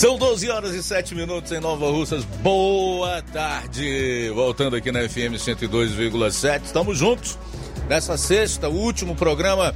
São 0.00 0.16
12 0.16 0.48
horas 0.48 0.74
e 0.74 0.82
7 0.82 1.14
minutos 1.14 1.52
em 1.52 1.60
Nova 1.60 1.90
Russas. 1.90 2.24
Boa 2.24 3.20
tarde. 3.20 4.30
Voltando 4.34 4.74
aqui 4.74 4.90
na 4.90 5.06
FM 5.06 5.36
102,7. 5.36 6.62
Estamos 6.64 6.96
juntos 6.96 7.38
nessa 7.86 8.16
sexta, 8.16 8.70
último 8.70 9.14
programa 9.14 9.74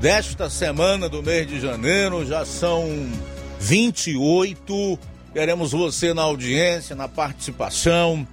desta 0.00 0.50
semana 0.50 1.08
do 1.08 1.22
mês 1.22 1.46
de 1.46 1.60
janeiro. 1.60 2.26
Já 2.26 2.44
são 2.44 3.08
28. 3.60 4.98
Queremos 5.32 5.70
você 5.70 6.12
na 6.12 6.22
audiência, 6.22 6.96
na 6.96 7.06
participação. 7.06 8.26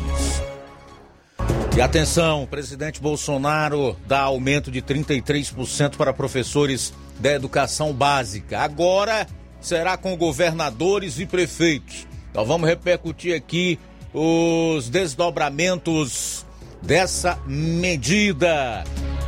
E 1.76 1.80
atenção, 1.80 2.46
presidente 2.46 3.00
Bolsonaro 3.00 3.96
dá 4.06 4.20
aumento 4.20 4.70
de 4.70 4.80
33% 4.80 5.96
para 5.96 6.12
professores 6.12 6.94
da 7.18 7.32
educação 7.32 7.92
básica. 7.92 8.60
Agora 8.60 9.26
será 9.60 9.96
com 9.96 10.16
governadores 10.16 11.18
e 11.18 11.26
prefeitos. 11.26 12.06
Então 12.30 12.44
vamos 12.44 12.68
repercutir 12.68 13.34
aqui 13.34 13.76
os 14.12 14.88
desdobramentos 14.88 16.46
dessa 16.80 17.40
medida. 17.44 18.84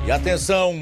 E 0.06 0.12
atenção, 0.12 0.72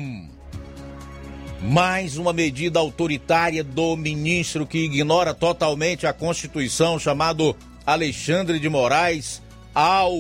mais 1.62 2.18
uma 2.18 2.34
medida 2.34 2.78
autoritária 2.78 3.64
do 3.64 3.96
ministro 3.96 4.66
que 4.66 4.84
ignora 4.84 5.32
totalmente 5.32 6.06
a 6.06 6.12
Constituição, 6.12 6.98
chamado 6.98 7.56
Alexandre 7.86 8.60
de 8.60 8.68
Moraes, 8.68 9.40
ao 9.74 10.12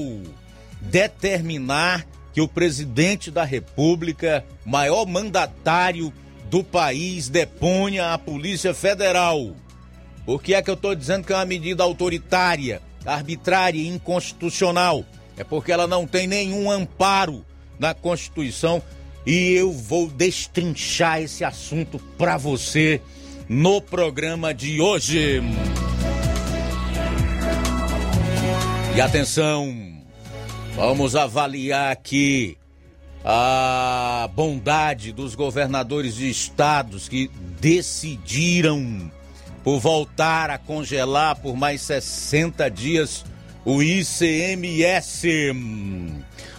determinar 0.90 2.06
que 2.32 2.40
o 2.40 2.48
presidente 2.48 3.30
da 3.30 3.44
República, 3.44 4.44
maior 4.64 5.06
mandatário 5.06 6.12
do 6.50 6.64
país, 6.64 7.28
deponha 7.28 8.12
a 8.12 8.18
Polícia 8.18 8.74
Federal. 8.74 9.54
Por 10.26 10.42
que 10.42 10.54
é 10.54 10.62
que 10.62 10.70
eu 10.70 10.74
estou 10.74 10.94
dizendo 10.94 11.24
que 11.24 11.32
é 11.32 11.36
uma 11.36 11.44
medida 11.44 11.82
autoritária, 11.82 12.82
arbitrária 13.04 13.78
e 13.78 13.88
inconstitucional? 13.88 15.04
É 15.36 15.44
porque 15.44 15.70
ela 15.70 15.86
não 15.86 16.06
tem 16.06 16.26
nenhum 16.26 16.70
amparo 16.70 17.44
na 17.78 17.92
Constituição 17.92 18.82
e 19.26 19.52
eu 19.52 19.72
vou 19.72 20.08
destrinchar 20.08 21.20
esse 21.20 21.44
assunto 21.44 21.98
para 22.18 22.36
você 22.36 23.00
no 23.48 23.80
programa 23.80 24.52
de 24.52 24.80
hoje. 24.80 25.42
E 28.96 29.00
atenção, 29.00 29.93
Vamos 30.76 31.14
avaliar 31.14 31.92
aqui 31.92 32.58
a 33.24 34.28
bondade 34.34 35.12
dos 35.12 35.36
governadores 35.36 36.16
de 36.16 36.28
estados 36.28 37.08
que 37.08 37.30
decidiram 37.60 39.10
por 39.62 39.78
voltar 39.78 40.50
a 40.50 40.58
congelar 40.58 41.36
por 41.36 41.56
mais 41.56 41.80
60 41.82 42.68
dias 42.70 43.24
o 43.64 43.80
ICMS. 43.84 45.28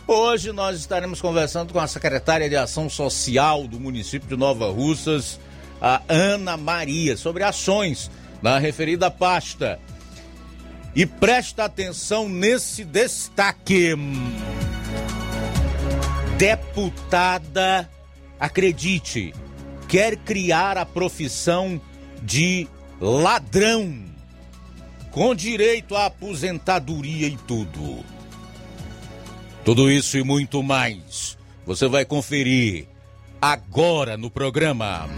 Hoje 0.07 0.53
nós 0.53 0.79
estaremos 0.79 1.19
conversando 1.19 1.73
com 1.73 1.79
a 1.79 1.87
secretária 1.87 2.47
de 2.47 2.55
Ação 2.55 2.89
Social 2.89 3.67
do 3.67 3.81
município 3.81 4.29
de 4.29 4.37
Nova 4.37 4.71
Russas, 4.71 5.39
a 5.81 6.01
Ana 6.07 6.55
Maria, 6.55 7.17
sobre 7.17 7.43
ações 7.43 8.09
na 8.41 8.59
referida 8.59 9.11
pasta. 9.11 9.77
E 10.95 11.05
presta 11.05 11.65
atenção 11.65 12.29
nesse 12.29 12.85
destaque. 12.85 13.89
Deputada, 16.37 17.89
acredite, 18.39 19.33
quer 19.89 20.15
criar 20.15 20.77
a 20.77 20.85
profissão 20.85 21.81
de 22.21 22.67
ladrão, 22.99 24.05
com 25.11 25.35
direito 25.35 25.95
à 25.95 26.05
aposentadoria 26.05 27.27
e 27.27 27.37
tudo. 27.37 28.03
Tudo 29.65 29.91
isso 29.91 30.17
e 30.17 30.23
muito 30.23 30.63
mais 30.63 31.37
você 31.65 31.87
vai 31.87 32.05
conferir 32.05 32.87
agora 33.41 34.15
no 34.15 34.29
programa. 34.29 35.09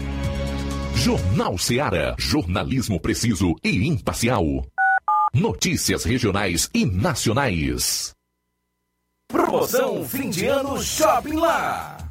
Jornal 0.96 1.56
Seara. 1.56 2.16
Jornalismo 2.18 2.98
preciso 2.98 3.54
e 3.62 3.86
imparcial. 3.86 4.64
Notícias 5.34 6.04
regionais 6.04 6.70
e 6.72 6.86
nacionais. 6.86 8.12
Promoção 9.28 10.02
fim 10.08 10.30
de 10.30 10.46
ano 10.46 10.80
Shopping 10.80 11.36
Lá. 11.36 11.97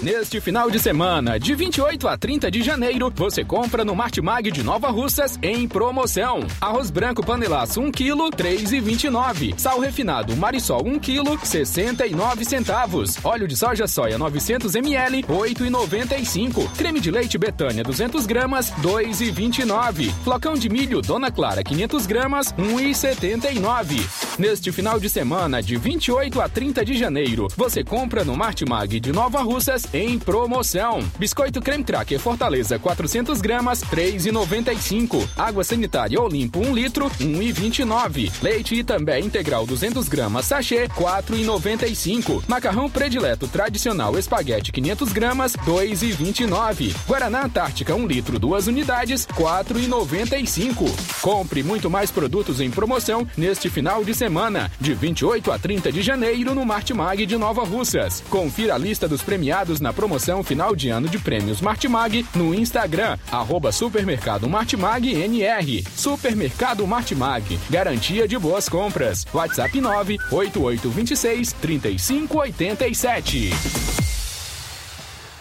Neste 0.00 0.40
final 0.40 0.70
de 0.70 0.78
semana, 0.78 1.40
de 1.40 1.56
28 1.56 2.06
a 2.06 2.16
30 2.16 2.52
de 2.52 2.62
janeiro, 2.62 3.12
você 3.16 3.44
compra 3.44 3.84
no 3.84 3.96
Martimag 3.96 4.48
de 4.48 4.62
Nova 4.62 4.90
Russas 4.90 5.36
em 5.42 5.66
promoção. 5.66 6.46
Arroz 6.60 6.88
branco 6.88 7.20
panelaço 7.26 7.80
1 7.80 7.90
kg, 7.90 8.30
3,29. 8.30 9.58
Sal 9.58 9.80
refinado 9.80 10.36
Marisol 10.36 10.86
1 10.86 11.00
kg, 11.00 11.44
69 11.44 12.44
centavos. 12.44 13.18
Óleo 13.24 13.48
de 13.48 13.56
soja 13.56 13.88
soia 13.88 14.16
900 14.16 14.76
ml, 14.76 15.24
8,95. 15.24 16.76
Creme 16.76 17.00
de 17.00 17.10
leite 17.10 17.36
Betânia 17.36 17.82
200 17.82 18.24
gramas, 18.24 18.70
2,29. 18.80 20.12
Flocão 20.22 20.54
de 20.54 20.68
milho 20.68 21.02
Dona 21.02 21.32
Clara 21.32 21.64
500 21.64 22.06
gramas, 22.06 22.52
1,79. 22.52 24.38
Neste 24.38 24.70
final 24.70 25.00
de 25.00 25.08
semana, 25.08 25.60
de 25.60 25.76
28 25.76 26.40
a 26.40 26.48
30 26.48 26.84
de 26.84 26.96
janeiro, 26.96 27.48
você 27.56 27.82
compra 27.82 28.24
no 28.24 28.36
Martimag 28.36 29.00
de 29.00 29.10
Nova 29.10 29.42
Russas 29.42 29.87
em 29.92 30.18
promoção. 30.18 31.00
Biscoito 31.18 31.60
creme 31.60 31.84
cracker 31.84 32.18
Fortaleza 32.18 32.78
400 32.78 33.40
gramas 33.40 33.82
3,95. 33.82 35.28
Água 35.36 35.64
sanitária 35.64 36.20
Olimpo 36.20 36.60
1 36.60 36.74
litro 36.74 37.10
1,29. 37.10 38.32
Leite 38.42 38.74
e 38.74 38.84
também 38.84 39.24
integral 39.24 39.66
200 39.66 40.08
gramas 40.08 40.46
sachê 40.46 40.88
4,95. 40.88 42.42
Macarrão 42.48 42.90
predileto 42.90 43.48
tradicional 43.48 44.18
espaguete 44.18 44.72
500 44.72 45.12
gramas 45.12 45.52
2,29. 45.56 46.94
Guaraná 47.06 47.44
Antártica 47.44 47.94
1 47.94 48.06
litro 48.06 48.38
2 48.38 48.66
unidades 48.66 49.26
4,95. 49.26 50.88
Compre 51.20 51.62
muito 51.62 51.88
mais 51.90 52.10
produtos 52.10 52.60
em 52.60 52.70
promoção 52.70 53.26
neste 53.36 53.68
final 53.70 54.04
de 54.04 54.14
semana 54.14 54.70
de 54.80 54.94
28 54.94 55.50
a 55.52 55.58
30 55.58 55.92
de 55.92 56.02
janeiro 56.02 56.54
no 56.54 56.64
Martimag 56.64 57.24
de 57.24 57.36
Nova 57.36 57.64
Russas. 57.64 58.22
Confira 58.28 58.74
a 58.74 58.78
lista 58.78 59.08
dos 59.08 59.22
premiados 59.22 59.77
na 59.80 59.92
promoção 59.92 60.42
final 60.42 60.74
de 60.74 60.88
ano 60.88 61.08
de 61.08 61.18
prêmios 61.18 61.60
Martimag 61.60 62.26
no 62.34 62.54
Instagram, 62.54 63.18
arroba 63.30 63.72
Supermercado 63.72 64.48
Martimag 64.48 65.12
NR. 65.12 65.84
Supermercado 65.94 66.86
Martimag, 66.86 67.58
garantia 67.70 68.28
de 68.28 68.38
boas 68.38 68.68
compras. 68.68 69.24
WhatsApp 69.32 69.80
98826 69.80 71.52
3587. 71.54 73.50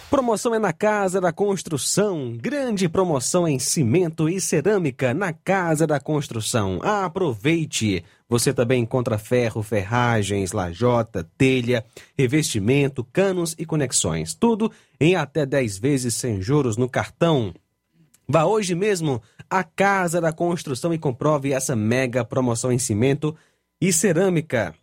Promoção 0.09 0.55
é 0.55 0.59
na 0.59 0.71
Casa 0.71 1.19
da 1.19 1.33
Construção. 1.33 2.37
Grande 2.37 2.87
promoção 2.87 3.45
em 3.45 3.59
cimento 3.59 4.29
e 4.29 4.39
cerâmica 4.39 5.13
na 5.13 5.33
Casa 5.33 5.85
da 5.85 5.99
Construção. 5.99 6.79
Aproveite! 6.81 8.05
Você 8.29 8.53
também 8.53 8.83
encontra 8.83 9.17
ferro, 9.17 9.63
ferragens, 9.63 10.51
lajota, 10.51 11.29
telha, 11.37 11.85
revestimento, 12.17 13.03
canos 13.05 13.55
e 13.57 13.65
conexões. 13.65 14.33
Tudo 14.33 14.71
em 14.99 15.15
até 15.15 15.45
10 15.45 15.77
vezes 15.77 16.13
sem 16.13 16.41
juros 16.41 16.75
no 16.75 16.89
cartão. 16.89 17.53
Vá 18.27 18.43
hoje 18.43 18.75
mesmo 18.75 19.21
à 19.49 19.63
Casa 19.63 20.19
da 20.19 20.33
Construção 20.33 20.93
e 20.93 20.97
comprove 20.97 21.53
essa 21.53 21.75
mega 21.75 22.25
promoção 22.25 22.71
em 22.71 22.77
cimento 22.77 23.33
e 23.79 23.93
cerâmica. 23.93 24.75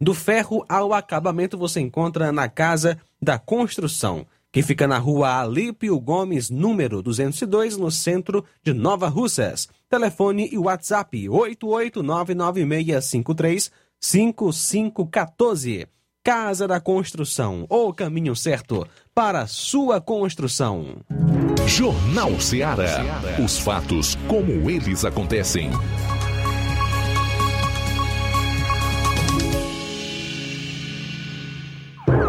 Do 0.00 0.14
ferro 0.14 0.64
ao 0.68 0.92
acabamento 0.92 1.58
você 1.58 1.80
encontra 1.80 2.30
na 2.30 2.48
Casa 2.48 3.00
da 3.20 3.38
Construção, 3.38 4.24
que 4.56 4.62
fica 4.62 4.88
na 4.88 4.96
rua 4.96 5.38
Alípio 5.38 6.00
Gomes, 6.00 6.48
número 6.48 7.02
202, 7.02 7.76
no 7.76 7.90
centro 7.90 8.42
de 8.64 8.72
Nova 8.72 9.06
Russas. 9.06 9.68
Telefone 9.86 10.48
e 10.50 10.56
WhatsApp 10.56 11.28
88996535514. 14.00 15.86
Casa 16.24 16.66
da 16.66 16.80
Construção, 16.80 17.66
o 17.68 17.92
caminho 17.92 18.34
certo 18.34 18.88
para 19.14 19.46
sua 19.46 20.00
construção. 20.00 21.02
Jornal 21.66 22.40
Ceará. 22.40 23.20
Os 23.44 23.58
fatos 23.58 24.16
como 24.26 24.70
eles 24.70 25.04
acontecem. 25.04 25.68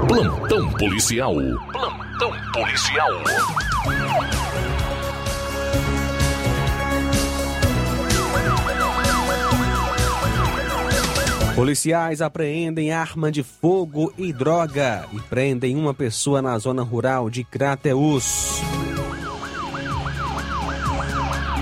Plantão 0.08 0.72
policial. 0.72 1.36
Plantão 1.74 2.32
policial. 2.54 3.12
Policiais 11.54 12.22
apreendem 12.22 12.92
arma 12.94 13.30
de 13.30 13.44
fogo 13.44 14.14
e 14.18 14.32
droga 14.32 15.06
e 15.12 15.20
prendem 15.20 15.76
uma 15.76 15.94
pessoa 15.94 16.42
na 16.42 16.58
zona 16.58 16.84
rural 16.84 17.30
de 17.30 17.44
Crateús. 17.44 18.62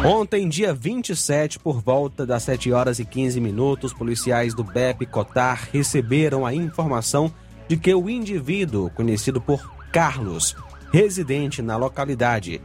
Ontem, 0.06 0.48
dia 0.48 0.72
27, 0.72 1.58
por 1.58 1.82
volta 1.82 2.28
das 2.28 2.44
7 2.44 2.72
horas 2.72 3.00
e 3.00 3.06
15 3.06 3.42
minutos, 3.42 3.92
policiais 3.92 4.54
do 4.54 4.64
BEP 4.64 5.08
Cotar 5.08 5.68
receberam 5.74 6.46
a 6.46 6.54
informação 6.54 7.34
de 7.68 7.78
que 7.78 7.94
o 7.94 8.10
indivíduo, 8.10 8.90
conhecido 8.90 9.42
por 9.42 9.72
Carlos, 9.92 10.56
residente 10.92 11.62
na 11.62 11.78
localidade 11.78 12.62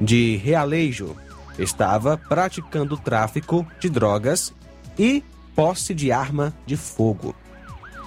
de 0.00 0.36
Realejo, 0.36 1.16
estava 1.58 2.16
praticando 2.18 2.96
tráfico 2.96 3.66
de 3.80 3.88
drogas 3.88 4.52
e 4.98 5.24
posse 5.54 5.94
de 5.94 6.12
arma 6.12 6.54
de 6.66 6.76
fogo, 6.76 7.34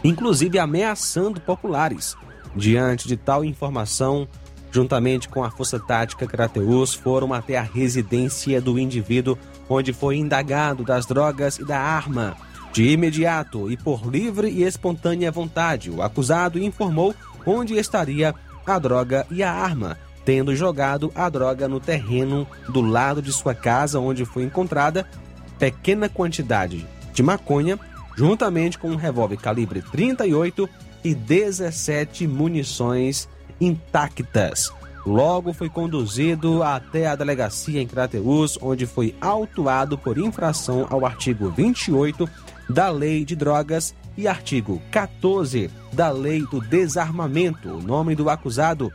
inclusive 0.04 0.60
ameaçando 0.60 1.42
populares. 1.42 2.16
Diante 2.56 3.08
de 3.08 3.16
tal 3.16 3.44
informação, 3.44 4.28
juntamente 4.72 5.30
com 5.30 5.44
a 5.44 5.52
Força 5.52 5.80
Tática 5.80 6.28
Crateus, 6.28 6.94
foram 6.94 7.34
até 7.34 7.58
a 7.58 7.64
residência 7.64 8.62
do 8.62 8.78
indivíduo, 8.78 9.38
onde 9.68 9.94
foi 9.94 10.18
indagado 10.18 10.84
das 10.84 11.06
drogas 11.06 11.58
e 11.58 11.66
da 11.66 11.80
arma. 11.80 12.36
De 12.72 12.92
imediato 12.92 13.72
e 13.72 13.76
por 13.76 14.06
livre 14.06 14.50
e 14.50 14.64
espontânea 14.64 15.32
vontade, 15.32 15.90
o 15.90 16.02
acusado 16.02 16.62
informou 16.62 17.16
onde 17.46 17.76
estaria 17.76 18.34
a 18.66 18.80
droga 18.80 19.26
e 19.32 19.42
a 19.42 19.52
arma, 19.52 19.98
tendo 20.24 20.56
jogado 20.56 21.12
a 21.16 21.28
droga 21.30 21.68
no 21.68 21.80
terreno 21.80 22.48
do 22.68 22.82
lado 22.82 23.22
de 23.22 23.34
sua 23.34 23.56
casa, 23.56 24.00
onde 24.00 24.26
foi 24.26 24.44
encontrada 24.44 25.08
pequena 25.58 26.08
quantidade 26.08 26.86
de 27.14 27.24
maconha, 27.24 27.80
juntamente 28.16 28.78
com 28.78 28.90
um 28.92 28.96
revólver 28.96 29.38
calibre 29.38 29.82
38 29.82 30.70
e 31.04 31.16
17 31.16 32.28
munições 32.28 33.28
intactas. 33.60 34.72
Logo 35.06 35.54
foi 35.54 35.70
conduzido 35.70 36.62
até 36.62 37.08
a 37.08 37.16
delegacia 37.16 37.82
em 37.82 37.88
Crateus, 37.88 38.60
onde 38.62 38.86
foi 38.86 39.16
autuado 39.20 39.98
por 39.98 40.18
infração 40.18 40.86
ao 40.90 41.06
artigo 41.06 41.50
28 41.50 42.30
da 42.70 42.90
Lei 42.90 43.26
de 43.26 43.36
Drogas 43.36 43.96
e 44.16 44.28
artigo 44.28 44.82
14 44.92 45.70
da 45.92 46.12
Lei 46.12 46.46
do 46.46 46.62
Desarmamento. 46.62 47.70
O 47.70 47.82
nome 47.82 48.16
do 48.16 48.30
acusado 48.30 48.94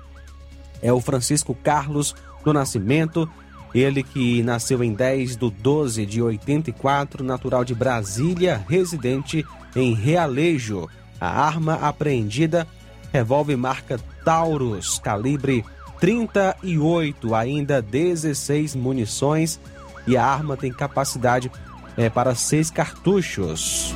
é 0.81 0.93
o 0.93 1.01
Francisco 1.01 1.55
Carlos 1.55 2.15
do 2.45 2.53
Nascimento, 2.53 3.29
ele 3.75 4.03
que 4.03 4.43
nasceu 4.43 4.85
em 4.85 4.93
10 4.93 5.37
de 5.37 5.51
12 5.51 6.07
de 6.07 6.23
84, 6.23 7.25
natural 7.25 7.65
de 7.65 7.75
Brasília, 7.75 8.65
residente 8.69 9.45
em 9.75 9.95
Realejo. 9.95 10.89
A 11.21 11.45
arma 11.45 11.75
apreendida, 11.75 12.67
revólver 13.13 13.57
marca 13.57 13.99
Taurus, 14.25 14.99
calibre 14.99 15.65
38, 15.99 17.35
ainda 17.35 17.81
16 17.81 18.77
munições 18.77 19.59
e 20.07 20.17
a 20.17 20.25
arma 20.25 20.57
tem 20.57 20.73
capacidade 20.73 21.51
é, 21.97 22.09
para 22.09 22.35
seis 22.35 22.71
cartuchos. 22.71 23.95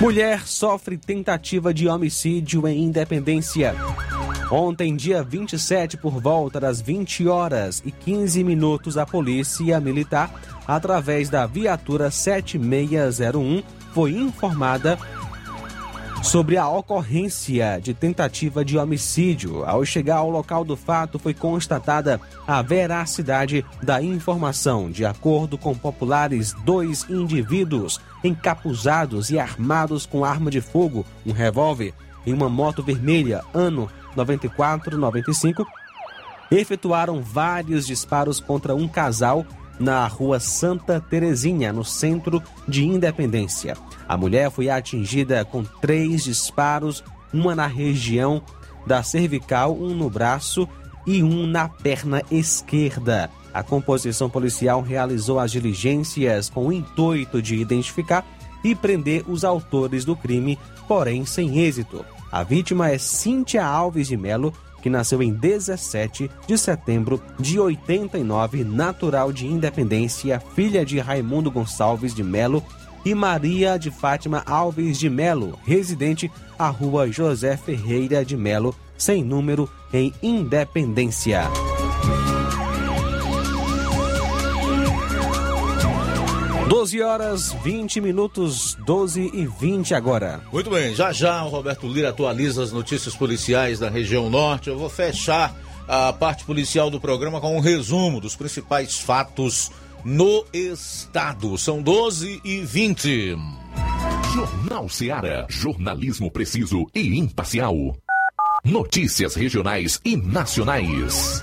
Mulher 0.00 0.46
sofre 0.46 0.96
tentativa 0.96 1.74
de 1.74 1.88
homicídio 1.88 2.68
em 2.68 2.84
Independência. 2.84 3.74
Ontem, 4.50 4.94
dia 4.94 5.22
27, 5.22 5.96
por 5.96 6.20
volta 6.20 6.60
das 6.60 6.80
20 6.80 7.26
horas 7.26 7.82
e 7.84 7.90
15 7.90 8.44
minutos, 8.44 8.96
a 8.96 9.04
polícia 9.04 9.78
militar, 9.80 10.32
através 10.66 11.28
da 11.28 11.46
viatura 11.46 12.10
7601, 12.10 13.62
foi 13.92 14.12
informada 14.12 14.96
sobre 16.22 16.56
a 16.56 16.68
ocorrência 16.68 17.80
de 17.82 17.94
tentativa 17.94 18.64
de 18.64 18.76
homicídio. 18.76 19.64
Ao 19.64 19.84
chegar 19.84 20.16
ao 20.16 20.30
local 20.30 20.64
do 20.64 20.76
fato, 20.76 21.18
foi 21.18 21.32
constatada 21.32 22.20
a 22.46 22.60
veracidade 22.60 23.64
da 23.82 24.02
informação. 24.02 24.90
De 24.90 25.04
acordo 25.04 25.56
com 25.56 25.74
populares, 25.74 26.52
dois 26.64 27.08
indivíduos 27.08 28.00
encapuzados 28.22 29.30
e 29.30 29.38
armados 29.38 30.06
com 30.06 30.24
arma 30.24 30.50
de 30.50 30.60
fogo, 30.60 31.04
um 31.24 31.32
revólver, 31.32 31.94
em 32.26 32.32
uma 32.32 32.48
moto 32.48 32.82
vermelha, 32.82 33.42
ano 33.54 33.88
94-95, 34.16 35.64
efetuaram 36.50 37.22
vários 37.22 37.86
disparos 37.86 38.40
contra 38.40 38.74
um 38.74 38.88
casal 38.88 39.46
na 39.78 40.06
rua 40.06 40.40
Santa 40.40 41.00
Terezinha, 41.00 41.72
no 41.72 41.84
centro 41.84 42.42
de 42.66 42.84
Independência. 42.84 43.76
A 44.08 44.16
mulher 44.16 44.50
foi 44.50 44.70
atingida 44.70 45.44
com 45.44 45.62
três 45.62 46.24
disparos, 46.24 47.04
uma 47.32 47.54
na 47.54 47.66
região 47.66 48.42
da 48.86 49.02
cervical, 49.02 49.76
um 49.76 49.94
no 49.94 50.08
braço 50.08 50.68
e 51.06 51.22
um 51.22 51.46
na 51.46 51.68
perna 51.68 52.22
esquerda. 52.30 53.30
A 53.52 53.62
composição 53.62 54.28
policial 54.28 54.82
realizou 54.82 55.38
as 55.38 55.50
diligências 55.50 56.48
com 56.48 56.68
o 56.68 56.72
intuito 56.72 57.40
de 57.40 57.56
identificar 57.56 58.24
e 58.62 58.74
prender 58.74 59.24
os 59.28 59.44
autores 59.44 60.04
do 60.04 60.16
crime, 60.16 60.58
porém 60.86 61.24
sem 61.24 61.58
êxito. 61.58 62.04
A 62.30 62.42
vítima 62.42 62.90
é 62.90 62.98
Cíntia 62.98 63.64
Alves 63.64 64.08
de 64.08 64.16
Melo, 64.16 64.52
que 64.88 64.90
nasceu 64.90 65.22
em 65.22 65.30
17 65.30 66.30
de 66.46 66.56
setembro 66.56 67.22
de 67.38 67.60
89, 67.60 68.64
natural 68.64 69.30
de 69.30 69.46
Independência, 69.46 70.42
filha 70.54 70.82
de 70.82 70.98
Raimundo 70.98 71.50
Gonçalves 71.50 72.14
de 72.14 72.24
Melo 72.24 72.64
e 73.04 73.14
Maria 73.14 73.78
de 73.78 73.90
Fátima 73.90 74.42
Alves 74.46 74.98
de 74.98 75.10
Melo, 75.10 75.58
residente 75.62 76.30
à 76.58 76.68
rua 76.68 77.12
José 77.12 77.54
Ferreira 77.54 78.24
de 78.24 78.34
Melo, 78.34 78.74
sem 78.96 79.22
número, 79.22 79.68
em 79.92 80.10
Independência. 80.22 81.42
12 86.68 87.00
horas 87.00 87.52
20 87.64 87.98
minutos, 88.02 88.76
12 88.84 89.30
e 89.32 89.46
20 89.46 89.94
agora. 89.94 90.42
Muito 90.52 90.68
bem, 90.68 90.94
já 90.94 91.10
já 91.12 91.42
o 91.42 91.48
Roberto 91.48 91.88
Lira 91.88 92.10
atualiza 92.10 92.62
as 92.62 92.70
notícias 92.70 93.16
policiais 93.16 93.78
da 93.78 93.88
região 93.88 94.28
norte. 94.28 94.68
Eu 94.68 94.78
vou 94.78 94.90
fechar 94.90 95.56
a 95.88 96.12
parte 96.12 96.44
policial 96.44 96.90
do 96.90 97.00
programa 97.00 97.40
com 97.40 97.56
um 97.56 97.60
resumo 97.60 98.20
dos 98.20 98.36
principais 98.36 98.98
fatos 98.98 99.70
no 100.04 100.44
estado. 100.52 101.56
São 101.56 101.80
12 101.80 102.42
e 102.44 102.60
20. 102.60 103.36
Jornal 104.34 104.90
Ceará, 104.90 105.46
jornalismo 105.48 106.30
preciso 106.30 106.86
e 106.94 107.18
imparcial. 107.18 107.96
Notícias 108.62 109.34
regionais 109.34 109.98
e 110.04 110.18
nacionais. 110.18 111.42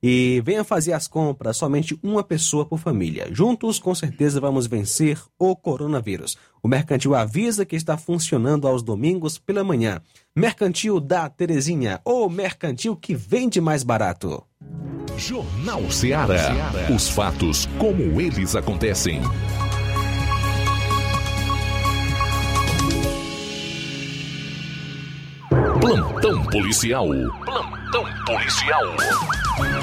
e 0.03 0.43
venha 0.45 0.65
fazer 0.65 0.93
as 0.93 1.09
compras 1.09 1.57
somente 1.57 1.99
uma 2.03 2.23
pessoa 2.23 2.65
por 2.65 2.79
família. 2.79 3.29
Juntos, 3.33 3.79
com 3.79 3.95
certeza, 3.95 4.41
vamos 4.41 4.67
vencer 4.67 5.21
o 5.39 5.57
coronavírus. 5.57 6.37
O 6.63 6.69
Mercantil 6.69 7.15
avisa 7.15 7.65
que 7.65 7.77
está 7.77 7.97
funcionando 7.97 8.67
aos 8.67 8.83
domingos 8.83 9.39
pela 9.39 9.65
manhã. 9.65 10.01
Mercantil 10.35 11.01
da 11.01 11.29
Terezinha, 11.29 12.01
o 12.05 12.29
mercantil 12.29 12.97
que 12.97 13.15
vende 13.15 13.61
mais 13.61 13.83
barato. 13.83 14.43
Jornal 15.17 15.91
Ceará. 15.91 16.55
Os 16.95 17.09
fatos 17.09 17.67
como 17.79 18.21
eles 18.21 18.55
acontecem. 18.55 19.21
Plantão 25.81 26.43
policial. 26.47 27.07
Plantão 27.45 28.05
policial. 28.27 28.83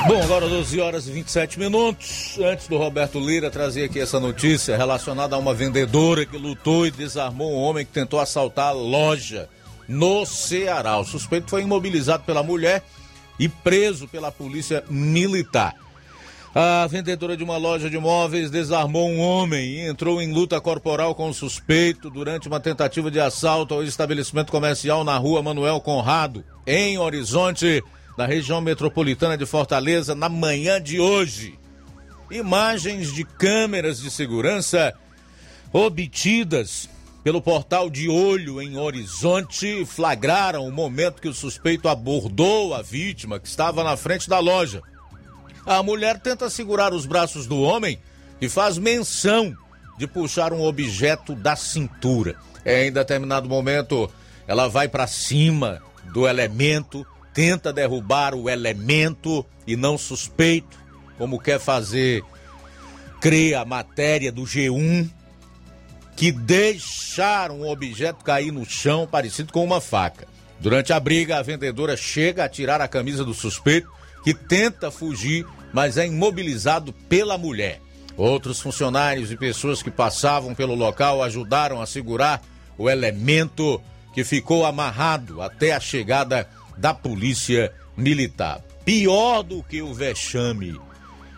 Bom, 0.07 0.21
agora 0.23 0.47
12 0.47 0.81
horas 0.81 1.07
e 1.07 1.11
27 1.11 1.57
minutos. 1.57 2.37
Antes 2.39 2.67
do 2.67 2.77
Roberto 2.77 3.19
Lira 3.19 3.49
trazer 3.49 3.85
aqui 3.85 3.99
essa 3.99 4.19
notícia 4.19 4.75
relacionada 4.75 5.35
a 5.35 5.39
uma 5.39 5.53
vendedora 5.53 6.25
que 6.25 6.37
lutou 6.37 6.85
e 6.85 6.91
desarmou 6.91 7.53
um 7.53 7.61
homem 7.61 7.85
que 7.85 7.91
tentou 7.91 8.19
assaltar 8.19 8.67
a 8.67 8.71
loja 8.71 9.47
no 9.87 10.25
Ceará. 10.25 10.97
O 10.97 11.05
suspeito 11.05 11.49
foi 11.49 11.61
imobilizado 11.61 12.23
pela 12.23 12.43
mulher 12.43 12.83
e 13.39 13.47
preso 13.47 14.07
pela 14.07 14.31
polícia 14.31 14.83
militar. 14.89 15.84
A 16.57 16.87
vendedora 16.87 17.35
de 17.35 17.43
uma 17.43 17.57
loja 17.57 17.89
de 17.89 17.97
móveis 17.99 18.49
desarmou 18.49 19.09
um 19.09 19.19
homem 19.19 19.71
e 19.71 19.81
entrou 19.81 20.21
em 20.21 20.31
luta 20.31 20.61
corporal 20.61 21.13
com 21.13 21.27
o 21.27 21.33
suspeito 21.33 22.09
durante 22.09 22.47
uma 22.47 22.61
tentativa 22.61 23.11
de 23.11 23.19
assalto 23.19 23.73
ao 23.73 23.83
estabelecimento 23.83 24.53
comercial 24.53 25.03
na 25.03 25.17
rua 25.17 25.43
Manuel 25.43 25.81
Conrado, 25.81 26.45
em 26.65 26.97
Horizonte, 26.97 27.83
na 28.17 28.25
região 28.25 28.61
metropolitana 28.61 29.37
de 29.37 29.45
Fortaleza, 29.45 30.15
na 30.15 30.29
manhã 30.29 30.81
de 30.81 30.97
hoje. 30.97 31.59
Imagens 32.31 33.13
de 33.13 33.25
câmeras 33.25 33.99
de 33.99 34.09
segurança 34.09 34.93
obtidas 35.73 36.87
pelo 37.21 37.41
portal 37.41 37.89
de 37.89 38.07
olho 38.07 38.61
em 38.61 38.77
Horizonte 38.77 39.83
flagraram 39.85 40.65
o 40.65 40.71
momento 40.71 41.21
que 41.21 41.27
o 41.27 41.33
suspeito 41.33 41.89
abordou 41.89 42.73
a 42.73 42.81
vítima 42.81 43.41
que 43.41 43.47
estava 43.49 43.83
na 43.83 43.97
frente 43.97 44.29
da 44.29 44.39
loja. 44.39 44.81
A 45.65 45.81
mulher 45.81 46.19
tenta 46.19 46.49
segurar 46.49 46.93
os 46.93 47.05
braços 47.05 47.47
do 47.47 47.59
homem 47.59 47.97
e 48.39 48.47
faz 48.47 48.77
menção 48.77 49.55
de 49.97 50.05
puxar 50.05 50.53
um 50.53 50.61
objeto 50.61 51.35
da 51.35 51.55
cintura. 51.55 52.35
Em 52.65 52.91
determinado 52.91 53.49
momento, 53.49 54.09
ela 54.47 54.67
vai 54.67 54.87
para 54.87 55.07
cima 55.07 55.81
do 56.13 56.27
elemento, 56.27 57.05
tenta 57.33 57.73
derrubar 57.73 58.35
o 58.35 58.49
elemento 58.49 59.43
e 59.65 59.75
não 59.75 59.97
suspeito, 59.97 60.77
como 61.17 61.39
quer 61.39 61.59
fazer 61.59 62.23
crer 63.19 63.55
a 63.55 63.65
matéria 63.65 64.31
do 64.31 64.43
G1, 64.43 65.09
que 66.15 66.31
deixaram 66.31 67.61
um 67.61 67.67
objeto 67.67 68.23
cair 68.23 68.51
no 68.51 68.65
chão 68.65 69.07
parecido 69.07 69.51
com 69.51 69.63
uma 69.63 69.81
faca. 69.81 70.27
Durante 70.59 70.93
a 70.93 70.99
briga, 70.99 71.37
a 71.37 71.41
vendedora 71.41 71.97
chega 71.97 72.45
a 72.45 72.49
tirar 72.49 72.81
a 72.81 72.87
camisa 72.87 73.25
do 73.25 73.33
suspeito, 73.33 73.89
que 74.25 74.33
tenta 74.33 74.89
fugir, 74.89 75.45
mas 75.71 75.97
é 75.97 76.07
imobilizado 76.07 76.91
pela 77.07 77.37
mulher. 77.37 77.79
Outros 78.17 78.59
funcionários 78.59 79.31
e 79.31 79.37
pessoas 79.37 79.83
que 79.83 79.91
passavam 79.91 80.55
pelo 80.55 80.73
local 80.73 81.21
ajudaram 81.21 81.79
a 81.79 81.85
segurar 81.85 82.41
o 82.75 82.89
elemento 82.89 83.79
que 84.15 84.23
ficou 84.23 84.65
amarrado 84.65 85.43
até 85.43 85.73
a 85.73 85.79
chegada 85.79 86.49
da 86.75 86.91
polícia 86.91 87.71
militar. 87.95 88.61
Pior 88.83 89.43
do 89.43 89.61
que 89.61 89.83
o 89.83 89.93
vexame 89.93 90.79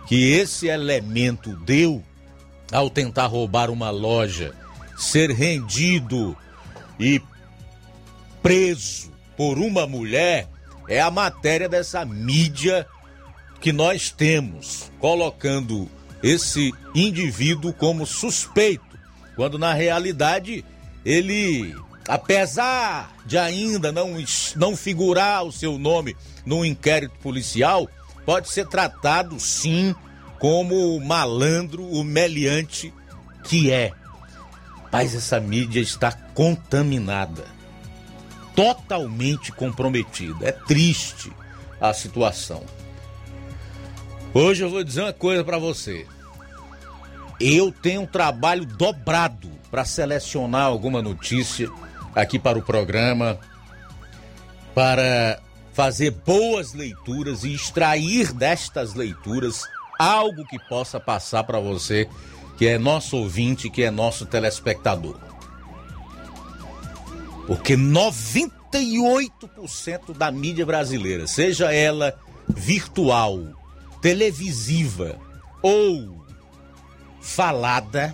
que 0.08 0.32
esse 0.32 0.67
elemento 0.67 1.58
deu 1.58 2.02
ao 2.71 2.89
tentar 2.89 3.26
roubar 3.26 3.69
uma 3.69 3.89
loja, 3.89 4.54
ser 4.97 5.32
rendido 5.32 6.38
e 6.97 7.21
preso 8.41 9.12
por 9.36 9.58
uma 9.58 9.86
mulher 9.86 10.47
é 10.88 11.02
a 11.02 11.12
matéria 11.12 11.67
dessa 11.67 12.06
mídia 12.06 12.88
que 13.60 13.71
nós 13.71 14.10
temos, 14.12 14.91
colocando 15.00 15.89
esse 16.21 16.73
indivíduo 16.95 17.73
como 17.73 18.06
suspeito, 18.06 18.97
quando 19.36 19.58
na 19.58 19.73
realidade 19.73 20.63
ele, 21.06 21.76
apesar 22.08 23.15
de 23.26 23.38
ainda 23.38 23.91
não, 23.91 24.15
não 24.56 24.76
figurar 24.76 25.43
o 25.43 25.52
seu 25.52 25.78
nome 25.78 26.15
no 26.45 26.65
inquérito 26.65 27.15
policial, 27.19 27.88
pode 28.26 28.50
ser 28.50 28.67
tratado 28.67 29.39
sim 29.39 29.95
como 30.39 30.95
o 30.95 31.04
malandro, 31.04 31.84
o 31.84 32.04
meliante 32.04 32.93
que 33.43 33.71
é. 33.71 33.91
Mas 34.91 35.15
essa 35.15 35.39
mídia 35.39 35.80
está 35.80 36.12
contaminada, 36.12 37.45
totalmente 38.57 39.51
comprometida. 39.51 40.47
É 40.47 40.51
triste 40.51 41.31
a 41.79 41.93
situação. 41.93 42.63
Hoje 44.33 44.63
eu 44.63 44.69
vou 44.71 44.83
dizer 44.83 45.03
uma 45.03 45.13
coisa 45.13 45.43
para 45.43 45.59
você. 45.59 46.07
Eu 47.39 47.71
tenho 47.71 48.01
um 48.01 48.07
trabalho 48.07 48.65
dobrado 48.65 49.47
para 49.69 49.85
selecionar 49.85 50.63
alguma 50.63 51.03
notícia 51.03 51.69
aqui 52.15 52.39
para 52.39 52.57
o 52.57 52.63
programa, 52.63 53.37
para 54.73 55.39
fazer 55.71 56.09
boas 56.09 56.73
leituras 56.73 57.43
e 57.43 57.53
extrair 57.53 58.33
destas 58.33 58.95
leituras 58.95 59.61
algo 59.99 60.43
que 60.47 60.57
possa 60.67 60.99
passar 60.99 61.43
para 61.43 61.59
você, 61.59 62.09
que 62.57 62.65
é 62.65 62.79
nosso 62.79 63.17
ouvinte, 63.17 63.69
que 63.69 63.83
é 63.83 63.91
nosso 63.91 64.25
telespectador. 64.25 65.15
Porque 67.47 67.77
98% 67.77 70.13
da 70.15 70.29
mídia 70.29 70.65
brasileira, 70.65 71.25
seja 71.25 71.73
ela 71.73 72.13
virtual, 72.47 73.39
televisiva 74.01 75.15
ou 75.62 76.25
falada, 77.21 78.13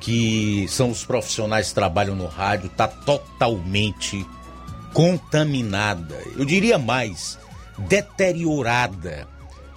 que 0.00 0.66
são 0.68 0.90
os 0.90 1.04
profissionais 1.04 1.68
que 1.68 1.74
trabalham 1.74 2.14
no 2.14 2.26
rádio, 2.26 2.68
está 2.68 2.88
totalmente 2.88 4.24
contaminada. 4.94 6.16
Eu 6.36 6.44
diria 6.44 6.78
mais, 6.78 7.38
deteriorada 7.78 9.26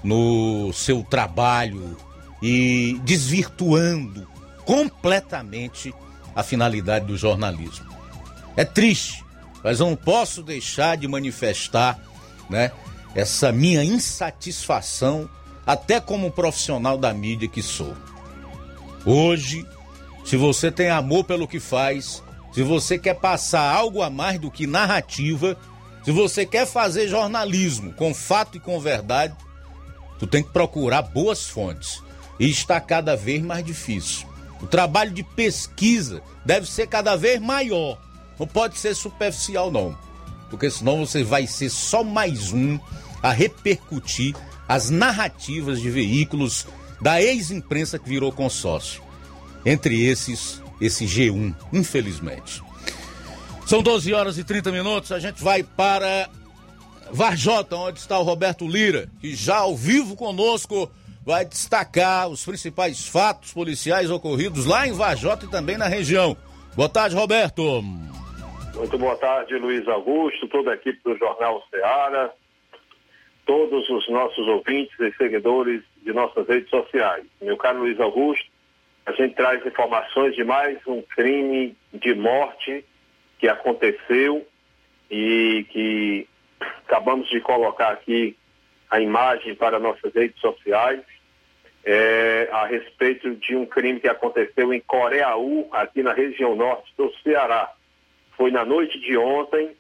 no 0.03 0.71
seu 0.73 1.03
trabalho 1.03 1.97
e 2.41 2.99
desvirtuando 3.03 4.27
completamente 4.65 5.93
a 6.35 6.43
finalidade 6.43 7.05
do 7.05 7.17
jornalismo. 7.17 7.92
É 8.55 8.63
triste, 8.63 9.23
mas 9.63 9.79
eu 9.79 9.87
não 9.87 9.95
posso 9.95 10.43
deixar 10.43 10.97
de 10.97 11.07
manifestar, 11.07 11.99
né, 12.49 12.71
essa 13.15 13.51
minha 13.51 13.83
insatisfação, 13.83 15.29
até 15.65 15.99
como 15.99 16.31
profissional 16.31 16.97
da 16.97 17.13
mídia 17.13 17.47
que 17.47 17.61
sou. 17.61 17.95
Hoje, 19.05 19.65
se 20.25 20.37
você 20.37 20.71
tem 20.71 20.89
amor 20.89 21.23
pelo 21.23 21.47
que 21.47 21.59
faz, 21.59 22.23
se 22.53 22.61
você 22.63 22.97
quer 22.97 23.15
passar 23.15 23.73
algo 23.73 24.01
a 24.01 24.09
mais 24.09 24.39
do 24.39 24.51
que 24.51 24.67
narrativa, 24.67 25.57
se 26.03 26.11
você 26.11 26.45
quer 26.45 26.67
fazer 26.67 27.07
jornalismo 27.07 27.93
com 27.93 28.13
fato 28.13 28.57
e 28.57 28.59
com 28.59 28.79
verdade, 28.79 29.35
tu 30.19 30.27
tem 30.27 30.43
que 30.43 30.51
procurar 30.51 31.01
boas 31.01 31.47
fontes. 31.47 32.01
E 32.39 32.49
está 32.49 32.79
cada 32.79 33.15
vez 33.15 33.41
mais 33.41 33.63
difícil. 33.63 34.27
O 34.61 34.67
trabalho 34.67 35.11
de 35.11 35.23
pesquisa 35.23 36.21
deve 36.45 36.69
ser 36.69 36.87
cada 36.87 37.15
vez 37.15 37.39
maior. 37.39 37.99
Não 38.39 38.47
pode 38.47 38.77
ser 38.77 38.95
superficial, 38.95 39.71
não. 39.71 39.97
Porque 40.49 40.69
senão 40.69 41.05
você 41.05 41.23
vai 41.23 41.47
ser 41.47 41.69
só 41.69 42.03
mais 42.03 42.51
um 42.51 42.79
a 43.21 43.31
repercutir 43.31 44.35
as 44.67 44.89
narrativas 44.89 45.81
de 45.81 45.89
veículos 45.89 46.67
da 47.01 47.21
ex-imprensa 47.21 47.99
que 47.99 48.07
virou 48.07 48.31
consórcio. 48.31 49.01
Entre 49.65 50.03
esses, 50.03 50.61
esse 50.79 51.05
G1, 51.05 51.55
infelizmente. 51.71 52.61
São 53.65 53.81
12 53.81 54.13
horas 54.13 54.37
e 54.37 54.43
30 54.43 54.71
minutos, 54.71 55.11
a 55.11 55.19
gente 55.19 55.41
vai 55.41 55.63
para 55.63 56.29
Varjota, 57.11 57.75
onde 57.75 57.99
está 57.99 58.19
o 58.19 58.23
Roberto 58.23 58.67
Lira, 58.67 59.09
que 59.19 59.35
já 59.35 59.57
ao 59.57 59.75
vivo 59.75 60.15
conosco 60.15 60.91
vai 61.25 61.45
destacar 61.45 62.27
os 62.27 62.43
principais 62.43 63.07
fatos 63.07 63.53
policiais 63.53 64.09
ocorridos 64.09 64.65
lá 64.65 64.87
em 64.87 64.91
Varjota 64.91 65.45
e 65.45 65.49
também 65.49 65.77
na 65.77 65.87
região. 65.87 66.35
Boa 66.75 66.89
tarde, 66.89 67.15
Roberto. 67.15 67.83
Muito 68.75 68.97
boa 68.97 69.15
tarde, 69.17 69.55
Luiz 69.57 69.87
Augusto, 69.87 70.47
toda 70.47 70.71
a 70.71 70.75
equipe 70.75 70.99
do 71.03 71.17
Jornal 71.17 71.63
Ceará 71.69 72.33
todos 73.45 73.89
os 73.89 74.07
nossos 74.09 74.47
ouvintes 74.47 74.97
e 74.99 75.11
seguidores 75.13 75.83
de 76.01 76.13
nossas 76.13 76.47
redes 76.47 76.69
sociais. 76.69 77.25
Meu 77.41 77.57
caro 77.57 77.79
Luiz 77.79 77.99
Augusto, 77.99 78.45
a 79.05 79.11
gente 79.11 79.35
traz 79.35 79.65
informações 79.65 80.35
de 80.35 80.43
mais 80.43 80.79
um 80.87 81.01
crime 81.01 81.75
de 81.93 82.15
morte 82.15 82.85
que 83.39 83.47
aconteceu 83.47 84.47
e 85.11 85.65
que 85.69 86.27
acabamos 86.85 87.29
de 87.29 87.41
colocar 87.41 87.89
aqui 87.89 88.37
a 88.89 89.01
imagem 89.01 89.55
para 89.55 89.79
nossas 89.79 90.13
redes 90.13 90.39
sociais 90.39 91.01
é, 91.83 92.47
a 92.51 92.65
respeito 92.65 93.35
de 93.35 93.55
um 93.55 93.65
crime 93.65 93.99
que 93.99 94.07
aconteceu 94.07 94.73
em 94.73 94.79
Coreaú, 94.79 95.67
aqui 95.73 96.01
na 96.01 96.13
região 96.13 96.55
norte 96.55 96.93
do 96.97 97.11
Ceará. 97.21 97.69
Foi 98.37 98.51
na 98.51 98.65
noite 98.65 98.99
de 98.99 99.17
ontem, 99.17 99.75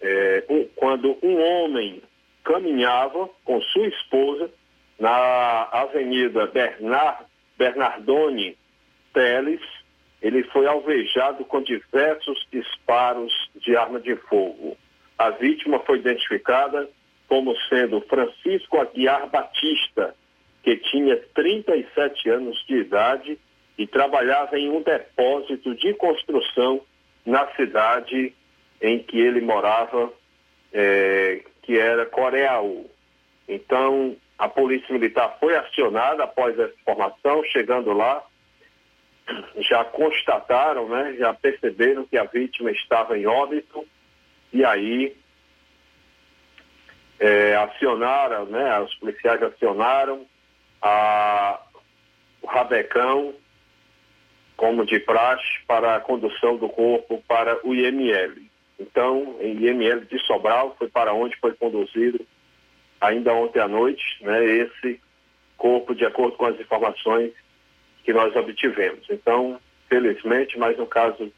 é, 0.00 0.44
um, 0.48 0.66
quando 0.74 1.16
um 1.22 1.40
homem 1.40 2.02
caminhava 2.42 3.28
com 3.44 3.60
sua 3.60 3.86
esposa 3.86 4.50
na 4.98 5.68
Avenida 5.72 6.46
Bernard, 6.46 7.24
Bernardone 7.56 8.56
Teles. 9.12 9.62
Ele 10.20 10.42
foi 10.44 10.66
alvejado 10.66 11.44
com 11.44 11.60
diversos 11.62 12.46
disparos 12.50 13.32
de 13.56 13.76
arma 13.76 14.00
de 14.00 14.16
fogo. 14.16 14.76
A 15.18 15.30
vítima 15.30 15.78
foi 15.80 15.98
identificada 15.98 16.88
como 17.28 17.54
sendo 17.68 18.00
Francisco 18.02 18.80
Aguiar 18.80 19.28
Batista, 19.28 20.14
que 20.62 20.76
tinha 20.76 21.16
37 21.34 22.30
anos 22.30 22.64
de 22.66 22.76
idade 22.76 23.38
e 23.76 23.86
trabalhava 23.86 24.58
em 24.58 24.70
um 24.70 24.82
depósito 24.82 25.74
de 25.74 25.92
construção 25.94 26.80
na 27.24 27.46
cidade 27.54 28.34
em 28.80 28.98
que 28.98 29.18
ele 29.18 29.40
morava, 29.40 30.12
é, 30.72 31.42
que 31.62 31.78
era 31.78 32.06
Coreaú. 32.06 32.90
Então, 33.48 34.16
a 34.38 34.48
Polícia 34.48 34.92
Militar 34.92 35.36
foi 35.40 35.56
acionada 35.56 36.24
após 36.24 36.58
essa 36.58 36.74
informação, 36.74 37.42
chegando 37.44 37.92
lá, 37.92 38.22
já 39.56 39.84
constataram, 39.84 40.88
né, 40.88 41.16
já 41.18 41.32
perceberam 41.32 42.04
que 42.04 42.18
a 42.18 42.24
vítima 42.24 42.70
estava 42.70 43.16
em 43.16 43.26
óbito, 43.26 43.86
e 44.52 44.64
aí 44.64 45.16
é, 47.18 47.56
acionaram, 47.56 48.46
né, 48.46 48.80
os 48.80 48.94
policiais 48.96 49.42
acionaram 49.42 50.26
a, 50.82 51.60
o 52.42 52.46
rabecão, 52.46 53.34
como 54.56 54.86
de 54.86 55.00
praxe, 55.00 55.60
para 55.66 55.96
a 55.96 56.00
condução 56.00 56.56
do 56.56 56.68
corpo 56.68 57.22
para 57.26 57.58
o 57.66 57.74
IML. 57.74 58.42
Então, 58.78 59.36
em 59.40 59.56
IML 59.56 60.04
de 60.06 60.18
Sobral 60.26 60.74
foi 60.78 60.88
para 60.88 61.12
onde 61.12 61.36
foi 61.36 61.52
conduzido 61.54 62.24
ainda 63.00 63.32
ontem 63.34 63.60
à 63.60 63.68
noite, 63.68 64.02
né, 64.22 64.44
esse 64.44 65.00
corpo, 65.56 65.94
de 65.94 66.04
acordo 66.04 66.36
com 66.36 66.46
as 66.46 66.58
informações 66.58 67.32
que 68.02 68.12
nós 68.12 68.34
obtivemos. 68.34 69.06
Então, 69.10 69.60
felizmente, 69.88 70.58
mais 70.58 70.78
um 70.78 70.86
caso 70.86 71.32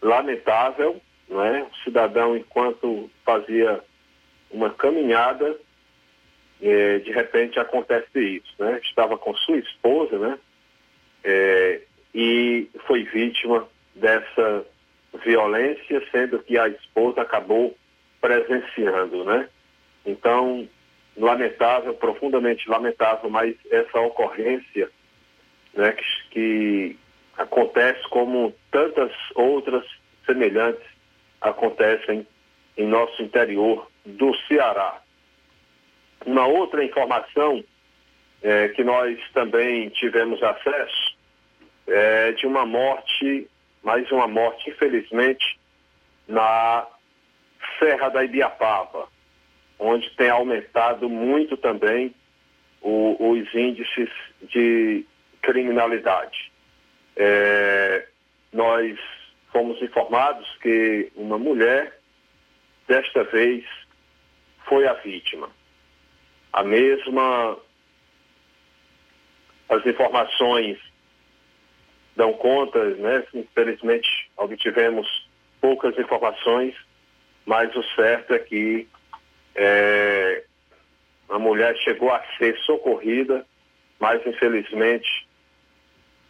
lamentável, 0.00 1.00
não 1.28 1.44
é? 1.44 1.62
O 1.62 1.76
cidadão, 1.84 2.36
enquanto 2.36 3.10
fazia 3.24 3.82
uma 4.50 4.70
caminhada, 4.70 5.56
é, 6.60 6.98
de 6.98 7.12
repente 7.12 7.58
acontece 7.58 8.18
isso, 8.18 8.52
né? 8.58 8.80
Estava 8.82 9.16
com 9.18 9.34
sua 9.34 9.58
esposa, 9.58 10.18
né? 10.18 10.38
É, 11.22 11.82
e 12.14 12.68
foi 12.86 13.04
vítima 13.04 13.68
dessa 13.94 14.66
violência, 15.24 16.02
sendo 16.10 16.38
que 16.40 16.58
a 16.58 16.68
esposa 16.68 17.22
acabou 17.22 17.76
presenciando, 18.20 19.24
né? 19.24 19.48
Então, 20.04 20.68
lamentável, 21.16 21.94
profundamente 21.94 22.68
lamentável, 22.68 23.28
mas 23.28 23.54
essa 23.70 24.00
ocorrência, 24.00 24.90
né, 25.74 25.92
que, 25.92 26.04
que 26.30 26.98
acontece 27.36 28.02
como 28.08 28.54
tantas 28.70 29.12
outras 29.34 29.84
semelhantes 30.24 30.84
acontecem 31.40 32.26
em 32.76 32.86
nosso 32.86 33.22
interior 33.22 33.88
do 34.04 34.34
Ceará. 34.46 35.00
Uma 36.24 36.46
outra 36.46 36.84
informação 36.84 37.62
é, 38.42 38.68
que 38.68 38.82
nós 38.84 39.18
também 39.32 39.88
tivemos 39.90 40.42
acesso 40.42 41.07
é 41.88 42.32
de 42.32 42.46
uma 42.46 42.64
morte, 42.64 43.48
mais 43.82 44.10
uma 44.10 44.26
morte, 44.28 44.70
infelizmente, 44.70 45.58
na 46.26 46.86
Serra 47.78 48.08
da 48.08 48.24
Ibiapaba, 48.24 49.08
onde 49.78 50.10
tem 50.16 50.30
aumentado 50.30 51.08
muito 51.08 51.56
também 51.56 52.14
o, 52.80 53.30
os 53.30 53.54
índices 53.54 54.10
de 54.42 55.04
criminalidade. 55.42 56.52
É, 57.16 58.06
nós 58.52 58.98
fomos 59.52 59.80
informados 59.82 60.46
que 60.60 61.10
uma 61.16 61.38
mulher, 61.38 61.98
desta 62.86 63.24
vez, 63.24 63.64
foi 64.66 64.86
a 64.86 64.92
vítima 64.94 65.50
a 66.52 66.62
mesma. 66.62 67.56
As 69.68 69.84
informações 69.84 70.78
dão 72.18 72.32
conta, 72.32 72.84
né? 72.96 73.24
Infelizmente 73.32 74.28
obtivemos 74.36 75.06
poucas 75.60 75.96
informações, 75.96 76.74
mas 77.46 77.74
o 77.76 77.82
certo 77.94 78.34
é 78.34 78.40
que 78.40 78.88
é, 79.54 80.42
a 81.28 81.38
mulher 81.38 81.76
chegou 81.76 82.10
a 82.12 82.20
ser 82.36 82.58
socorrida, 82.58 83.46
mas 84.00 84.20
infelizmente 84.26 85.28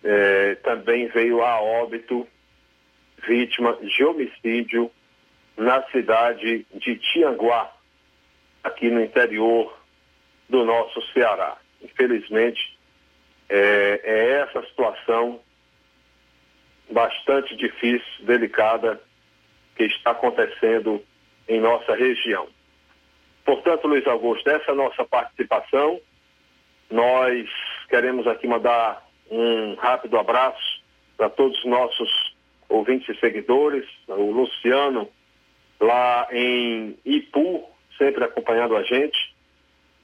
é, 0.04 0.56
também 0.56 1.08
veio 1.08 1.42
a 1.42 1.58
óbito 1.58 2.28
vítima 3.26 3.72
de 3.80 4.04
homicídio 4.04 4.90
na 5.56 5.82
cidade 5.84 6.66
de 6.74 6.96
Tianguá, 6.96 7.72
aqui 8.62 8.90
no 8.90 9.02
interior 9.02 9.74
do 10.50 10.66
nosso 10.66 11.00
Ceará. 11.12 11.56
Infelizmente, 11.82 12.78
é, 13.48 14.00
é 14.04 14.30
essa 14.42 14.62
situação 14.66 15.40
bastante 16.90 17.54
difícil, 17.56 18.24
delicada, 18.24 19.00
que 19.76 19.84
está 19.84 20.10
acontecendo 20.10 21.02
em 21.48 21.60
nossa 21.60 21.94
região. 21.94 22.48
Portanto, 23.44 23.86
Luiz 23.86 24.06
Augusto, 24.06 24.48
essa 24.48 24.70
é 24.70 24.72
a 24.72 24.76
nossa 24.76 25.04
participação. 25.04 26.00
Nós 26.90 27.48
queremos 27.88 28.26
aqui 28.26 28.46
mandar 28.46 29.06
um 29.30 29.74
rápido 29.74 30.18
abraço 30.18 30.82
para 31.16 31.30
todos 31.30 31.58
os 31.58 31.64
nossos 31.64 32.36
ouvintes 32.68 33.16
e 33.16 33.20
seguidores, 33.20 33.88
o 34.06 34.30
Luciano, 34.30 35.08
lá 35.80 36.28
em 36.30 36.98
Ipu, 37.04 37.64
sempre 37.96 38.24
acompanhando 38.24 38.76
a 38.76 38.82
gente, 38.82 39.34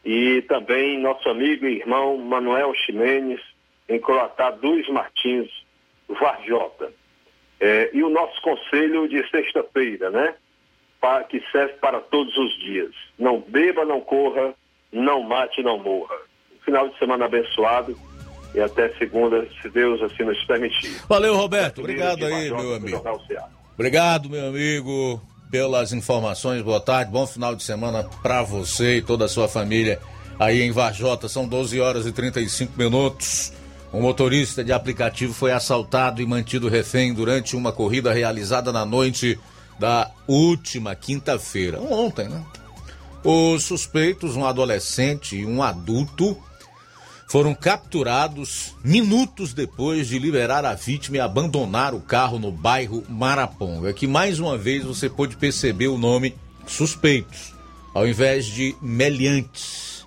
e 0.05 0.42
também 0.42 0.99
nosso 0.99 1.29
amigo 1.29 1.66
e 1.66 1.79
irmão 1.79 2.16
Manuel 2.18 2.75
Ximenes, 2.75 3.40
em 3.88 4.01
Croatá 4.01 4.51
dos 4.51 4.88
Martins, 4.88 5.51
Varjota. 6.09 6.93
É, 7.61 7.90
e 7.93 8.03
o 8.03 8.11
nosso 8.11 8.40
conselho 8.43 9.09
de 9.09 9.29
sexta-feira, 9.31 10.11
né? 10.11 10.35
Para, 11.01 11.25
que 11.25 11.43
serve 11.53 11.75
para 11.75 12.01
todos 12.01 12.37
os 12.37 12.59
dias. 12.59 12.93
Não 13.19 13.40
beba, 13.40 13.85
não 13.85 14.01
corra, 14.01 14.55
não 14.93 15.23
mate, 15.23 15.62
não 15.62 15.79
morra. 15.79 16.17
Final 16.64 16.88
de 16.88 16.99
semana 16.99 17.27
abençoado 17.27 17.97
e 18.55 18.61
até 18.61 18.88
segunda, 18.95 19.47
se 19.61 19.69
Deus 19.69 20.01
assim 20.03 20.23
nos 20.25 20.43
permitir. 20.45 20.97
Valeu, 21.09 21.35
Roberto. 21.35 21.81
Obrigado 21.81 22.25
aí, 22.25 22.51
meu 22.51 22.75
amigo. 22.75 23.03
Obrigado, 23.75 24.31
meu 24.31 24.49
amigo 24.49 25.21
pelas 25.55 25.93
informações. 25.93 26.62
Boa 26.62 26.81
tarde, 26.81 27.12
bom 27.12 27.25
final 27.29 27.55
de 27.55 27.62
semana 27.62 28.03
para 28.21 28.43
você 28.43 28.97
e 28.97 29.03
toda 29.03 29.27
a 29.27 29.29
sua 29.29 29.47
família 29.47 30.01
aí 30.37 30.62
em 30.62 30.73
Varjota. 30.73 31.29
São 31.29 31.47
12 31.47 31.81
horas 31.81 32.07
e 32.07 32.12
35 32.12 32.73
minutos. 32.77 33.53
Um 33.94 34.00
motorista 34.00 34.64
de 34.64 34.72
aplicativo 34.72 35.33
foi 35.33 35.52
assaltado 35.52 36.20
e 36.20 36.26
mantido 36.26 36.68
refém 36.68 37.14
durante 37.14 37.54
uma 37.54 37.70
corrida 37.70 38.12
realizada 38.12 38.72
na 38.72 38.85
noite 38.85 39.38
da 39.78 40.11
última 40.26 40.96
quinta-feira, 40.96 41.80
ontem, 41.80 42.28
né? 42.28 42.44
Os 43.22 43.62
suspeitos, 43.62 44.35
um 44.35 44.44
adolescente 44.44 45.37
e 45.37 45.46
um 45.46 45.62
adulto, 45.62 46.37
foram 47.28 47.54
capturados 47.54 48.74
minutos 48.83 49.54
depois 49.54 50.09
de 50.09 50.18
liberar 50.18 50.64
a 50.64 50.74
vítima 50.74 51.18
e 51.18 51.20
abandonar 51.20 51.94
o 51.94 52.00
carro 52.00 52.37
no 52.37 52.50
bairro 52.50 53.04
Maraponga. 53.09 53.92
Que 53.92 54.09
mais 54.09 54.40
uma 54.40 54.59
vez 54.59 54.83
você 54.83 55.09
pôde 55.09 55.37
perceber 55.37 55.87
o 55.87 55.96
nome 55.96 56.35
suspeitos, 56.66 57.54
ao 57.94 58.09
invés 58.09 58.44
de 58.44 58.74
meliantes 58.83 60.04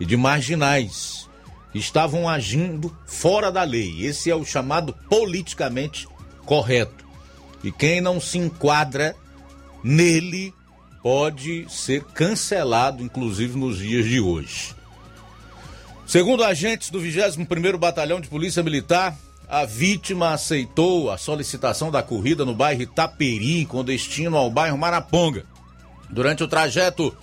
e 0.00 0.04
de 0.04 0.16
marginais, 0.16 1.17
estavam 1.74 2.28
agindo 2.28 2.96
fora 3.06 3.50
da 3.50 3.62
lei. 3.62 4.04
Esse 4.04 4.30
é 4.30 4.34
o 4.34 4.44
chamado 4.44 4.94
politicamente 5.08 6.08
correto. 6.44 7.06
E 7.62 7.70
quem 7.70 8.00
não 8.00 8.20
se 8.20 8.38
enquadra 8.38 9.14
nele 9.82 10.54
pode 11.02 11.66
ser 11.68 12.04
cancelado, 12.04 13.02
inclusive 13.02 13.58
nos 13.58 13.78
dias 13.78 14.06
de 14.06 14.20
hoje. 14.20 14.74
Segundo 16.06 16.42
agentes 16.42 16.90
do 16.90 17.00
21º 17.00 17.76
Batalhão 17.76 18.20
de 18.20 18.28
Polícia 18.28 18.62
Militar, 18.62 19.16
a 19.48 19.64
vítima 19.64 20.32
aceitou 20.32 21.10
a 21.10 21.18
solicitação 21.18 21.90
da 21.90 22.02
corrida 22.02 22.44
no 22.44 22.54
bairro 22.54 22.82
Itaperi, 22.82 23.64
com 23.66 23.84
destino 23.84 24.36
ao 24.36 24.50
bairro 24.50 24.78
Maraponga. 24.78 25.44
Durante 26.10 26.42
o 26.42 26.48
trajeto, 26.48 27.14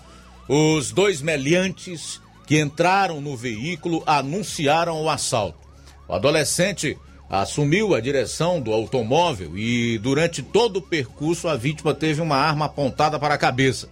os 0.47 0.91
dois 0.91 1.21
meliantes 1.21 2.21
que 2.45 2.59
entraram 2.59 3.19
no 3.19 3.35
veículo 3.35 4.03
anunciaram 4.05 5.01
o 5.01 5.09
assalto. 5.09 5.59
O 6.07 6.13
adolescente 6.13 6.97
assumiu 7.29 7.95
a 7.95 7.99
direção 7.99 8.61
do 8.61 8.71
automóvel 8.71 9.57
e, 9.57 9.97
durante 9.97 10.43
todo 10.43 10.77
o 10.77 10.81
percurso, 10.81 11.47
a 11.47 11.55
vítima 11.55 11.93
teve 11.93 12.21
uma 12.21 12.37
arma 12.37 12.65
apontada 12.65 13.17
para 13.17 13.33
a 13.33 13.37
cabeça. 13.37 13.89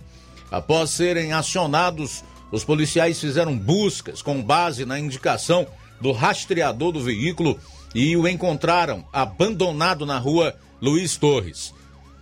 Após 0.52 0.92
serem 0.92 1.34
acionados, 1.34 2.24
os 2.52 2.64
policiais 2.64 3.20
fizeram 3.20 3.58
buscas 3.58 4.22
com 4.22 4.42
base 4.42 4.86
na 4.86 5.00
indicação 5.00 5.66
do 6.00 6.12
rastreador 6.12 6.92
do 6.92 7.02
veículo 7.02 7.60
e 7.96 8.16
o 8.16 8.28
encontraram 8.28 9.04
abandonado 9.12 10.06
na 10.06 10.20
rua 10.20 10.56
Luiz 10.80 11.18
Torres. 11.18 11.74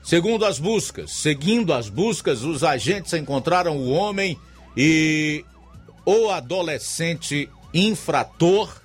Segundo 0.03 0.45
as 0.45 0.57
buscas, 0.57 1.11
seguindo 1.11 1.73
as 1.73 1.89
buscas, 1.89 2.43
os 2.43 2.63
agentes 2.63 3.13
encontraram 3.13 3.77
o 3.77 3.91
homem 3.91 4.37
e 4.75 5.43
o 6.05 6.29
adolescente 6.29 7.49
infrator 7.73 8.81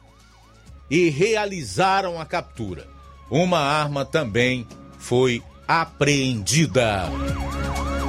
e 0.91 1.09
realizaram 1.09 2.21
a 2.21 2.25
captura. 2.25 2.87
Uma 3.31 3.59
arma 3.59 4.05
também 4.05 4.67
foi 4.99 5.43
apreendida. 5.67 7.11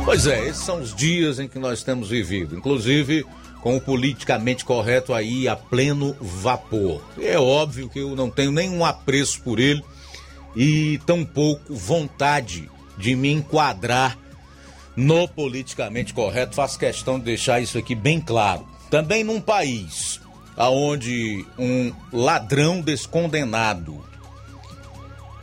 Pois 0.05 0.27
é, 0.27 0.47
esses 0.47 0.63
são 0.63 0.79
os 0.79 0.95
dias 0.95 1.39
em 1.39 1.47
que 1.47 1.59
nós 1.59 1.83
temos 1.83 2.09
vivido, 2.09 2.55
inclusive 2.55 3.25
com 3.61 3.75
o 3.75 3.81
politicamente 3.81 4.63
correto 4.63 5.13
aí 5.13 5.47
a 5.47 5.55
pleno 5.55 6.15
vapor. 6.21 7.01
É 7.19 7.37
óbvio 7.37 7.89
que 7.89 7.99
eu 7.99 8.15
não 8.15 8.29
tenho 8.29 8.51
nenhum 8.51 8.85
apreço 8.85 9.41
por 9.41 9.59
ele 9.59 9.83
e 10.55 10.99
tampouco 11.05 11.73
vontade 11.73 12.69
de 12.97 13.15
me 13.15 13.31
enquadrar 13.31 14.17
no 14.95 15.27
politicamente 15.27 16.13
correto. 16.13 16.55
Faço 16.55 16.79
questão 16.79 17.19
de 17.19 17.25
deixar 17.25 17.59
isso 17.59 17.77
aqui 17.77 17.93
bem 17.93 18.21
claro. 18.21 18.65
Também 18.89 19.23
num 19.23 19.41
país 19.41 20.21
aonde 20.55 21.45
um 21.57 21.93
ladrão 22.11 22.81
descondenado 22.81 24.03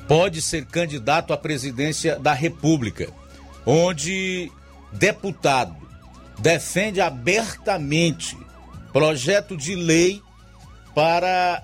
pode 0.08 0.42
ser 0.42 0.66
candidato 0.66 1.32
à 1.32 1.36
presidência 1.36 2.18
da 2.18 2.32
República, 2.32 3.08
onde 3.64 4.50
deputado 4.92 5.76
defende 6.38 7.00
abertamente 7.00 8.36
projeto 8.92 9.56
de 9.56 9.74
lei 9.74 10.20
para 10.94 11.62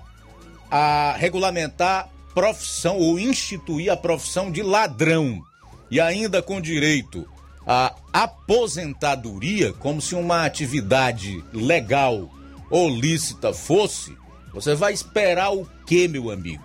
a 0.69 1.13
regulamentar 1.17 2.09
profissão 2.33 2.97
ou 2.97 3.19
instituir 3.19 3.91
a 3.91 3.97
profissão 3.97 4.49
de 4.51 4.63
ladrão 4.63 5.41
e 5.89 5.99
ainda 5.99 6.41
com 6.41 6.61
direito 6.61 7.27
à 7.65 7.93
aposentadoria 8.11 9.73
como 9.73 10.01
se 10.01 10.15
uma 10.15 10.45
atividade 10.45 11.43
legal 11.53 12.29
ou 12.69 12.89
lícita 12.89 13.53
fosse, 13.53 14.17
você 14.53 14.75
vai 14.75 14.93
esperar 14.93 15.53
o 15.53 15.67
que, 15.85 16.07
meu 16.07 16.31
amigo? 16.31 16.63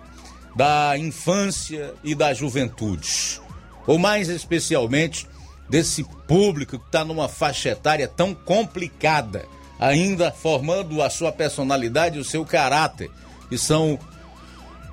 Da 0.55 0.97
infância 0.97 1.93
e 2.03 2.15
da 2.15 2.33
juventude. 2.33 3.39
Ou 3.85 3.97
mais 3.97 4.27
especialmente 4.27 5.27
desse 5.69 6.03
público 6.27 6.79
que 6.79 6.85
está 6.85 7.03
numa 7.03 7.27
faixa 7.27 7.69
etária 7.69 8.07
tão 8.07 8.33
complicada, 8.33 9.45
ainda 9.79 10.31
formando 10.31 11.01
a 11.01 11.09
sua 11.09 11.31
personalidade 11.31 12.17
e 12.17 12.21
o 12.21 12.25
seu 12.25 12.45
caráter, 12.45 13.11
que 13.49 13.57
são 13.57 13.99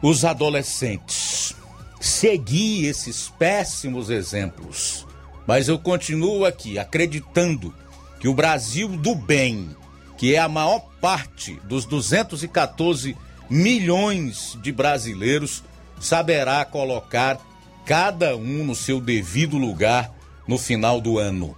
os 0.02 0.24
adolescentes. 0.24 1.56
Segui 2.00 2.86
esses 2.86 3.32
péssimos 3.38 4.10
exemplos, 4.10 5.06
mas 5.46 5.68
eu 5.68 5.78
continuo 5.78 6.44
aqui 6.44 6.78
acreditando 6.78 7.74
que 8.18 8.28
o 8.28 8.34
Brasil 8.34 8.88
do 8.88 9.14
bem 9.14 9.76
que 10.16 10.34
é 10.34 10.38
a 10.38 10.48
maior 10.48 10.80
parte 11.00 11.60
dos 11.64 11.84
214 11.84 13.16
milhões 13.50 14.58
de 14.62 14.72
brasileiros, 14.72 15.62
saberá 16.00 16.64
colocar 16.64 17.38
cada 17.84 18.36
um 18.36 18.64
no 18.64 18.74
seu 18.74 19.00
devido 19.00 19.58
lugar 19.58 20.12
no 20.46 20.58
final 20.58 21.00
do 21.00 21.18
ano. 21.18 21.56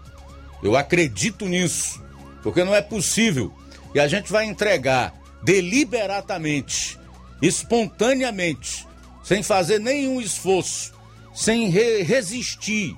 Eu 0.62 0.77
acredito 0.77 1.46
nisso, 1.46 2.03
porque 2.42 2.64
não 2.64 2.75
é 2.75 2.83
possível 2.83 3.53
que 3.92 4.01
a 4.01 4.09
gente 4.09 4.33
vai 4.33 4.46
entregar 4.46 5.14
deliberadamente, 5.42 6.99
espontaneamente, 7.40 8.87
sem 9.22 9.42
fazer 9.42 9.79
nenhum 9.79 10.20
esforço, 10.20 10.92
sem 11.35 11.68
re 11.68 12.03
resistir, 12.03 12.96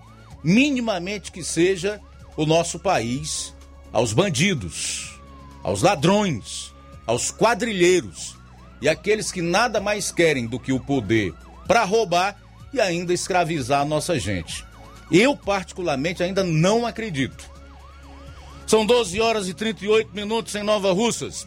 minimamente 0.49 1.31
que 1.31 1.45
seja, 1.45 2.01
o 2.35 2.47
nosso 2.47 2.79
país 2.79 3.55
aos 3.93 4.15
bandidos, 4.15 5.21
aos 5.63 5.83
ladrões, 5.83 6.73
aos 7.07 7.31
quadrilheiros 7.31 8.35
e 8.81 8.89
aqueles 8.89 9.31
que 9.31 9.43
nada 9.43 9.79
mais 9.79 10.11
querem 10.11 10.47
do 10.47 10.59
que 10.59 10.73
o 10.73 10.81
poder 10.81 11.35
para 11.67 11.85
roubar 11.85 12.41
e 12.73 12.81
ainda 12.81 13.13
escravizar 13.13 13.83
a 13.83 13.85
nossa 13.85 14.19
gente. 14.19 14.65
Eu, 15.13 15.37
particularmente, 15.37 16.23
ainda 16.23 16.43
não 16.43 16.87
acredito. 16.87 17.51
São 18.67 18.87
12 18.87 19.21
horas 19.21 19.49
e 19.49 19.55
38 19.55 20.15
minutos 20.15 20.55
em 20.55 20.63
Nova 20.63 20.93
Russas. 20.93 21.47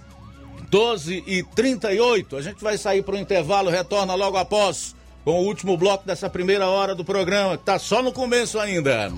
12 0.69 1.23
e 1.25 1.43
38. 1.43 2.37
A 2.37 2.41
gente 2.41 2.63
vai 2.63 2.77
sair 2.77 3.03
para 3.03 3.15
o 3.15 3.19
intervalo, 3.19 3.69
retorna 3.69 4.13
logo 4.13 4.37
após 4.37 4.95
com 5.23 5.41
o 5.41 5.45
último 5.45 5.77
bloco 5.77 6.05
dessa 6.05 6.29
primeira 6.29 6.67
hora 6.67 6.95
do 6.95 7.05
programa, 7.05 7.57
que 7.57 7.63
está 7.63 7.77
só 7.79 8.01
no 8.01 8.11
começo 8.11 8.59
ainda. 8.59 9.11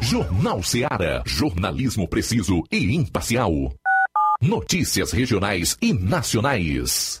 Jornal 0.00 0.62
Seara. 0.62 1.22
Jornalismo 1.26 2.08
preciso 2.08 2.62
e 2.70 2.94
imparcial. 2.94 3.52
Notícias 4.40 5.12
regionais 5.12 5.76
e 5.80 5.92
nacionais. 5.92 7.20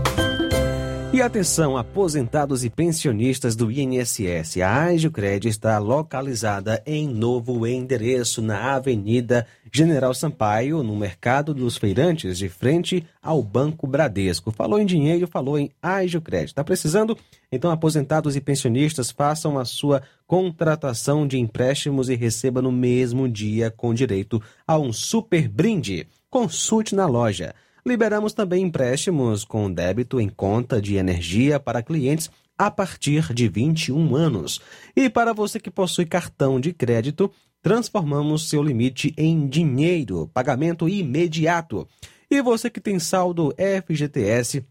E 1.13 1.21
atenção, 1.21 1.75
aposentados 1.75 2.63
e 2.63 2.69
pensionistas 2.69 3.53
do 3.53 3.69
INSS. 3.69 4.61
A 4.61 4.83
Agiocred 4.85 5.45
está 5.45 5.77
localizada 5.77 6.81
em 6.85 7.05
novo 7.05 7.67
endereço 7.67 8.41
na 8.41 8.75
Avenida 8.75 9.45
General 9.69 10.13
Sampaio, 10.13 10.81
no 10.81 10.95
Mercado 10.95 11.53
dos 11.53 11.75
Feirantes, 11.75 12.37
de 12.37 12.47
frente 12.47 13.05
ao 13.21 13.43
Banco 13.43 13.85
Bradesco. 13.85 14.51
Falou 14.51 14.79
em 14.79 14.85
dinheiro, 14.85 15.27
falou 15.27 15.59
em 15.59 15.69
Agiocred. 15.81 16.45
Está 16.45 16.63
precisando? 16.63 17.17
Então, 17.51 17.71
aposentados 17.71 18.37
e 18.37 18.41
pensionistas 18.41 19.11
façam 19.11 19.59
a 19.59 19.65
sua 19.65 20.01
contratação 20.25 21.27
de 21.27 21.37
empréstimos 21.37 22.07
e 22.07 22.15
receba 22.15 22.61
no 22.61 22.71
mesmo 22.71 23.27
dia 23.27 23.69
com 23.69 23.93
direito 23.93 24.41
a 24.65 24.79
um 24.79 24.93
super 24.93 25.49
brinde. 25.49 26.07
Consulte 26.29 26.95
na 26.95 27.05
loja. 27.05 27.53
Liberamos 27.85 28.33
também 28.33 28.63
empréstimos 28.63 29.43
com 29.43 29.71
débito 29.71 30.19
em 30.19 30.29
conta 30.29 30.81
de 30.81 30.95
energia 30.95 31.59
para 31.59 31.81
clientes 31.81 32.29
a 32.57 32.69
partir 32.69 33.33
de 33.33 33.47
21 33.47 34.15
anos. 34.15 34.61
E 34.95 35.09
para 35.09 35.33
você 35.33 35.59
que 35.59 35.71
possui 35.71 36.05
cartão 36.05 36.59
de 36.59 36.71
crédito, 36.71 37.31
transformamos 37.61 38.49
seu 38.49 38.61
limite 38.61 39.13
em 39.17 39.47
dinheiro, 39.47 40.29
pagamento 40.33 40.87
imediato. 40.87 41.87
E 42.29 42.41
você 42.41 42.69
que 42.69 42.79
tem 42.79 42.99
saldo 42.99 43.53
FGTS, 43.57 44.63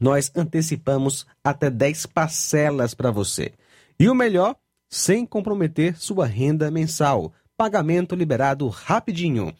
nós 0.00 0.32
antecipamos 0.34 1.24
até 1.44 1.70
10 1.70 2.06
parcelas 2.06 2.92
para 2.92 3.12
você. 3.12 3.52
E 3.98 4.08
o 4.08 4.14
melhor, 4.14 4.56
sem 4.90 5.24
comprometer 5.24 5.96
sua 5.96 6.26
renda 6.26 6.70
mensal. 6.72 7.32
Pagamento 7.56 8.16
liberado 8.16 8.66
rapidinho. 8.66 9.54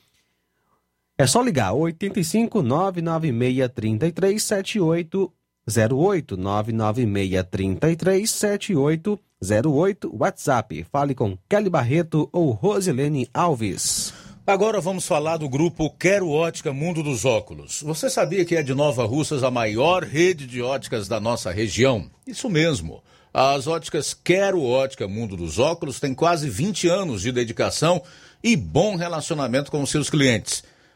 É 1.18 1.26
só 1.26 1.42
ligar 1.42 1.74
85 1.74 2.62
996 2.62 3.68
33 3.74 4.42
7808 4.42 6.36
996 6.38 7.44
33 7.50 8.30
7808 8.30 10.16
WhatsApp. 10.18 10.86
Fale 10.90 11.14
com 11.14 11.36
Kelly 11.48 11.68
Barreto 11.68 12.30
ou 12.32 12.50
Rosilene 12.50 13.28
Alves. 13.32 14.14
Agora 14.46 14.80
vamos 14.80 15.06
falar 15.06 15.36
do 15.36 15.48
grupo 15.48 15.90
Quero 15.90 16.30
Ótica 16.30 16.72
Mundo 16.72 17.02
dos 17.02 17.26
Óculos. 17.26 17.82
Você 17.82 18.08
sabia 18.08 18.44
que 18.44 18.56
é 18.56 18.62
de 18.62 18.74
Nova 18.74 19.04
Russas 19.04 19.44
a 19.44 19.50
maior 19.50 20.02
rede 20.02 20.46
de 20.46 20.62
óticas 20.62 21.06
da 21.08 21.20
nossa 21.20 21.52
região? 21.52 22.10
Isso 22.26 22.48
mesmo. 22.48 23.02
As 23.34 23.66
óticas 23.66 24.14
Quero 24.14 24.62
Ótica 24.62 25.06
Mundo 25.06 25.36
dos 25.36 25.58
Óculos 25.58 26.00
têm 26.00 26.14
quase 26.14 26.48
20 26.48 26.88
anos 26.88 27.20
de 27.20 27.30
dedicação 27.30 28.02
e 28.42 28.56
bom 28.56 28.96
relacionamento 28.96 29.70
com 29.70 29.84
seus 29.86 30.08
clientes 30.08 30.64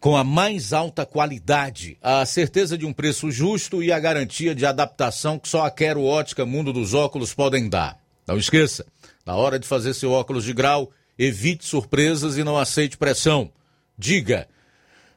com 0.00 0.16
a 0.16 0.24
mais 0.24 0.72
alta 0.72 1.04
qualidade, 1.04 1.98
a 2.00 2.24
certeza 2.24 2.76
de 2.78 2.86
um 2.86 2.92
preço 2.92 3.30
justo 3.30 3.82
e 3.82 3.92
a 3.92 4.00
garantia 4.00 4.54
de 4.54 4.64
adaptação 4.64 5.38
que 5.38 5.46
só 5.46 5.66
a 5.66 5.70
Quero 5.70 6.02
Ótica 6.02 6.46
Mundo 6.46 6.72
dos 6.72 6.94
Óculos 6.94 7.34
podem 7.34 7.68
dar. 7.68 8.00
Não 8.26 8.38
esqueça, 8.38 8.86
na 9.26 9.34
hora 9.36 9.58
de 9.58 9.68
fazer 9.68 9.92
seu 9.92 10.10
óculos 10.10 10.44
de 10.44 10.54
grau, 10.54 10.90
evite 11.18 11.66
surpresas 11.66 12.38
e 12.38 12.42
não 12.42 12.56
aceite 12.56 12.96
pressão. 12.96 13.52
Diga, 13.98 14.48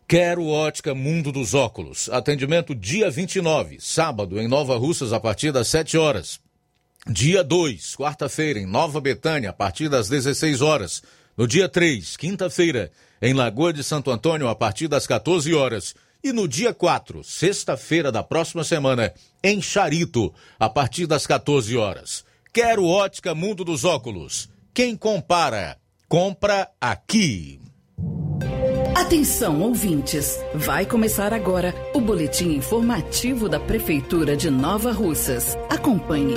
Quero 0.06 0.48
Ótica 0.48 0.94
Mundo 0.94 1.32
dos 1.32 1.54
Óculos. 1.54 2.10
Atendimento 2.10 2.76
dia 2.76 3.10
29, 3.10 3.78
sábado, 3.80 4.40
em 4.40 4.50
Nova 4.50 4.76
Russas, 4.78 5.14
a 5.14 5.20
partir 5.20 5.54
das 5.54 5.70
7 5.70 5.98
horas. 5.98 6.42
Dia 7.08 7.42
2, 7.42 7.96
quarta-feira, 7.96 8.60
em 8.60 8.66
Nova 8.66 9.00
Betânia, 9.00 9.52
a 9.52 9.54
partir 9.54 9.88
das 9.88 10.10
16 10.10 10.62
horas. 10.62 11.02
No 11.38 11.48
dia 11.48 11.70
3, 11.70 12.18
quinta-feira, 12.18 12.92
em 13.24 13.34
Lagoa 13.34 13.72
de 13.72 13.82
Santo 13.86 14.12
Antônio, 14.12 14.50
a 14.50 14.54
partir 14.54 14.90
das 14.90 15.08
14 15.08 15.54
horas. 15.54 15.96
E 16.22 16.34
no 16.34 16.46
dia 16.46 16.74
4, 16.74 17.24
sexta-feira 17.24 18.12
da 18.12 18.22
próxima 18.22 18.66
semana, 18.66 19.14
em 19.42 19.62
Charito, 19.62 20.34
a 20.60 20.70
partir 20.70 21.08
das 21.08 21.26
14 21.26 21.76
horas. 21.78 22.26
Quero 22.52 22.86
ótica 22.86 23.34
Mundo 23.34 23.64
dos 23.64 23.86
Óculos. 23.86 24.50
Quem 24.74 24.96
compara, 24.96 25.78
compra 26.10 26.70
aqui. 26.82 27.62
Atenção, 28.94 29.62
ouvintes! 29.62 30.40
Vai 30.54 30.86
começar 30.86 31.34
agora 31.34 31.74
o 31.94 32.02
boletim 32.02 32.56
informativo 32.56 33.48
da 33.48 33.60
Prefeitura 33.60 34.36
de 34.36 34.50
Nova 34.50 34.92
Russas. 34.92 35.58
Acompanhe. 35.70 36.36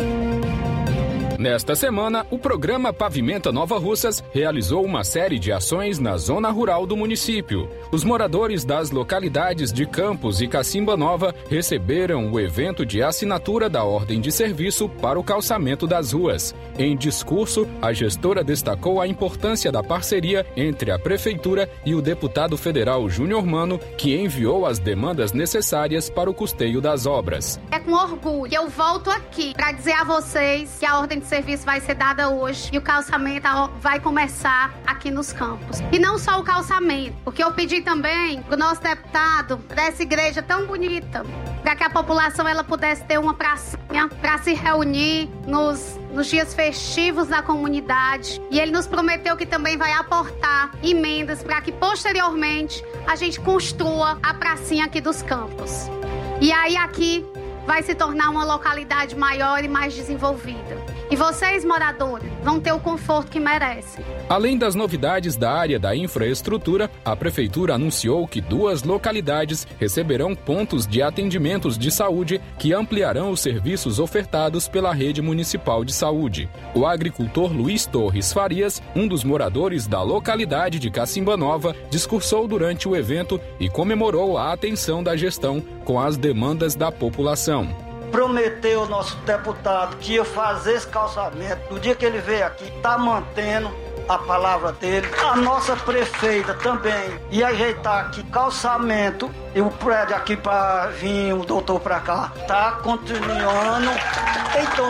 Nesta 1.39 1.75
semana, 1.75 2.27
o 2.31 2.39
programa 2.39 2.95
Pavimenta 2.95 3.53
Nova 3.53 3.79
Russas 3.79 4.25
realizou 4.33 4.83
uma 4.83 5.05
série 5.05 5.39
de 5.39 5.53
ações 5.53 5.99
na 5.99 6.17
zona 6.17 6.51
rural 6.51 6.87
do 6.87 6.97
município. 6.97 7.69
Os 7.93 8.05
moradores 8.05 8.65
das 8.65 8.91
localidades 8.91 9.71
de 9.71 9.85
Campos 9.85 10.41
e 10.41 10.49
Cacimba 10.49 10.97
Nova 10.97 11.35
receberam 11.51 12.33
o 12.33 12.41
evento 12.41 12.87
de 12.87 13.03
assinatura 13.03 13.69
da 13.69 13.85
ordem 13.85 14.19
de 14.19 14.33
serviço 14.33 14.89
para 14.89 15.19
o 15.19 15.25
calçamento 15.25 15.87
das 15.87 16.13
ruas. 16.13 16.55
Em 16.79 16.97
discurso, 16.97 17.69
a 17.83 17.93
gestora 17.93 18.43
destacou 18.43 18.99
a 18.99 19.07
importância 19.07 19.71
da 19.71 19.83
parceria 19.83 20.47
entre 20.57 20.91
a 20.91 20.99
prefeitura 20.99 21.69
e 21.85 21.95
o 21.95 22.01
deputado 22.01 22.57
federal 22.57 23.11
Júnior 23.11 23.45
Mano, 23.45 23.79
que 23.99 24.17
enviou 24.17 24.65
as 24.65 24.79
demandas 24.79 25.33
necessárias 25.33 26.09
para 26.09 26.31
o 26.31 26.35
custeio 26.35 26.81
das 26.81 27.05
obras. 27.05 27.61
É 27.71 27.79
com 27.79 27.93
orgulho 27.93 28.49
que 28.49 28.57
eu 28.57 28.69
volto 28.69 29.11
aqui 29.11 29.53
para 29.53 29.73
dizer 29.73 29.93
a 29.93 30.05
vocês 30.05 30.77
que 30.79 30.87
a 30.87 30.99
ordem 30.99 31.19
de 31.19 31.26
serviço 31.27 31.65
vai 31.65 31.81
ser 31.81 31.95
dada 31.95 32.29
hoje 32.29 32.71
e 32.73 32.79
o 32.79 32.83
calçamento 32.83 33.49
vai 33.81 34.01
começar 34.01 34.73
aqui 34.87 35.11
nos 35.11 35.33
campos. 35.33 35.81
E 35.93 35.99
não 35.99 36.19
só 36.19 36.41
o 36.41 36.45
calçamento, 36.45 37.17
porque 37.25 37.43
eu 37.43 37.53
pedi 37.53 37.81
também 37.81 38.43
o 38.51 38.57
nosso 38.57 38.81
deputado 38.81 39.57
dessa 39.75 40.03
igreja 40.03 40.43
tão 40.43 40.67
bonita, 40.67 41.25
para 41.63 41.75
que 41.75 41.83
a 41.83 41.91
população 41.91 42.47
ela 42.47 42.63
pudesse 42.63 43.05
ter 43.05 43.19
uma 43.19 43.35
pracinha 43.35 44.09
para 44.21 44.39
se 44.39 44.55
reunir 44.55 45.29
nos, 45.47 45.99
nos 46.13 46.29
dias 46.29 46.55
festivos 46.55 47.29
da 47.29 47.43
comunidade. 47.43 48.41
E 48.51 48.61
ele 48.61 48.71
nos 48.71 48.87
prometeu 48.87 49.37
que 49.37 49.47
também 49.47 49.77
vai 49.77 49.93
aportar 49.93 50.71
emendas 50.83 51.43
para 51.43 51.61
que 51.61 51.73
posteriormente 51.73 52.85
a 53.07 53.17
gente 53.17 53.41
construa 53.41 54.19
a 54.23 54.33
pracinha 54.33 54.85
aqui 54.85 55.01
dos 55.01 55.23
campos. 55.23 55.91
E 56.41 56.53
aí 56.53 56.77
aqui 56.77 57.27
vai 57.67 57.83
se 57.83 57.95
tornar 57.95 58.31
uma 58.31 58.45
localidade 58.45 59.17
maior 59.17 59.65
e 59.65 59.69
mais 59.69 59.93
desenvolvida. 59.93 60.96
E 61.09 61.15
vocês, 61.15 61.65
moradores, 61.65 62.29
vão 62.43 62.61
ter 62.61 62.73
o 62.73 62.81
conforto 62.81 63.31
que 63.31 63.39
merecem. 63.39 64.05
Além 64.29 64.59
das 64.59 64.75
novidades 64.75 65.37
da 65.37 65.53
área 65.53 65.79
da 65.79 65.95
infraestrutura, 65.95 66.91
a 67.05 67.15
Prefeitura 67.15 67.75
anunciou 67.75 68.27
que 68.27 68.41
duas 68.41 68.83
localidades 68.83 69.69
receberão 69.79 70.35
pontos 70.35 70.85
de 70.85 71.01
atendimentos 71.01 71.79
de 71.79 71.93
saúde 71.93 72.41
que 72.59 72.73
ampliarão 72.73 73.31
os 73.31 73.41
serviços 73.41 74.01
ofertados 74.01 74.67
pela 74.67 74.93
rede 74.93 75.23
municipal 75.23 75.85
de 75.85 75.93
saúde. 75.93 76.49
O 76.75 76.85
agricultor 76.85 77.53
Luiz 77.53 77.87
Torres 77.87 78.33
Farias, 78.33 78.83
um 78.95 79.07
dos 79.07 79.23
moradores 79.23 79.87
da 79.87 80.03
localidade 80.03 80.81
de 80.81 80.91
Cacimba 80.91 81.37
Nova, 81.37 81.75
discursou 81.89 82.49
durante 82.49 82.89
o 82.89 82.97
evento 82.97 83.41
e 83.61 83.69
comemorou 83.69 84.37
a 84.37 84.53
atenção 84.53 85.05
da 85.05 85.17
gestão 85.17 85.61
com 85.85 86.01
as 86.01 86.17
demandas 86.17 86.75
da 86.75 86.91
população 86.91 87.86
prometeu 88.17 88.81
ao 88.81 88.87
nosso 88.87 89.15
deputado 89.27 89.99
que 89.99 90.15
ia 90.15 90.25
fazer 90.25 90.73
esse 90.73 90.87
calçamento. 90.87 91.61
No 91.71 91.79
dia 91.79 91.95
que 91.95 92.03
ele 92.03 92.19
veio 92.19 92.47
aqui, 92.47 92.65
está 92.65 92.97
mantendo 92.97 93.71
a 94.09 94.17
palavra 94.17 94.73
dele. 94.73 95.07
A 95.23 95.37
nossa 95.37 95.77
prefeita 95.77 96.55
também 96.55 97.21
ia 97.31 97.49
ajeitar 97.49 98.07
aqui 98.07 98.23
calçamento 98.23 99.31
e 99.55 99.61
o 99.61 99.71
prédio 99.71 100.17
aqui 100.17 100.35
para 100.35 100.87
vir 100.87 101.35
o 101.35 101.45
doutor 101.45 101.79
para 101.79 102.01
cá. 102.01 102.33
Tá 102.49 102.79
continuando. 102.83 103.91
Então, 104.63 104.89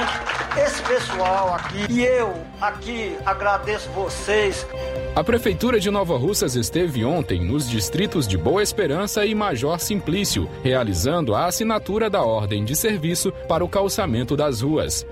esse 0.59 0.83
pessoal 0.83 1.55
aqui 1.55 1.87
e 1.91 2.05
eu 2.05 2.35
aqui 2.61 3.17
agradeço 3.25 3.91
vocês. 3.91 4.67
A 5.15 5.23
Prefeitura 5.23 5.79
de 5.79 5.91
Nova 5.91 6.17
Russas 6.17 6.55
esteve 6.55 7.05
ontem 7.05 7.45
nos 7.45 7.69
distritos 7.69 8.27
de 8.27 8.37
Boa 8.37 8.63
Esperança 8.63 9.25
e 9.25 9.35
Major 9.35 9.79
Simplício, 9.79 10.49
realizando 10.63 11.35
a 11.35 11.47
assinatura 11.47 12.09
da 12.09 12.23
ordem 12.23 12.65
de 12.65 12.75
serviço 12.75 13.33
para 13.49 13.65
o 13.65 13.69
calçamento 13.69 14.37
das 14.37 14.61
ruas. 14.61 15.07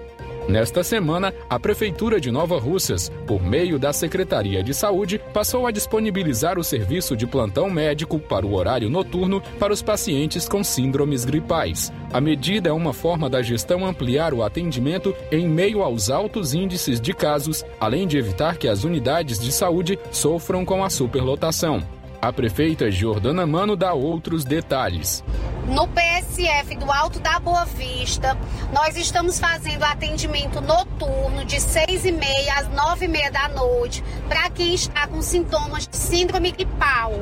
Nesta 0.46 0.84
semana, 0.84 1.32
a 1.48 1.58
Prefeitura 1.58 2.20
de 2.20 2.30
Nova 2.30 2.58
Russas, 2.58 3.10
por 3.26 3.42
meio 3.42 3.78
da 3.78 3.94
Secretaria 3.94 4.62
de 4.62 4.74
Saúde, 4.74 5.18
passou 5.32 5.66
a 5.66 5.70
disponibilizar 5.70 6.58
o 6.58 6.64
serviço 6.64 7.16
de 7.16 7.26
plantão 7.26 7.70
médico 7.70 8.18
para 8.18 8.46
o 8.46 8.54
horário 8.54 8.90
noturno 8.90 9.42
para 9.58 9.72
os 9.72 9.80
pacientes 9.80 10.46
com 10.46 10.62
síndromes 10.62 11.24
gripais. 11.24 11.90
A 12.12 12.20
medida 12.20 12.68
é 12.68 12.72
uma 12.72 12.92
forma 12.92 13.30
da 13.30 13.40
gestão 13.40 13.86
ampliar 13.86 14.34
o 14.34 14.42
atendimento 14.42 15.14
em 15.32 15.48
meio 15.48 15.82
aos 15.82 16.10
altos 16.10 16.52
índices 16.52 17.00
de 17.00 17.14
casos, 17.14 17.64
além 17.80 18.06
de 18.06 18.18
evitar 18.18 18.58
que 18.58 18.68
as 18.68 18.84
unidades 18.84 19.38
de 19.38 19.50
saúde 19.50 19.98
sofram 20.12 20.62
com 20.62 20.84
a 20.84 20.90
superlotação. 20.90 21.82
A 22.24 22.32
prefeita 22.32 22.90
Jordana 22.90 23.46
Mano 23.46 23.76
dá 23.76 23.92
outros 23.92 24.46
detalhes. 24.46 25.22
No 25.68 25.86
PSF 25.86 26.74
do 26.76 26.90
Alto 26.90 27.20
da 27.20 27.38
Boa 27.38 27.66
Vista, 27.66 28.34
nós 28.72 28.96
estamos 28.96 29.38
fazendo 29.38 29.82
atendimento 29.82 30.58
noturno 30.62 31.44
de 31.44 31.60
6 31.60 32.06
e 32.06 32.12
meia 32.12 32.54
às 32.54 32.68
9 32.70 33.04
e 33.04 33.08
meia 33.08 33.30
da 33.30 33.50
noite 33.50 34.02
para 34.26 34.48
quem 34.48 34.72
está 34.72 35.06
com 35.06 35.20
sintomas 35.20 35.86
de 35.86 35.98
síndrome 35.98 36.50
gripal, 36.50 37.12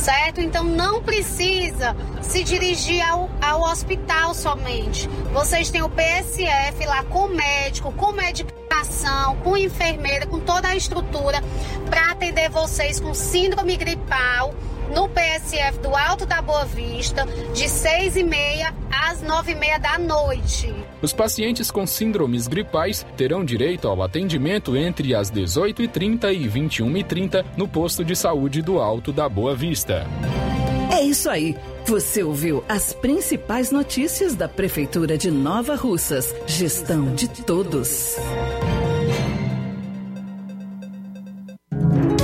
certo? 0.00 0.40
Então 0.40 0.64
não 0.64 1.02
precisa 1.02 1.94
se 2.22 2.42
dirigir 2.42 3.02
ao, 3.06 3.30
ao 3.40 3.62
hospital 3.62 4.34
somente. 4.34 5.06
Vocês 5.32 5.70
têm 5.70 5.82
o 5.82 5.90
PSF 5.90 6.86
lá 6.86 7.04
com 7.04 7.28
médico, 7.28 7.92
com 7.92 8.12
medicação 8.12 8.60
com 9.42 9.56
enfermeira, 9.56 10.26
com 10.26 10.40
toda 10.40 10.68
a 10.68 10.76
estrutura 10.76 11.42
para 11.88 12.12
atender 12.12 12.48
vocês 12.48 12.98
com 12.98 13.12
síndrome 13.12 13.76
gripal 13.76 14.54
no 14.94 15.08
PSF 15.08 15.78
do 15.80 15.94
Alto 15.94 16.24
da 16.24 16.40
Boa 16.40 16.64
Vista, 16.64 17.26
de 17.52 17.68
6 17.68 18.16
e 18.16 18.24
meia 18.24 18.74
às 18.90 19.20
9 19.22 19.52
e 19.52 19.54
meia 19.54 19.78
da 19.78 19.98
noite. 19.98 20.74
Os 21.02 21.12
pacientes 21.12 21.70
com 21.70 21.86
síndromes 21.86 22.46
gripais 22.46 23.06
terão 23.16 23.44
direito 23.44 23.88
ao 23.88 24.02
atendimento 24.02 24.76
entre 24.76 25.14
as 25.14 25.30
18h30 25.30 26.34
e 26.34 26.48
21h30 26.48 27.44
no 27.56 27.66
posto 27.66 28.04
de 28.04 28.14
saúde 28.14 28.62
do 28.62 28.78
Alto 28.78 29.12
da 29.12 29.28
Boa 29.28 29.54
Vista. 29.54 30.06
É 30.92 31.02
isso 31.02 31.30
aí. 31.30 31.56
Você 31.86 32.22
ouviu 32.22 32.62
as 32.68 32.92
principais 32.92 33.70
notícias 33.70 34.34
da 34.34 34.48
Prefeitura 34.48 35.16
de 35.16 35.30
Nova 35.30 35.74
Russas. 35.74 36.34
Gestão 36.46 37.14
de 37.14 37.28
todos. 37.28 38.16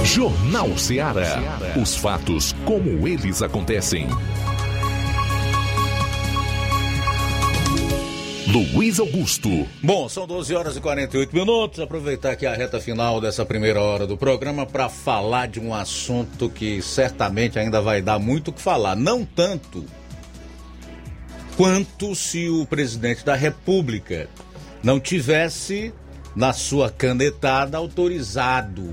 Jornal 0.05 0.77
Ceará. 0.79 1.59
Os 1.81 1.97
fatos 1.97 2.55
como 2.65 3.09
eles 3.09 3.43
acontecem. 3.43 4.09
Luiz 8.47 9.01
Augusto. 9.01 9.67
Bom, 9.83 10.09
são 10.09 10.25
12 10.25 10.55
horas 10.55 10.77
e 10.77 10.81
48 10.81 11.35
minutos. 11.35 11.81
Aproveitar 11.81 12.31
aqui 12.31 12.47
a 12.47 12.55
reta 12.55 12.81
final 12.81 13.21
dessa 13.21 13.45
primeira 13.45 13.81
hora 13.81 14.07
do 14.07 14.17
programa 14.17 14.65
para 14.65 14.89
falar 14.89 15.49
de 15.49 15.59
um 15.59 15.75
assunto 15.75 16.49
que 16.49 16.81
certamente 16.81 17.59
ainda 17.59 17.83
vai 17.83 18.01
dar 18.01 18.21
muito 18.21 18.49
o 18.49 18.53
que 18.53 18.63
falar. 18.63 18.95
Não 18.95 19.25
tanto 19.25 19.85
quanto 21.57 22.15
se 22.15 22.49
o 22.49 22.65
presidente 22.67 23.25
da 23.25 23.35
República 23.35 24.29
não 24.81 25.01
tivesse 25.01 25.93
na 26.37 26.53
sua 26.53 26.89
canetada 26.89 27.77
autorizado 27.77 28.89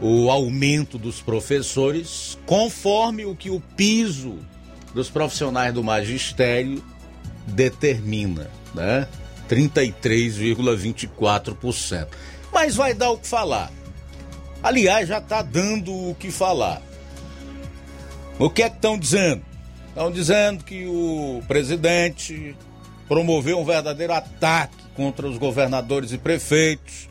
o 0.00 0.30
aumento 0.30 0.98
dos 0.98 1.20
professores 1.20 2.36
conforme 2.44 3.24
o 3.24 3.36
que 3.36 3.50
o 3.50 3.60
piso 3.76 4.36
dos 4.92 5.08
profissionais 5.08 5.72
do 5.72 5.84
magistério 5.84 6.82
determina, 7.48 8.50
né? 8.74 9.06
33,24%. 9.48 12.08
Mas 12.52 12.76
vai 12.76 12.92
dar 12.94 13.10
o 13.10 13.18
que 13.18 13.26
falar. 13.26 13.72
Aliás, 14.62 15.08
já 15.08 15.18
está 15.18 15.42
dando 15.42 15.92
o 15.92 16.14
que 16.14 16.30
falar. 16.30 16.80
O 18.38 18.48
que 18.50 18.62
é 18.62 18.70
que 18.70 18.76
estão 18.76 18.96
dizendo? 18.98 19.42
Estão 19.88 20.12
dizendo 20.12 20.64
que 20.64 20.86
o 20.86 21.42
presidente 21.48 22.54
promoveu 23.08 23.58
um 23.58 23.64
verdadeiro 23.64 24.12
ataque 24.12 24.76
contra 24.94 25.26
os 25.26 25.38
governadores 25.38 26.12
e 26.12 26.18
prefeitos, 26.18 27.08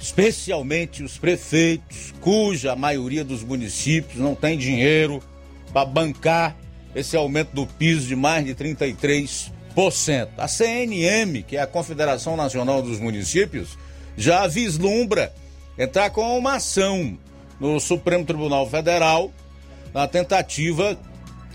especialmente 0.00 1.02
os 1.02 1.16
prefeitos, 1.16 2.12
cuja 2.20 2.76
maioria 2.76 3.24
dos 3.24 3.42
municípios 3.42 4.20
não 4.20 4.34
tem 4.34 4.58
dinheiro 4.58 5.22
para 5.72 5.86
bancar 5.86 6.56
esse 6.96 7.14
aumento 7.14 7.50
do 7.52 7.66
piso 7.66 8.06
de 8.06 8.16
mais 8.16 8.46
de 8.46 8.54
33%. 8.54 9.52
A 10.38 10.48
CNM, 10.48 11.42
que 11.42 11.58
é 11.58 11.60
a 11.60 11.66
Confederação 11.66 12.38
Nacional 12.38 12.80
dos 12.80 12.98
Municípios, 12.98 13.76
já 14.16 14.46
vislumbra 14.46 15.32
entrar 15.78 16.08
com 16.08 16.38
uma 16.38 16.54
ação 16.54 17.18
no 17.60 17.78
Supremo 17.78 18.24
Tribunal 18.24 18.68
Federal 18.70 19.30
na 19.92 20.08
tentativa 20.08 20.98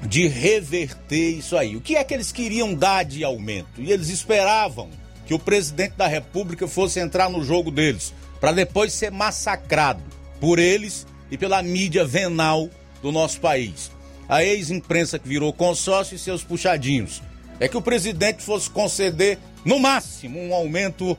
de 0.03 0.27
reverter 0.27 1.31
isso 1.31 1.57
aí. 1.57 1.75
O 1.75 1.81
que 1.81 1.95
é 1.95 2.03
que 2.03 2.13
eles 2.13 2.31
queriam 2.31 2.75
dar 2.75 3.03
de 3.03 3.23
aumento? 3.23 3.81
E 3.81 3.91
eles 3.91 4.09
esperavam 4.09 4.89
que 5.25 5.33
o 5.33 5.39
presidente 5.39 5.95
da 5.95 6.05
República 6.05 6.67
fosse 6.67 6.99
entrar 6.99 7.29
no 7.29 7.43
jogo 7.43 7.71
deles, 7.71 8.13
para 8.39 8.51
depois 8.51 8.93
ser 8.93 9.11
massacrado 9.11 10.03
por 10.39 10.59
eles 10.59 11.07
e 11.31 11.37
pela 11.37 11.63
mídia 11.63 12.05
venal 12.05 12.69
do 13.01 13.11
nosso 13.11 13.39
país. 13.39 13.89
A 14.31 14.45
ex-imprensa 14.45 15.19
que 15.19 15.27
virou 15.27 15.51
consórcio 15.51 16.15
e 16.15 16.17
seus 16.17 16.41
puxadinhos. 16.41 17.21
É 17.59 17.67
que 17.67 17.75
o 17.75 17.81
presidente 17.81 18.41
fosse 18.41 18.69
conceder, 18.69 19.37
no 19.65 19.77
máximo, 19.77 20.39
um 20.39 20.55
aumento 20.55 21.17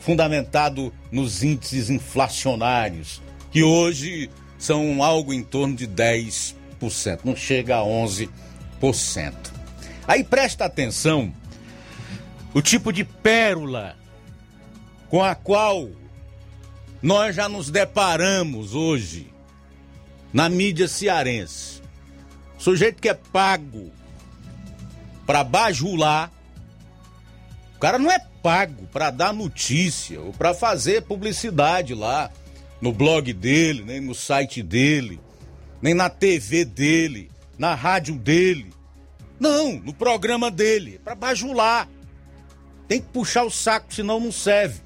fundamentado 0.00 0.90
nos 1.12 1.42
índices 1.42 1.90
inflacionários, 1.90 3.20
que 3.50 3.62
hoje 3.62 4.30
são 4.58 5.02
algo 5.02 5.34
em 5.34 5.42
torno 5.42 5.76
de 5.76 5.86
10%, 5.86 6.54
não 7.22 7.36
chega 7.36 7.76
a 7.76 7.82
11%. 7.82 8.30
Aí 10.06 10.24
presta 10.24 10.64
atenção 10.64 11.30
o 12.54 12.62
tipo 12.62 12.90
de 12.90 13.04
pérola 13.04 13.94
com 15.10 15.22
a 15.22 15.34
qual 15.34 15.90
nós 17.02 17.36
já 17.36 17.46
nos 17.46 17.70
deparamos 17.70 18.74
hoje 18.74 19.30
na 20.32 20.48
mídia 20.48 20.88
cearense. 20.88 21.82
Sujeito 22.58 23.00
que 23.00 23.08
é 23.08 23.14
pago 23.14 23.90
para 25.24 25.44
bajular. 25.44 26.32
O 27.76 27.78
cara 27.78 27.98
não 27.98 28.10
é 28.10 28.18
pago 28.42 28.86
para 28.92 29.10
dar 29.10 29.32
notícia 29.32 30.20
ou 30.20 30.32
para 30.32 30.52
fazer 30.52 31.02
publicidade 31.02 31.94
lá 31.94 32.30
no 32.80 32.92
blog 32.92 33.32
dele, 33.32 33.84
nem 33.84 34.00
no 34.00 34.14
site 34.14 34.62
dele, 34.62 35.20
nem 35.80 35.94
na 35.94 36.10
TV 36.10 36.64
dele, 36.64 37.30
na 37.56 37.74
rádio 37.74 38.14
dele. 38.16 38.72
Não, 39.38 39.74
no 39.74 39.94
programa 39.94 40.50
dele, 40.50 41.00
para 41.02 41.14
bajular. 41.14 41.88
Tem 42.88 43.00
que 43.00 43.08
puxar 43.08 43.44
o 43.44 43.50
saco, 43.50 43.94
senão 43.94 44.18
não 44.18 44.32
serve. 44.32 44.80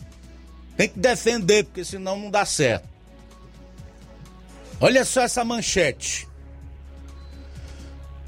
Tem 0.77 0.89
que 0.89 0.99
defender, 0.99 1.65
porque 1.65 1.85
senão 1.85 2.19
não 2.19 2.31
dá 2.31 2.45
certo. 2.45 2.89
Olha 4.81 5.05
só 5.05 5.23
essa 5.23 5.45
manchete. 5.45 6.29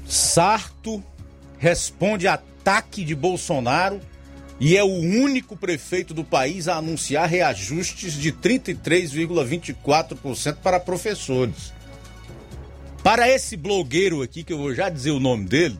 Sarto 0.07 1.03
responde 1.57 2.27
ataque 2.27 3.03
de 3.03 3.15
Bolsonaro 3.15 3.99
e 4.59 4.77
é 4.77 4.83
o 4.83 4.87
único 4.87 5.57
prefeito 5.57 6.13
do 6.13 6.23
país 6.23 6.67
a 6.67 6.75
anunciar 6.77 7.27
reajustes 7.27 8.13
de 8.13 8.31
33,24% 8.31 10.57
para 10.63 10.79
professores. 10.79 11.73
Para 13.03 13.27
esse 13.29 13.57
blogueiro 13.57 14.21
aqui, 14.21 14.43
que 14.43 14.53
eu 14.53 14.57
vou 14.57 14.73
já 14.73 14.89
dizer 14.89 15.11
o 15.11 15.19
nome 15.19 15.45
dele, 15.45 15.77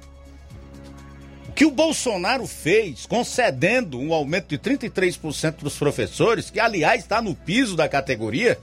o 1.49 1.53
que 1.53 1.65
o 1.65 1.71
Bolsonaro 1.71 2.45
fez, 2.45 3.05
concedendo 3.05 3.97
um 3.97 4.13
aumento 4.13 4.49
de 4.49 4.59
33% 4.59 5.59
dos 5.61 5.78
professores, 5.78 6.49
que 6.49 6.59
aliás 6.59 7.01
está 7.01 7.21
no 7.21 7.34
piso 7.34 7.76
da 7.76 7.88
categoria, 7.88 8.59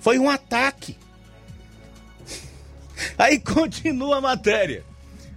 foi 0.00 0.18
um 0.18 0.30
ataque. 0.30 0.96
Aí 3.18 3.38
continua 3.38 4.18
a 4.18 4.20
matéria. 4.20 4.84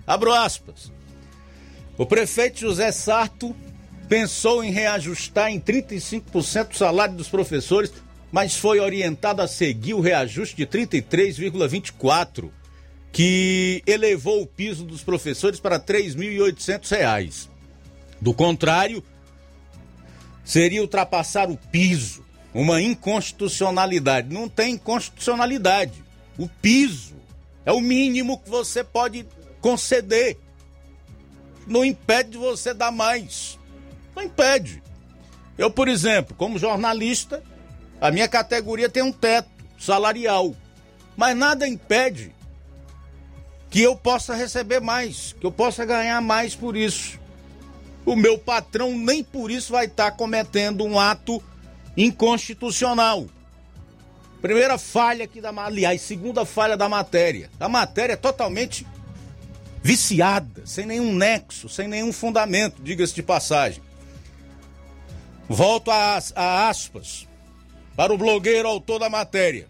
Abro 0.06 0.34
aspas. 0.34 0.92
O 1.98 2.06
prefeito 2.06 2.60
José 2.60 2.92
Sarto 2.92 3.56
pensou 4.08 4.64
em 4.64 4.72
reajustar 4.72 5.50
em 5.50 5.60
35% 5.60 6.72
o 6.72 6.78
salário 6.78 7.16
dos 7.16 7.28
professores, 7.28 7.92
mas 8.32 8.56
foi 8.56 8.80
orientado 8.80 9.42
a 9.42 9.48
seguir 9.48 9.94
o 9.94 10.00
reajuste 10.00 10.56
de 10.56 10.66
33,24, 10.66 12.50
que 13.12 13.82
elevou 13.86 14.42
o 14.42 14.48
piso 14.48 14.84
dos 14.86 15.04
professores 15.04 15.60
para 15.60 15.78
R$ 15.78 15.84
3.800. 15.84 17.50
Do 18.22 18.34
contrário, 18.34 19.04
seria 20.46 20.82
ultrapassar 20.82 21.50
o 21.50 21.58
piso, 21.58 22.24
uma 22.54 22.82
inconstitucionalidade. 22.82 24.34
Não 24.34 24.48
tem 24.48 24.76
inconstitucionalidade. 24.76 26.04
O 26.38 26.48
piso 26.48 27.17
é 27.68 27.72
o 27.74 27.82
mínimo 27.82 28.40
que 28.40 28.50
você 28.50 28.82
pode 28.82 29.28
conceder. 29.60 30.38
Não 31.68 31.84
impede 31.84 32.30
de 32.30 32.38
você 32.38 32.74
dar 32.74 32.94
mais. 32.94 33.60
Não 34.16 34.24
impede. 34.24 34.82
Eu, 35.58 35.70
por 35.70 35.90
exemplo, 35.90 36.34
como 36.38 36.58
jornalista, 36.58 37.44
a 38.00 38.10
minha 38.10 38.30
categoria 38.30 38.88
tem 38.88 39.04
um 39.04 39.12
teto 39.12 39.50
salarial. 39.78 40.56
Mas 41.18 41.36
nada 41.36 41.68
impede 41.68 42.34
que 43.70 43.82
eu 43.82 43.98
possa 43.98 44.34
receber 44.34 44.80
mais, 44.80 45.36
que 45.38 45.46
eu 45.46 45.52
possa 45.52 45.84
ganhar 45.84 46.22
mais 46.22 46.56
por 46.56 46.78
isso. 46.78 47.20
O 48.06 48.16
meu 48.16 48.40
patrão 48.40 48.98
nem 48.98 49.22
por 49.22 49.52
isso 49.52 49.74
vai 49.74 49.88
estar 49.88 50.12
cometendo 50.12 50.86
um 50.86 50.98
ato 50.98 51.44
inconstitucional. 51.98 53.28
Primeira 54.48 54.78
falha 54.78 55.26
aqui 55.26 55.42
da 55.42 55.50
aliás, 55.62 56.00
segunda 56.00 56.46
falha 56.46 56.78
da 56.78 56.88
matéria. 56.88 57.50
A 57.60 57.68
matéria 57.68 58.14
é 58.14 58.16
totalmente 58.16 58.88
viciada, 59.84 60.66
sem 60.66 60.86
nenhum 60.86 61.14
nexo, 61.14 61.68
sem 61.68 61.86
nenhum 61.86 62.14
fundamento, 62.14 62.82
diga-se 62.82 63.14
de 63.14 63.22
passagem. 63.22 63.84
Volto 65.50 65.92
a, 65.92 66.18
a 66.34 66.70
aspas 66.70 67.28
para 67.94 68.14
o 68.14 68.18
blogueiro 68.18 68.70
autor 68.70 69.00
da 69.00 69.10
matéria. 69.10 69.68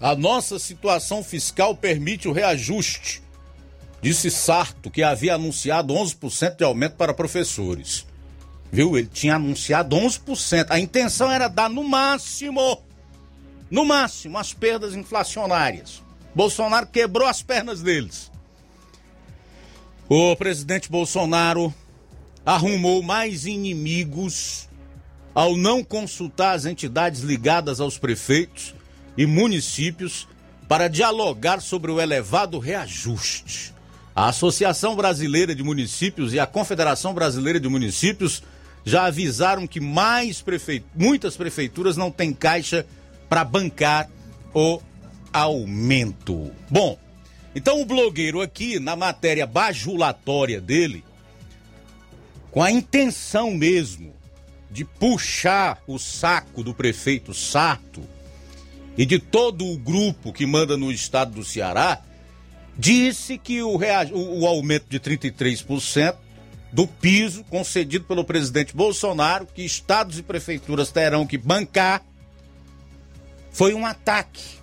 A 0.00 0.14
nossa 0.14 0.56
situação 0.60 1.24
fiscal 1.24 1.74
permite 1.74 2.28
o 2.28 2.32
reajuste, 2.32 3.24
disse 4.00 4.30
Sarto, 4.30 4.88
que 4.88 5.02
havia 5.02 5.34
anunciado 5.34 5.92
11% 5.92 6.58
de 6.58 6.62
aumento 6.62 6.94
para 6.94 7.12
professores. 7.12 8.06
Viu? 8.70 8.96
Ele 8.96 9.10
tinha 9.12 9.34
anunciado 9.34 9.96
11%. 9.96 10.66
A 10.70 10.78
intenção 10.78 11.28
era 11.28 11.48
dar 11.48 11.68
no 11.68 11.82
máximo, 11.82 12.80
no 13.70 13.84
máximo, 13.84 14.38
as 14.38 14.52
perdas 14.52 14.94
inflacionárias. 14.94 16.02
Bolsonaro 16.34 16.86
quebrou 16.86 17.28
as 17.28 17.42
pernas 17.42 17.82
deles. 17.82 18.30
O 20.08 20.36
presidente 20.36 20.90
Bolsonaro 20.90 21.72
arrumou 22.44 23.02
mais 23.02 23.46
inimigos 23.46 24.68
ao 25.34 25.56
não 25.56 25.82
consultar 25.82 26.54
as 26.54 26.66
entidades 26.66 27.22
ligadas 27.22 27.80
aos 27.80 27.98
prefeitos 27.98 28.74
e 29.16 29.26
municípios 29.26 30.28
para 30.68 30.88
dialogar 30.88 31.60
sobre 31.60 31.90
o 31.90 32.00
elevado 32.00 32.58
reajuste. 32.58 33.72
A 34.14 34.28
Associação 34.28 34.94
Brasileira 34.94 35.54
de 35.54 35.62
Municípios 35.62 36.32
e 36.32 36.38
a 36.38 36.46
Confederação 36.46 37.12
Brasileira 37.12 37.58
de 37.58 37.68
Municípios 37.68 38.42
já 38.84 39.06
avisaram 39.06 39.66
que 39.66 39.80
mais 39.80 40.40
prefeit... 40.40 40.84
muitas 40.94 41.36
prefeituras 41.36 41.96
não 41.96 42.10
têm 42.10 42.32
caixa 42.32 42.86
para 43.34 43.42
bancar 43.42 44.08
o 44.54 44.80
aumento. 45.32 46.52
Bom, 46.70 46.96
então 47.52 47.82
o 47.82 47.84
blogueiro 47.84 48.40
aqui, 48.40 48.78
na 48.78 48.94
matéria 48.94 49.44
bajulatória 49.44 50.60
dele, 50.60 51.04
com 52.52 52.62
a 52.62 52.70
intenção 52.70 53.50
mesmo 53.50 54.14
de 54.70 54.84
puxar 54.84 55.82
o 55.84 55.98
saco 55.98 56.62
do 56.62 56.72
prefeito 56.72 57.34
Sato 57.34 58.02
e 58.96 59.04
de 59.04 59.18
todo 59.18 59.66
o 59.66 59.76
grupo 59.78 60.32
que 60.32 60.46
manda 60.46 60.76
no 60.76 60.92
estado 60.92 61.32
do 61.32 61.44
Ceará, 61.44 62.02
disse 62.78 63.36
que 63.36 63.60
o, 63.64 63.80
o 64.12 64.46
aumento 64.46 64.86
de 64.88 65.00
33% 65.00 66.14
do 66.72 66.86
piso 66.86 67.42
concedido 67.50 68.04
pelo 68.04 68.24
presidente 68.24 68.76
Bolsonaro, 68.76 69.44
que 69.44 69.62
estados 69.62 70.20
e 70.20 70.22
prefeituras 70.22 70.92
terão 70.92 71.26
que 71.26 71.36
bancar, 71.36 72.00
foi 73.54 73.72
um 73.72 73.86
ataque. 73.86 74.58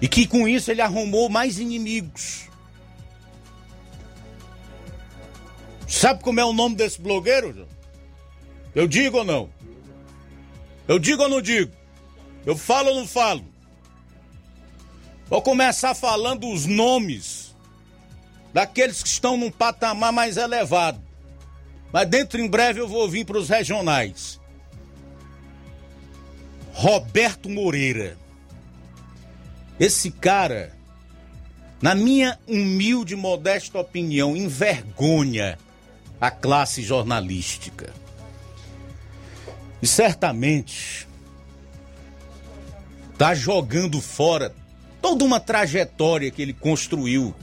E 0.00 0.06
que 0.06 0.26
com 0.26 0.46
isso 0.46 0.70
ele 0.70 0.82
arrumou 0.82 1.30
mais 1.30 1.58
inimigos. 1.58 2.50
Sabe 5.88 6.22
como 6.22 6.38
é 6.38 6.44
o 6.44 6.52
nome 6.52 6.76
desse 6.76 7.00
blogueiro? 7.00 7.66
Eu 8.74 8.86
digo 8.86 9.18
ou 9.18 9.24
não? 9.24 9.48
Eu 10.86 10.98
digo 10.98 11.22
ou 11.22 11.30
não 11.30 11.40
digo? 11.40 11.72
Eu 12.44 12.54
falo 12.58 12.90
ou 12.90 12.96
não 12.96 13.06
falo? 13.06 13.42
Vou 15.30 15.40
começar 15.40 15.94
falando 15.94 16.46
os 16.46 16.66
nomes 16.66 17.56
daqueles 18.52 19.02
que 19.02 19.08
estão 19.08 19.38
num 19.38 19.50
patamar 19.50 20.12
mais 20.12 20.36
elevado. 20.36 21.00
Mas 21.90 22.06
dentro 22.06 22.38
em 22.38 22.46
breve 22.46 22.80
eu 22.80 22.86
vou 22.86 23.08
vir 23.08 23.24
para 23.24 23.38
os 23.38 23.48
regionais. 23.48 24.38
Roberto 26.78 27.48
Moreira. 27.48 28.18
Esse 29.80 30.10
cara, 30.10 30.76
na 31.80 31.94
minha 31.94 32.38
humilde 32.46 33.14
e 33.14 33.16
modesta 33.16 33.78
opinião, 33.78 34.36
envergonha 34.36 35.56
a 36.20 36.30
classe 36.30 36.82
jornalística. 36.82 37.94
E 39.80 39.86
certamente 39.86 41.08
está 43.10 43.34
jogando 43.34 43.98
fora 44.02 44.54
toda 45.00 45.24
uma 45.24 45.40
trajetória 45.40 46.30
que 46.30 46.42
ele 46.42 46.52
construiu, 46.52 47.34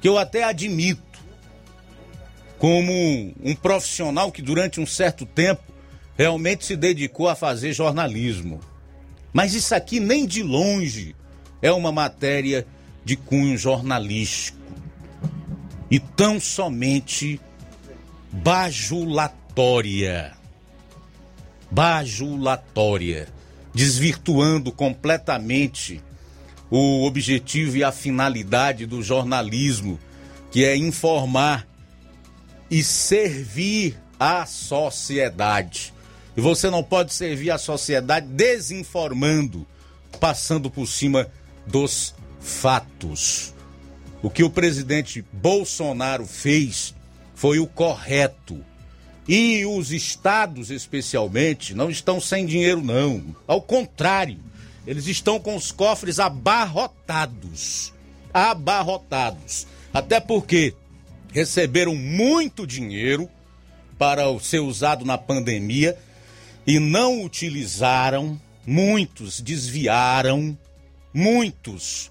que 0.00 0.08
eu 0.08 0.18
até 0.18 0.42
admito, 0.42 1.20
como 2.58 3.32
um 3.40 3.54
profissional 3.54 4.32
que 4.32 4.42
durante 4.42 4.80
um 4.80 4.86
certo 4.86 5.24
tempo 5.24 5.62
realmente 6.16 6.64
se 6.64 6.76
dedicou 6.76 7.28
a 7.28 7.34
fazer 7.34 7.72
jornalismo. 7.72 8.60
Mas 9.32 9.54
isso 9.54 9.74
aqui 9.74 10.00
nem 10.00 10.26
de 10.26 10.42
longe 10.42 11.14
é 11.60 11.70
uma 11.70 11.92
matéria 11.92 12.66
de 13.04 13.16
cunho 13.16 13.58
jornalístico. 13.58 14.58
E 15.90 16.00
tão 16.00 16.40
somente 16.40 17.40
bajulatória. 18.32 20.32
Bajulatória. 21.70 23.28
Desvirtuando 23.74 24.72
completamente 24.72 26.02
o 26.70 27.04
objetivo 27.04 27.76
e 27.76 27.84
a 27.84 27.92
finalidade 27.92 28.86
do 28.86 29.02
jornalismo, 29.02 30.00
que 30.50 30.64
é 30.64 30.76
informar 30.76 31.68
e 32.70 32.82
servir 32.82 33.96
a 34.18 34.46
sociedade. 34.46 35.92
E 36.36 36.40
você 36.40 36.68
não 36.68 36.82
pode 36.82 37.14
servir 37.14 37.50
a 37.50 37.58
sociedade 37.58 38.26
desinformando, 38.26 39.66
passando 40.20 40.70
por 40.70 40.86
cima 40.86 41.28
dos 41.66 42.14
fatos. 42.40 43.54
O 44.22 44.28
que 44.28 44.44
o 44.44 44.50
presidente 44.50 45.24
Bolsonaro 45.32 46.26
fez 46.26 46.94
foi 47.34 47.58
o 47.58 47.66
correto. 47.66 48.62
E 49.28 49.64
os 49.66 49.90
estados, 49.90 50.70
especialmente, 50.70 51.74
não 51.74 51.90
estão 51.90 52.20
sem 52.20 52.46
dinheiro, 52.46 52.82
não. 52.82 53.34
Ao 53.46 53.60
contrário, 53.60 54.38
eles 54.86 55.06
estão 55.06 55.40
com 55.40 55.56
os 55.56 55.72
cofres 55.72 56.18
abarrotados. 56.18 57.92
Abarrotados. 58.32 59.66
Até 59.92 60.20
porque 60.20 60.74
receberam 61.32 61.94
muito 61.94 62.66
dinheiro 62.66 63.28
para 63.98 64.24
ser 64.38 64.60
usado 64.60 65.04
na 65.04 65.18
pandemia 65.18 65.98
e 66.66 66.78
não 66.80 67.22
utilizaram, 67.22 68.40
muitos 68.66 69.40
desviaram, 69.40 70.58
muitos 71.14 72.10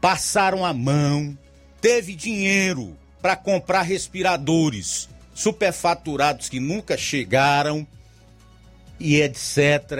passaram 0.00 0.64
a 0.64 0.72
mão, 0.72 1.36
teve 1.80 2.14
dinheiro 2.14 2.96
para 3.20 3.34
comprar 3.34 3.82
respiradores 3.82 5.08
superfaturados 5.34 6.48
que 6.48 6.60
nunca 6.60 6.96
chegaram 6.96 7.86
e 9.00 9.20
etc, 9.20 9.58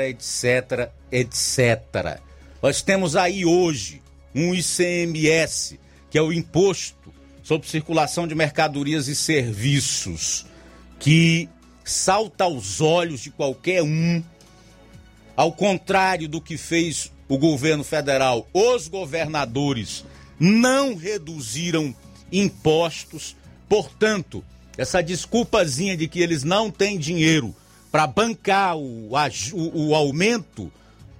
etc, 0.09 0.91
etc. 1.11 2.21
Nós 2.63 2.81
temos 2.83 3.17
aí 3.17 3.45
hoje 3.45 4.01
um 4.35 4.55
ICMS, 4.55 5.79
que 6.11 6.17
é 6.17 6.23
o 6.23 6.33
Imposto 6.33 7.13
sobre 7.43 7.69
Circulação 7.69 8.27
de 8.27 8.35
Mercadorias 8.35 9.09
e 9.09 9.15
Serviços, 9.15 10.47
que 10.99 11.49
salta 11.87 12.45
aos 12.45 12.81
olhos 12.81 13.21
de 13.21 13.31
qualquer 13.31 13.83
um, 13.83 14.23
ao 15.37 15.53
contrário 15.53 16.29
do 16.29 16.41
que 16.41 16.59
fez 16.59 17.13
o 17.29 17.39
governo 17.39 17.85
federal, 17.85 18.49
os 18.53 18.89
governadores 18.89 20.05
não 20.39 20.97
reduziram 20.97 21.95
impostos, 22.31 23.35
portanto, 23.69 24.45
essa 24.77 25.01
desculpazinha 25.01 25.97
de 25.97 26.07
que 26.09 26.21
eles 26.21 26.43
não 26.43 26.69
têm 26.71 26.99
dinheiro 26.99 27.55
para 27.91 28.07
bancar 28.07 28.77
o, 28.77 29.13
o, 29.13 29.89
o 29.89 29.95
aumento 29.95 30.71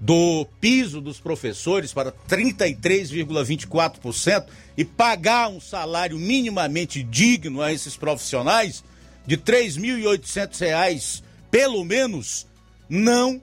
do 0.01 0.47
piso 0.61 1.01
dos 1.01 1.21
professores 1.21 1.93
para 1.93 2.13
33,24% 2.29 4.47
e 4.77 4.85
pagar 4.85 5.49
um 5.49 5.61
salário 5.61 6.19
minimamente 6.19 7.03
digno 7.03 7.63
a 7.63 7.73
esses 7.73 7.97
profissionais 7.97 8.85
de 9.27 9.35
R$ 9.35 9.43
3.800 9.43 11.27
pelo 11.51 11.85
menos, 11.85 12.47
não 12.89 13.41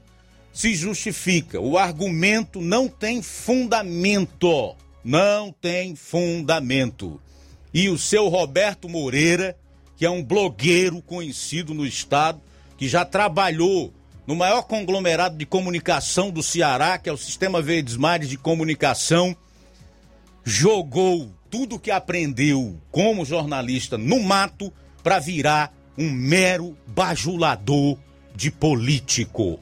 se 0.54 0.76
justifica. 0.76 1.60
O 1.60 1.78
argumento 1.80 2.62
não 2.62 2.88
tem 2.88 3.22
fundamento. 3.22 4.76
Não 5.04 5.52
tem 5.52 5.96
fundamento. 5.96 7.20
E 7.74 7.90
o 7.90 7.98
seu 7.98 8.28
Roberto 8.28 8.88
Moreira, 8.88 9.58
que 9.98 10.06
é 10.06 10.10
um 10.10 10.24
blogueiro 10.24 11.02
conhecido 11.02 11.74
no 11.74 11.86
estado, 11.86 12.40
que 12.78 12.88
já 12.88 13.04
trabalhou 13.04 13.92
no 14.28 14.36
maior 14.36 14.62
conglomerado 14.64 15.36
de 15.36 15.46
comunicação 15.46 16.30
do 16.30 16.44
Ceará, 16.44 16.98
que 16.98 17.10
é 17.10 17.12
o 17.12 17.18
Sistema 17.18 17.62
Verdes 17.62 17.98
Mares 17.98 18.30
de 18.30 18.38
Comunicação, 18.38 19.36
jogou 20.44 21.34
tudo 21.50 21.80
que 21.80 21.92
aprendeu 21.92 22.80
como 22.92 23.26
jornalista 23.26 23.98
no 23.98 24.22
mato 24.22 24.72
para 25.04 25.20
virar 25.20 25.74
um 25.98 26.10
mero 26.10 26.78
bajulador 26.88 27.98
de 28.36 28.50
político. 28.50 29.60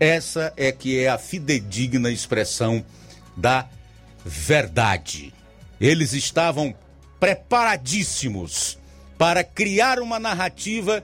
Essa 0.00 0.52
é 0.56 0.70
que 0.70 1.00
é 1.00 1.08
a 1.08 1.18
fidedigna 1.18 2.10
expressão 2.10 2.84
da 3.36 3.68
verdade. 4.24 5.34
Eles 5.80 6.12
estavam 6.12 6.74
preparadíssimos 7.18 8.78
para 9.18 9.42
criar 9.42 9.98
uma 9.98 10.20
narrativa 10.20 11.02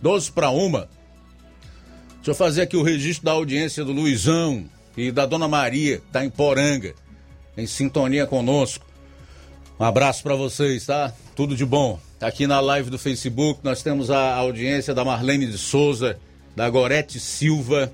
Doze 0.01 0.31
para 0.31 0.49
uma. 0.49 0.89
Deixa 2.15 2.31
eu 2.31 2.35
fazer 2.35 2.63
aqui 2.63 2.75
o 2.75 2.81
registro 2.81 3.25
da 3.25 3.33
audiência 3.33 3.83
do 3.83 3.91
Luizão 3.91 4.65
e 4.97 5.11
da 5.11 5.25
Dona 5.25 5.47
Maria, 5.47 5.97
que 5.97 6.07
tá 6.11 6.25
em 6.25 6.29
Poranga, 6.29 6.95
em 7.55 7.67
sintonia 7.67 8.25
conosco. 8.25 8.85
Um 9.79 9.83
abraço 9.83 10.23
para 10.23 10.35
vocês, 10.35 10.85
tá? 10.85 11.13
Tudo 11.35 11.55
de 11.55 11.65
bom. 11.65 11.99
Aqui 12.19 12.47
na 12.47 12.59
live 12.61 12.89
do 12.89 12.97
Facebook 12.97 13.59
nós 13.61 13.83
temos 13.83 14.09
a 14.09 14.35
audiência 14.35 14.93
da 14.93 15.03
Marlene 15.03 15.45
de 15.45 15.57
Souza, 15.57 16.17
da 16.55 16.67
Gorete 16.69 17.19
Silva, 17.19 17.91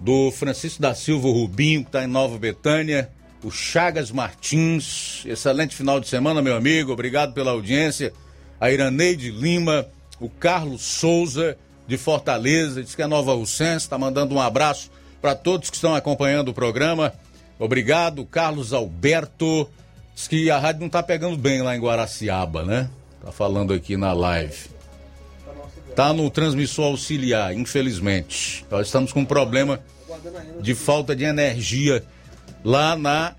do 0.00 0.30
Francisco 0.30 0.80
da 0.80 0.94
Silva 0.94 1.28
Rubinho, 1.28 1.82
que 1.82 1.88
está 1.88 2.04
em 2.04 2.06
Nova 2.06 2.38
Betânia, 2.38 3.10
o 3.42 3.50
Chagas 3.50 4.10
Martins. 4.10 5.22
Excelente 5.26 5.74
final 5.74 6.00
de 6.00 6.08
semana, 6.08 6.42
meu 6.42 6.56
amigo. 6.56 6.92
Obrigado 6.92 7.32
pela 7.32 7.50
audiência. 7.50 8.12
A 8.60 8.70
Iraneide 8.70 9.30
Lima, 9.30 9.86
o 10.20 10.28
Carlos 10.28 10.82
Souza, 10.82 11.56
de 11.86 11.96
Fortaleza, 11.96 12.82
diz 12.82 12.94
que 12.94 13.00
é 13.00 13.06
Nova 13.06 13.32
Russense, 13.32 13.86
está 13.86 13.96
mandando 13.96 14.34
um 14.34 14.40
abraço 14.40 14.90
para 15.22 15.34
todos 15.34 15.70
que 15.70 15.76
estão 15.76 15.94
acompanhando 15.94 16.48
o 16.48 16.54
programa. 16.54 17.14
Obrigado, 17.58 18.26
Carlos 18.26 18.74
Alberto. 18.74 19.68
Diz 20.14 20.28
que 20.28 20.50
a 20.50 20.58
rádio 20.58 20.80
não 20.80 20.88
está 20.88 21.02
pegando 21.02 21.36
bem 21.36 21.62
lá 21.62 21.74
em 21.74 21.80
Guaraciaba, 21.80 22.62
né? 22.62 22.90
Tá 23.24 23.32
falando 23.32 23.72
aqui 23.72 23.96
na 23.96 24.12
live. 24.12 24.77
Tá 25.98 26.12
no 26.12 26.30
transmissor 26.30 26.84
auxiliar, 26.84 27.52
infelizmente. 27.52 28.64
Nós 28.70 28.86
estamos 28.86 29.12
com 29.12 29.18
um 29.18 29.24
problema 29.24 29.80
de 30.60 30.72
falta 30.72 31.16
de 31.16 31.24
energia 31.24 32.04
lá 32.64 32.94
na 32.94 33.34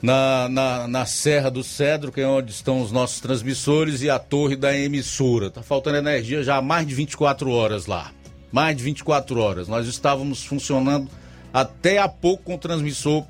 na, 0.00 0.48
na, 0.48 0.88
na, 0.88 1.04
Serra 1.04 1.50
do 1.50 1.62
Cedro, 1.62 2.10
que 2.10 2.22
é 2.22 2.26
onde 2.26 2.50
estão 2.50 2.80
os 2.80 2.90
nossos 2.90 3.20
transmissores, 3.20 4.00
e 4.00 4.08
a 4.08 4.18
torre 4.18 4.56
da 4.56 4.74
emissora. 4.74 5.50
Tá 5.50 5.62
faltando 5.62 5.98
energia 5.98 6.42
já 6.42 6.56
há 6.56 6.62
mais 6.62 6.86
de 6.86 6.94
24 6.94 7.50
horas 7.50 7.84
lá. 7.84 8.10
Mais 8.50 8.74
de 8.74 8.82
24 8.82 9.38
horas. 9.38 9.68
Nós 9.68 9.86
estávamos 9.86 10.42
funcionando 10.42 11.10
até 11.52 11.98
há 11.98 12.08
pouco 12.08 12.44
com 12.44 12.54
o 12.54 12.58
transmissor 12.58 13.26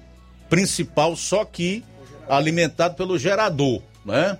principal, 0.48 1.16
só 1.16 1.44
que 1.44 1.82
alimentado 2.28 2.94
pelo 2.94 3.18
gerador, 3.18 3.82
né? 4.06 4.38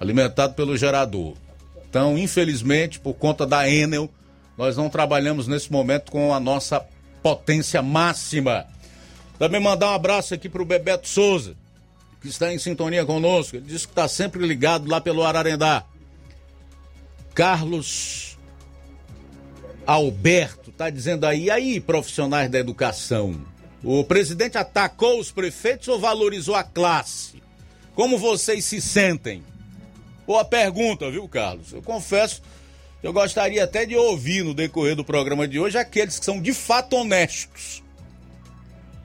alimentado 0.00 0.54
pelo 0.54 0.78
gerador. 0.78 1.41
Então, 1.92 2.16
infelizmente, 2.16 2.98
por 2.98 3.12
conta 3.12 3.46
da 3.46 3.68
Enel, 3.68 4.08
nós 4.56 4.78
não 4.78 4.88
trabalhamos 4.88 5.46
nesse 5.46 5.70
momento 5.70 6.10
com 6.10 6.32
a 6.32 6.40
nossa 6.40 6.82
potência 7.22 7.82
máxima. 7.82 8.66
Também 9.38 9.60
mandar 9.60 9.90
um 9.90 9.94
abraço 9.94 10.32
aqui 10.32 10.48
para 10.48 10.62
o 10.62 10.64
Bebeto 10.64 11.06
Souza, 11.06 11.54
que 12.22 12.28
está 12.28 12.50
em 12.50 12.56
sintonia 12.56 13.04
conosco. 13.04 13.56
Ele 13.56 13.66
disse 13.66 13.86
que 13.86 13.92
está 13.92 14.08
sempre 14.08 14.46
ligado 14.46 14.88
lá 14.88 15.02
pelo 15.02 15.22
Ararendá. 15.22 15.84
Carlos 17.34 18.38
Alberto 19.84 20.70
está 20.70 20.88
dizendo 20.88 21.26
aí, 21.26 21.50
aí, 21.50 21.78
profissionais 21.78 22.50
da 22.50 22.58
educação, 22.58 23.38
o 23.84 24.02
presidente 24.02 24.56
atacou 24.56 25.20
os 25.20 25.30
prefeitos 25.30 25.88
ou 25.88 26.00
valorizou 26.00 26.54
a 26.54 26.64
classe? 26.64 27.42
Como 27.94 28.16
vocês 28.16 28.64
se 28.64 28.80
sentem? 28.80 29.42
Boa 30.32 30.46
pergunta, 30.46 31.10
viu, 31.10 31.28
Carlos? 31.28 31.74
Eu 31.74 31.82
confesso, 31.82 32.40
eu 33.02 33.12
gostaria 33.12 33.62
até 33.64 33.84
de 33.84 33.94
ouvir 33.94 34.42
no 34.42 34.54
decorrer 34.54 34.96
do 34.96 35.04
programa 35.04 35.46
de 35.46 35.60
hoje 35.60 35.76
aqueles 35.76 36.18
que 36.18 36.24
são 36.24 36.40
de 36.40 36.54
fato 36.54 36.96
honestos. 36.96 37.82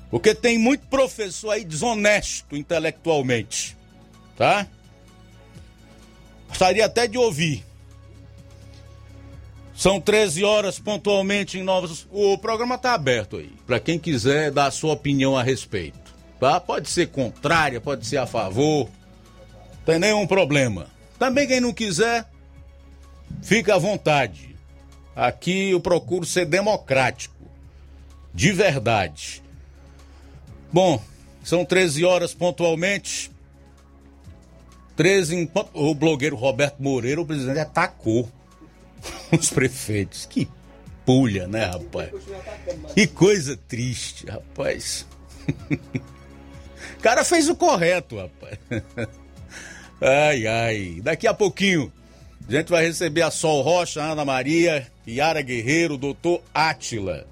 Porque 0.10 0.34
tem 0.34 0.58
muito 0.58 0.88
professor 0.88 1.52
aí 1.52 1.66
desonesto 1.66 2.56
intelectualmente, 2.56 3.76
tá? 4.38 4.66
Gostaria 6.48 6.86
até 6.86 7.08
de 7.08 7.18
ouvir. 7.18 7.62
São 9.76 10.00
13 10.00 10.46
horas 10.46 10.80
pontualmente 10.80 11.60
em 11.60 11.62
Novos. 11.62 12.08
O 12.10 12.38
programa 12.38 12.76
está 12.76 12.94
aberto 12.94 13.36
aí, 13.36 13.52
para 13.66 13.82
quem 13.82 14.00
quiser 14.00 14.50
dar 14.50 14.68
a 14.68 14.72
sua 14.72 14.94
opinião 14.94 15.38
a 15.38 15.44
respeito. 15.44 16.16
Tá? 16.40 16.58
Pode 16.58 16.90
ser 16.90 17.08
contrária, 17.08 17.82
pode 17.82 18.08
ser 18.08 18.16
a 18.16 18.26
favor. 18.26 18.88
Tem 19.86 20.00
nenhum 20.00 20.26
problema. 20.26 20.96
Também 21.18 21.48
quem 21.48 21.60
não 21.60 21.74
quiser, 21.74 22.30
fica 23.42 23.76
à 23.76 23.78
vontade. 23.78 24.56
Aqui 25.16 25.72
eu 25.72 25.80
procuro 25.80 26.26
ser 26.26 26.46
democrático. 26.46 27.36
De 28.34 28.52
verdade. 28.52 29.42
Bom, 30.72 31.02
são 31.44 31.66
13 31.66 32.06
horas 32.06 32.34
pontualmente. 32.34 33.32
13 34.96 35.36
em... 35.36 35.52
O 35.74 35.96
blogueiro 35.96 36.36
Roberto 36.36 36.82
Moreira, 36.82 37.22
o 37.22 37.26
presidente, 37.26 37.60
atacou 37.60 38.30
os 39.32 39.50
prefeitos. 39.50 40.26
Que 40.28 40.48
pulha, 41.04 41.48
né, 41.48 41.66
rapaz? 41.66 42.12
Que 42.94 43.08
coisa 43.08 43.58
triste, 43.58 44.26
rapaz. 44.28 45.06
O 46.98 47.00
cara 47.00 47.24
fez 47.24 47.48
o 47.48 47.56
correto, 47.56 48.18
rapaz. 48.18 48.58
Ai, 50.02 50.46
ai. 50.48 51.02
Daqui 51.02 51.28
a 51.28 51.34
pouquinho 51.34 51.92
a 52.48 52.52
gente 52.52 52.70
vai 52.70 52.86
receber 52.86 53.24
a 53.24 53.32
Sol 53.32 53.62
Rocha, 53.62 54.02
Ana 54.02 54.24
Maria, 54.24 54.88
Yara 55.08 55.42
Guerreiro, 55.42 55.98
doutor 55.98 56.42
Átila. 56.54 57.26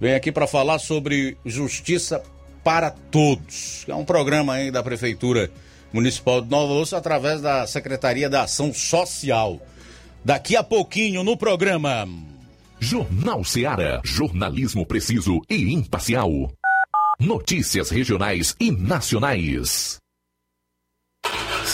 Vem 0.00 0.14
aqui 0.14 0.32
para 0.32 0.46
falar 0.46 0.78
sobre 0.78 1.36
justiça 1.44 2.22
para 2.64 2.90
todos. 2.90 3.84
É 3.88 3.94
um 3.94 4.04
programa 4.04 4.54
aí 4.54 4.70
da 4.70 4.82
Prefeitura 4.82 5.50
Municipal 5.92 6.40
de 6.40 6.50
Nova 6.50 6.72
Osso 6.74 6.96
através 6.96 7.40
da 7.40 7.66
Secretaria 7.66 8.30
da 8.30 8.42
Ação 8.42 8.72
Social. 8.72 9.60
Daqui 10.24 10.56
a 10.56 10.62
pouquinho 10.62 11.22
no 11.22 11.36
programa. 11.36 12.08
Jornal 12.78 13.42
Seara. 13.44 14.00
Jornalismo 14.04 14.86
preciso 14.86 15.40
e 15.50 15.74
imparcial. 15.74 16.30
Notícias 17.18 17.90
regionais 17.90 18.54
e 18.60 18.70
nacionais. 18.70 19.98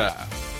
Música 0.00 0.59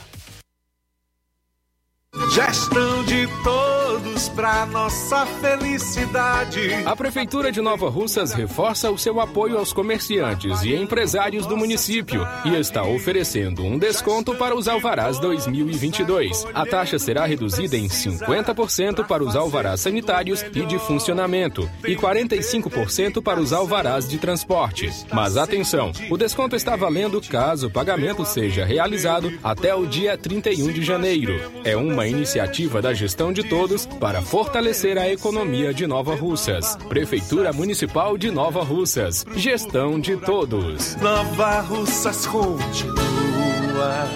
Gestão 2.33 3.05
de 3.05 3.25
todos 3.41 4.27
para 4.29 4.65
nossa 4.65 5.25
felicidade. 5.25 6.73
A 6.85 6.93
Prefeitura 6.93 7.53
de 7.53 7.61
Nova 7.61 7.89
Russas 7.89 8.33
reforça 8.33 8.91
o 8.91 8.97
seu 8.97 9.21
apoio 9.21 9.57
aos 9.57 9.71
comerciantes 9.71 10.61
e 10.63 10.75
empresários 10.75 11.45
do 11.45 11.55
município 11.55 12.27
e 12.43 12.53
está 12.59 12.83
oferecendo 12.83 13.63
um 13.63 13.77
desconto 13.77 14.35
para 14.35 14.53
os 14.53 14.67
alvarás 14.67 15.19
2022. 15.19 16.45
A 16.53 16.65
taxa 16.65 16.99
será 16.99 17.25
reduzida 17.25 17.77
em 17.77 17.87
50% 17.87 19.07
para 19.07 19.23
os 19.23 19.33
alvarás 19.33 19.79
sanitários 19.79 20.43
e 20.53 20.65
de 20.65 20.77
funcionamento 20.79 21.69
e 21.85 21.95
45% 21.95 23.21
para 23.21 23.39
os 23.39 23.53
alvarás 23.53 24.07
de 24.07 24.17
transporte. 24.17 24.89
Mas 25.13 25.37
atenção, 25.37 25.93
o 26.09 26.17
desconto 26.17 26.57
está 26.57 26.75
valendo 26.75 27.21
caso 27.21 27.67
o 27.67 27.71
pagamento 27.71 28.25
seja 28.25 28.65
realizado 28.65 29.31
até 29.41 29.73
o 29.73 29.85
dia 29.85 30.17
31 30.17 30.73
de 30.73 30.83
janeiro. 30.83 31.39
É 31.63 31.77
uma 31.77 32.00
iniciativa 32.07 32.81
da 32.81 32.93
gestão 32.93 33.31
de 33.33 33.43
todos 33.43 33.85
para 33.85 34.21
fortalecer 34.21 34.97
a 34.97 35.09
economia 35.09 35.73
de 35.73 35.85
Nova 35.87 36.15
Russas. 36.15 36.75
Prefeitura 36.87 37.53
Municipal 37.53 38.17
de 38.17 38.31
Nova 38.31 38.63
Russas. 38.63 39.25
Gestão 39.35 39.99
de 39.99 40.17
todos. 40.17 40.95
Nova 40.97 41.61
Russas 41.61 42.25
continua 42.25 44.07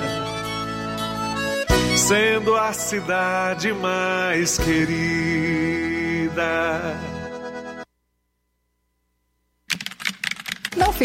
sendo 1.96 2.56
a 2.56 2.72
cidade 2.72 3.74
mais 3.74 4.58
querida. 4.60 6.36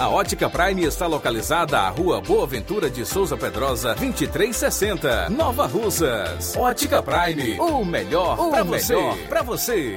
A 0.00 0.08
Ótica 0.08 0.48
Prime 0.48 0.84
está 0.84 1.06
localizada 1.06 1.78
à 1.80 1.90
Rua 1.90 2.18
Boa 2.18 2.46
Ventura 2.46 2.88
de 2.88 3.04
Souza 3.04 3.36
Pedrosa, 3.36 3.94
2360, 3.94 5.28
Nova 5.28 5.66
Russas. 5.66 6.56
Ótica 6.56 7.02
Prime, 7.02 7.60
o 7.60 7.84
melhor 7.84 8.38
para 8.48 8.64
você. 8.64 8.94
Pra 9.28 9.42
você. 9.42 9.96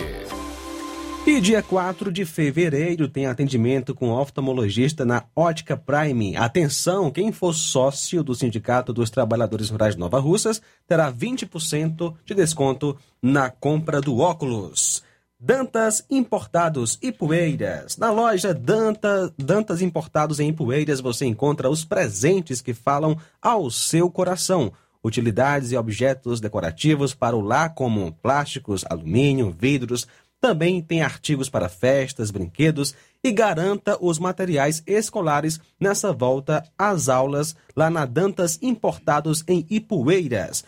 E 1.25 1.39
dia 1.39 1.63
4 1.63 2.11
de 2.11 2.25
fevereiro 2.25 3.07
tem 3.07 3.25
atendimento 3.25 3.95
com 3.95 4.09
oftalmologista 4.09 5.05
na 5.05 5.23
Ótica 5.33 5.77
Prime. 5.77 6.35
Atenção, 6.35 7.09
quem 7.09 7.31
for 7.31 7.53
sócio 7.53 8.21
do 8.21 8.35
Sindicato 8.35 8.91
dos 8.91 9.09
Trabalhadores 9.09 9.69
Rurais 9.69 9.93
de 9.93 9.99
Nova 10.01 10.19
Russas 10.19 10.61
terá 10.85 11.09
20% 11.09 12.15
de 12.25 12.33
desconto 12.33 12.97
na 13.21 13.49
compra 13.49 14.01
do 14.01 14.17
óculos. 14.17 15.03
Dantas 15.43 16.05
Importados 16.07 16.99
e 17.01 17.11
Poeiras. 17.11 17.97
Na 17.97 18.11
loja 18.11 18.53
Danta, 18.53 19.33
Dantas 19.35 19.81
Importados 19.81 20.39
em 20.39 20.53
Poeiras 20.53 21.01
você 21.01 21.25
encontra 21.25 21.67
os 21.67 21.83
presentes 21.83 22.61
que 22.61 22.75
falam 22.75 23.17
ao 23.41 23.71
seu 23.71 24.07
coração. 24.11 24.71
Utilidades 25.03 25.71
e 25.71 25.77
objetos 25.77 26.39
decorativos 26.39 27.15
para 27.15 27.35
o 27.35 27.41
lar, 27.41 27.73
como 27.73 28.11
plásticos, 28.21 28.85
alumínio, 28.87 29.49
vidros. 29.49 30.07
Também 30.39 30.79
tem 30.79 31.01
artigos 31.01 31.49
para 31.49 31.67
festas, 31.67 32.29
brinquedos 32.29 32.93
e 33.23 33.31
garanta 33.31 33.97
os 33.99 34.19
materiais 34.19 34.83
escolares 34.85 35.59
nessa 35.79 36.13
volta 36.13 36.63
às 36.77 37.09
aulas 37.09 37.55
lá 37.75 37.89
na 37.89 38.05
Dantas 38.05 38.59
Importados 38.61 39.43
em 39.47 39.65
Ipueiras. 39.71 40.63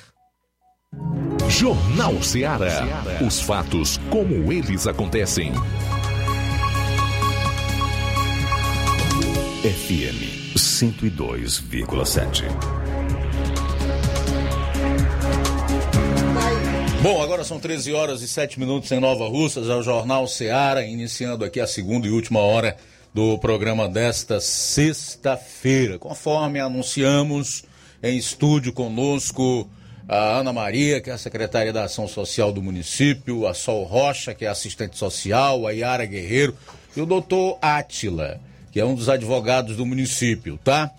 Jornal 1.49 2.21
Ceará. 2.23 3.03
Os 3.25 3.41
fatos 3.41 3.97
como 4.09 4.53
eles 4.53 4.87
acontecem. 4.87 5.51
FM 9.61 10.55
102,7. 10.55 12.90
Bom, 17.01 17.19
agora 17.19 17.43
são 17.43 17.59
13 17.59 17.93
horas 17.93 18.21
e 18.21 18.27
7 18.27 18.59
minutos 18.59 18.91
em 18.91 18.99
Nova 18.99 19.27
Russas, 19.27 19.67
é 19.67 19.73
o 19.73 19.81
Jornal 19.81 20.27
Seara, 20.27 20.85
iniciando 20.85 21.43
aqui 21.43 21.59
a 21.59 21.65
segunda 21.65 22.05
e 22.05 22.11
última 22.11 22.39
hora 22.39 22.77
do 23.11 23.39
programa 23.39 23.89
desta 23.89 24.39
sexta-feira. 24.39 25.97
Conforme 25.97 26.59
anunciamos, 26.59 27.63
em 28.03 28.15
estúdio 28.15 28.71
conosco 28.71 29.67
a 30.07 30.37
Ana 30.37 30.53
Maria, 30.53 31.01
que 31.01 31.09
é 31.09 31.13
a 31.13 31.17
secretária 31.17 31.73
da 31.73 31.85
Ação 31.85 32.07
Social 32.07 32.53
do 32.53 32.61
município, 32.61 33.47
a 33.47 33.55
Sol 33.55 33.83
Rocha, 33.83 34.35
que 34.35 34.45
é 34.45 34.47
assistente 34.47 34.95
social, 34.95 35.65
a 35.65 35.71
Yara 35.71 36.05
Guerreiro 36.05 36.55
e 36.95 37.01
o 37.01 37.05
doutor 37.07 37.57
Átila, 37.63 38.39
que 38.71 38.79
é 38.79 38.85
um 38.85 38.93
dos 38.93 39.09
advogados 39.09 39.75
do 39.75 39.87
município, 39.87 40.59
tá? 40.63 40.91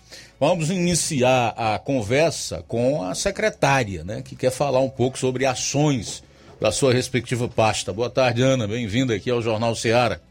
Vamos 0.45 0.69
iniciar 0.69 1.53
a 1.55 1.79
conversa 1.79 2.65
com 2.67 3.01
a 3.01 3.15
secretária, 3.15 4.03
né, 4.03 4.21
que 4.21 4.35
quer 4.35 4.51
falar 4.51 4.81
um 4.81 4.89
pouco 4.89 5.17
sobre 5.17 5.45
ações 5.45 6.21
da 6.59 6.69
sua 6.69 6.91
respectiva 6.91 7.47
pasta. 7.47 7.93
Boa 7.93 8.09
tarde, 8.09 8.41
Ana. 8.41 8.67
Bem-vinda 8.67 9.15
aqui 9.15 9.31
ao 9.31 9.41
Jornal 9.41 9.73
Seara. 9.73 10.21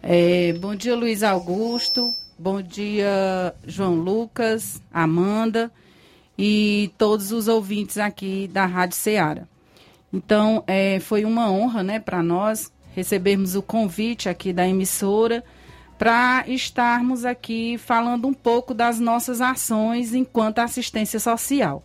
É, 0.00 0.52
bom 0.52 0.72
dia, 0.72 0.94
Luiz 0.94 1.24
Augusto. 1.24 2.08
Bom 2.38 2.62
dia, 2.62 3.52
João 3.66 3.96
Lucas, 3.96 4.80
Amanda 4.92 5.68
e 6.38 6.92
todos 6.96 7.32
os 7.32 7.48
ouvintes 7.48 7.98
aqui 7.98 8.46
da 8.46 8.66
Rádio 8.66 8.96
Ceará. 8.96 9.42
Então, 10.12 10.62
é, 10.64 11.00
foi 11.00 11.24
uma 11.24 11.50
honra 11.50 11.82
né, 11.82 11.98
para 11.98 12.22
nós 12.22 12.70
recebermos 12.94 13.56
o 13.56 13.62
convite 13.62 14.28
aqui 14.28 14.52
da 14.52 14.68
emissora 14.68 15.42
para 15.98 16.44
estarmos 16.46 17.24
aqui 17.24 17.76
falando 17.76 18.28
um 18.28 18.32
pouco 18.32 18.72
das 18.72 19.00
nossas 19.00 19.40
ações 19.40 20.14
enquanto 20.14 20.60
assistência 20.60 21.18
social. 21.18 21.84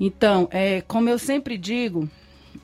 Então, 0.00 0.48
é, 0.50 0.80
como 0.80 1.08
eu 1.08 1.18
sempre 1.18 1.58
digo, 1.58 2.08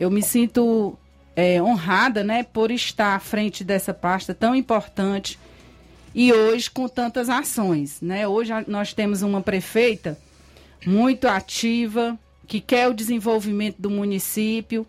eu 0.01 0.11
me 0.11 0.23
sinto 0.23 0.99
é, 1.37 1.63
honrada 1.63 2.25
né, 2.25 2.43
por 2.43 2.71
estar 2.71 3.15
à 3.15 3.19
frente 3.19 3.63
dessa 3.63 3.93
pasta 3.93 4.35
tão 4.35 4.55
importante 4.55 5.39
e 6.15 6.33
hoje 6.33 6.71
com 6.71 6.89
tantas 6.89 7.29
ações. 7.29 8.01
Né? 8.01 8.27
Hoje 8.27 8.53
nós 8.67 8.95
temos 8.95 9.23
uma 9.23 9.41
prefeita 9.41 10.19
muito 10.87 11.29
ativa, 11.29 12.19
que 12.47 12.61
quer 12.61 12.89
o 12.89 12.95
desenvolvimento 12.95 13.77
do 13.81 13.91
município 13.91 14.87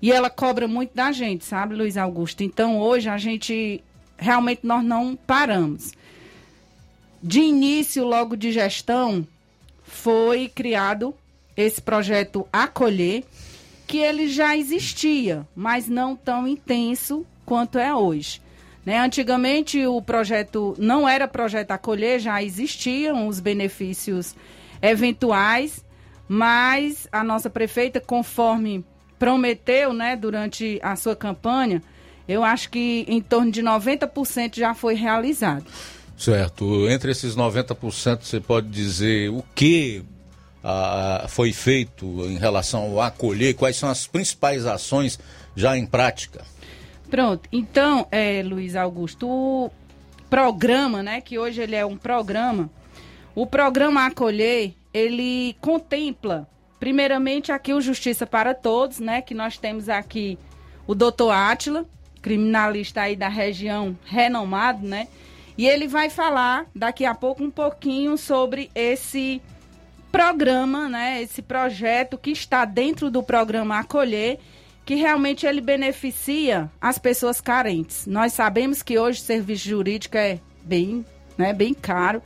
e 0.00 0.12
ela 0.12 0.28
cobra 0.28 0.68
muito 0.68 0.94
da 0.94 1.12
gente, 1.12 1.44
sabe, 1.44 1.74
Luiz 1.74 1.96
Augusto? 1.96 2.42
Então 2.42 2.78
hoje 2.78 3.08
a 3.08 3.16
gente 3.16 3.82
realmente 4.18 4.60
nós 4.64 4.84
não 4.84 5.16
paramos. 5.16 5.92
De 7.22 7.40
início, 7.40 8.04
logo 8.04 8.36
de 8.36 8.52
gestão, 8.52 9.26
foi 9.82 10.48
criado 10.48 11.14
esse 11.56 11.80
projeto 11.80 12.46
Acolher, 12.52 13.24
que 13.86 13.98
ele 13.98 14.28
já 14.28 14.56
existia, 14.56 15.46
mas 15.54 15.88
não 15.88 16.14
tão 16.14 16.46
intenso 16.46 17.24
quanto 17.44 17.78
é 17.78 17.94
hoje. 17.94 18.42
Né? 18.84 18.98
Antigamente 18.98 19.84
o 19.86 20.02
projeto 20.02 20.74
não 20.78 21.08
era 21.08 21.26
projeto 21.26 21.70
Acolher, 21.70 22.20
já 22.20 22.42
existiam 22.42 23.26
os 23.26 23.40
benefícios 23.40 24.34
eventuais, 24.82 25.84
mas 26.28 27.08
a 27.10 27.24
nossa 27.24 27.48
prefeita, 27.48 28.00
conforme 28.00 28.84
prometeu 29.18 29.92
né, 29.92 30.14
durante 30.14 30.78
a 30.82 30.94
sua 30.94 31.16
campanha, 31.16 31.82
eu 32.28 32.42
acho 32.42 32.70
que 32.70 33.04
em 33.08 33.20
torno 33.20 33.50
de 33.50 33.62
90% 33.62 34.56
já 34.56 34.74
foi 34.74 34.94
realizado. 34.94 35.64
Certo. 36.16 36.88
Entre 36.88 37.10
esses 37.10 37.36
90%, 37.36 38.22
você 38.22 38.40
pode 38.40 38.68
dizer 38.68 39.30
o 39.30 39.44
que 39.54 40.02
ah, 40.64 41.26
foi 41.28 41.52
feito 41.52 42.06
em 42.26 42.36
relação 42.36 42.82
ao 42.84 43.00
acolher? 43.00 43.54
Quais 43.54 43.76
são 43.76 43.88
as 43.88 44.06
principais 44.06 44.64
ações 44.66 45.18
já 45.54 45.76
em 45.76 45.86
prática? 45.86 46.44
Pronto. 47.10 47.48
Então, 47.52 48.06
é, 48.10 48.42
Luiz 48.42 48.74
Augusto, 48.74 49.28
o 49.28 49.70
programa, 50.28 51.02
né, 51.02 51.20
que 51.20 51.38
hoje 51.38 51.60
ele 51.60 51.76
é 51.76 51.86
um 51.86 51.96
programa, 51.96 52.68
o 53.34 53.46
programa 53.46 54.06
Acolher, 54.06 54.72
ele 54.92 55.54
contempla 55.60 56.48
primeiramente 56.80 57.52
aqui 57.52 57.72
o 57.72 57.80
Justiça 57.80 58.26
para 58.26 58.54
Todos, 58.54 58.98
né? 58.98 59.20
Que 59.20 59.34
nós 59.34 59.58
temos 59.58 59.88
aqui 59.88 60.38
o 60.86 60.94
doutor 60.94 61.30
Átila, 61.30 61.86
criminalista 62.26 63.02
aí 63.02 63.14
da 63.14 63.28
região 63.28 63.96
renomado, 64.04 64.84
né? 64.84 65.06
E 65.56 65.64
ele 65.64 65.86
vai 65.86 66.10
falar 66.10 66.66
daqui 66.74 67.04
a 67.04 67.14
pouco 67.14 67.44
um 67.44 67.52
pouquinho 67.52 68.18
sobre 68.18 68.68
esse 68.74 69.40
programa, 70.10 70.88
né? 70.88 71.22
Esse 71.22 71.40
projeto 71.40 72.18
que 72.18 72.32
está 72.32 72.64
dentro 72.64 73.12
do 73.12 73.22
programa 73.22 73.78
Acolher, 73.78 74.40
que 74.84 74.96
realmente 74.96 75.46
ele 75.46 75.60
beneficia 75.60 76.68
as 76.80 76.98
pessoas 76.98 77.40
carentes. 77.40 78.08
Nós 78.08 78.32
sabemos 78.32 78.82
que 78.82 78.98
hoje 78.98 79.20
o 79.20 79.24
serviço 79.24 79.68
jurídico 79.68 80.16
é 80.16 80.40
bem, 80.64 81.06
né, 81.38 81.52
bem 81.52 81.72
caro. 81.72 82.20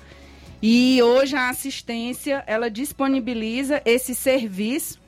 E 0.63 0.99
hoje 1.03 1.37
a 1.37 1.51
assistência, 1.51 2.43
ela 2.47 2.71
disponibiliza 2.71 3.83
esse 3.85 4.15
serviço 4.15 4.99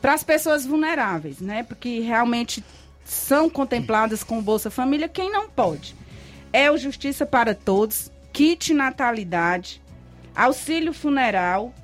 para 0.00 0.14
as 0.14 0.22
pessoas 0.22 0.64
vulneráveis, 0.64 1.40
né? 1.40 1.64
Porque 1.64 1.98
realmente 1.98 2.62
são 3.10 3.50
contempladas 3.50 4.22
com 4.22 4.40
Bolsa 4.40 4.70
Família 4.70 5.08
quem 5.08 5.32
não 5.32 5.50
pode. 5.50 5.96
É 6.52 6.70
o 6.70 6.78
Justiça 6.78 7.26
para 7.26 7.56
Todos, 7.56 8.08
kit 8.32 8.72
natalidade, 8.72 9.82
auxílio 10.32 10.92
funeral, 10.92 11.74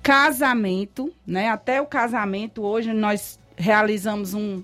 casamento, 0.00 1.12
né? 1.26 1.48
Até 1.48 1.80
o 1.80 1.86
casamento 1.86 2.62
hoje 2.62 2.92
nós 2.92 3.36
realizamos 3.56 4.32
um 4.32 4.62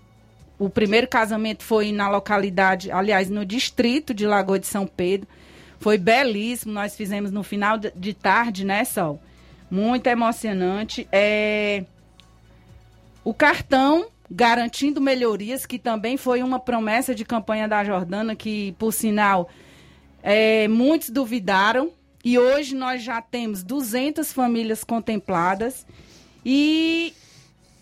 o 0.58 0.70
primeiro 0.70 1.08
casamento 1.08 1.64
foi 1.64 1.90
na 1.90 2.08
localidade, 2.08 2.90
aliás, 2.90 3.28
no 3.28 3.44
distrito 3.44 4.14
de 4.14 4.24
Lagoa 4.24 4.60
de 4.60 4.66
São 4.66 4.86
Pedro. 4.86 5.28
Foi 5.80 5.98
belíssimo, 5.98 6.72
nós 6.72 6.96
fizemos 6.96 7.32
no 7.32 7.42
final 7.42 7.76
de 7.78 8.14
tarde, 8.14 8.64
né, 8.64 8.84
Sol? 8.84 9.20
Muito 9.68 10.06
emocionante. 10.06 11.06
É... 11.12 11.84
O 13.22 13.34
cartão 13.34 14.06
garantindo 14.30 15.00
melhorias, 15.00 15.66
que 15.66 15.78
também 15.78 16.16
foi 16.16 16.42
uma 16.42 16.58
promessa 16.58 17.14
de 17.14 17.24
campanha 17.24 17.68
da 17.68 17.84
Jordana, 17.84 18.34
que, 18.34 18.72
por 18.78 18.92
sinal, 18.92 19.48
é, 20.22 20.66
muitos 20.68 21.10
duvidaram. 21.10 21.90
E 22.24 22.38
hoje 22.38 22.74
nós 22.74 23.02
já 23.02 23.22
temos 23.22 23.62
200 23.62 24.32
famílias 24.32 24.82
contempladas. 24.82 25.86
E 26.44 27.12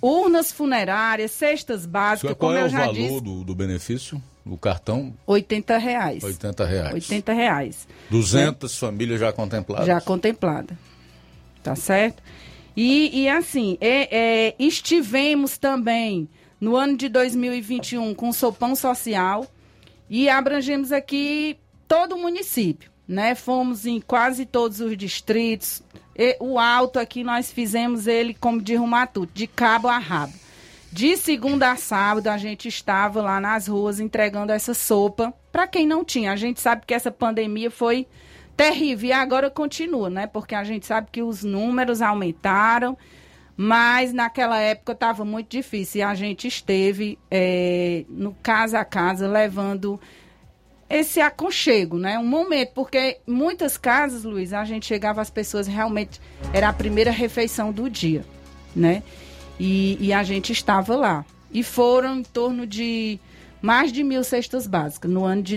urnas 0.00 0.52
funerárias, 0.52 1.30
cestas 1.30 1.86
básicas, 1.86 2.34
Qual 2.34 2.50
como 2.50 2.58
é 2.58 2.62
eu 2.62 2.66
o 2.66 2.68
já 2.68 2.80
valor 2.80 2.94
disse. 2.94 3.20
do, 3.22 3.44
do 3.44 3.54
benefício 3.54 4.22
do 4.44 4.58
cartão? 4.58 5.14
80 5.26 5.78
reais. 5.78 6.22
80 6.22 6.64
reais. 6.66 6.94
80 6.94 7.32
reais. 7.32 7.88
200 8.10 8.78
famílias 8.78 9.18
já 9.18 9.32
contempladas? 9.32 9.86
Já 9.86 10.00
contemplada. 10.00 10.76
Tá 11.62 11.74
certo? 11.74 12.22
E, 12.76 13.22
e 13.22 13.28
assim, 13.28 13.78
é, 13.80 14.08
é, 14.48 14.54
estivemos 14.58 15.58
também 15.58 16.28
no 16.60 16.76
ano 16.76 16.96
de 16.96 17.08
2021 17.08 18.14
com 18.14 18.30
o 18.30 18.32
Sopão 18.32 18.74
Social 18.74 19.46
e 20.08 20.28
abrangemos 20.28 20.92
aqui 20.92 21.58
todo 21.86 22.14
o 22.14 22.18
município, 22.18 22.90
né? 23.06 23.34
Fomos 23.34 23.86
em 23.86 24.00
quase 24.00 24.44
todos 24.44 24.80
os 24.80 24.96
distritos. 24.96 25.82
E 26.16 26.36
o 26.40 26.58
alto 26.58 26.98
aqui 26.98 27.22
nós 27.22 27.52
fizemos 27.52 28.06
ele, 28.06 28.34
como 28.34 28.60
de 28.60 28.74
Rumatuto, 28.74 29.32
de 29.32 29.46
cabo 29.46 29.88
a 29.88 29.98
rabo. 29.98 30.32
De 30.90 31.16
segunda 31.16 31.72
a 31.72 31.76
sábado 31.76 32.28
a 32.28 32.38
gente 32.38 32.68
estava 32.68 33.20
lá 33.20 33.40
nas 33.40 33.66
ruas 33.66 33.98
entregando 33.98 34.52
essa 34.52 34.74
sopa 34.74 35.34
para 35.50 35.66
quem 35.66 35.86
não 35.86 36.04
tinha. 36.04 36.32
A 36.32 36.36
gente 36.36 36.60
sabe 36.60 36.84
que 36.86 36.94
essa 36.94 37.10
pandemia 37.10 37.70
foi 37.70 38.06
terrível 38.56 39.08
e 39.08 39.12
agora 39.12 39.50
continua, 39.50 40.08
né? 40.08 40.26
Porque 40.26 40.54
a 40.54 40.64
gente 40.64 40.86
sabe 40.86 41.08
que 41.10 41.22
os 41.22 41.42
números 41.42 42.00
aumentaram, 42.00 42.96
mas 43.56 44.12
naquela 44.12 44.58
época 44.58 44.92
estava 44.92 45.24
muito 45.24 45.48
difícil 45.48 46.00
e 46.00 46.02
a 46.02 46.14
gente 46.14 46.48
esteve 46.48 47.18
é, 47.30 48.04
no 48.08 48.34
casa 48.42 48.80
a 48.80 48.84
casa 48.84 49.28
levando 49.28 50.00
esse 50.88 51.20
aconchego, 51.20 51.98
né? 51.98 52.18
Um 52.18 52.26
momento, 52.26 52.72
porque 52.74 53.18
muitas 53.26 53.76
casas, 53.76 54.24
Luiz, 54.24 54.52
a 54.52 54.64
gente 54.64 54.86
chegava 54.86 55.20
as 55.20 55.30
pessoas 55.30 55.66
realmente 55.66 56.20
era 56.52 56.68
a 56.68 56.72
primeira 56.72 57.10
refeição 57.10 57.72
do 57.72 57.88
dia, 57.88 58.24
né? 58.74 59.02
E, 59.58 59.96
e 60.00 60.12
a 60.12 60.22
gente 60.22 60.52
estava 60.52 60.94
lá. 60.96 61.24
E 61.50 61.62
foram 61.62 62.18
em 62.18 62.22
torno 62.22 62.66
de 62.66 63.18
mais 63.62 63.92
de 63.92 64.04
mil 64.04 64.22
cestas 64.22 64.66
básicas 64.66 65.10
no 65.10 65.24
ano 65.24 65.42
de 65.42 65.56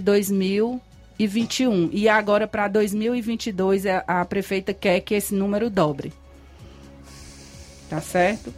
2021. 1.17 1.89
E 1.91 2.07
agora, 2.07 2.47
para 2.47 2.67
2022, 2.67 3.85
a, 3.85 4.03
a 4.07 4.25
prefeita 4.25 4.73
quer 4.73 4.99
que 5.01 5.15
esse 5.15 5.33
número 5.33 5.69
dobre. 5.69 6.13
Tá 7.89 7.99
certo? 8.01 8.53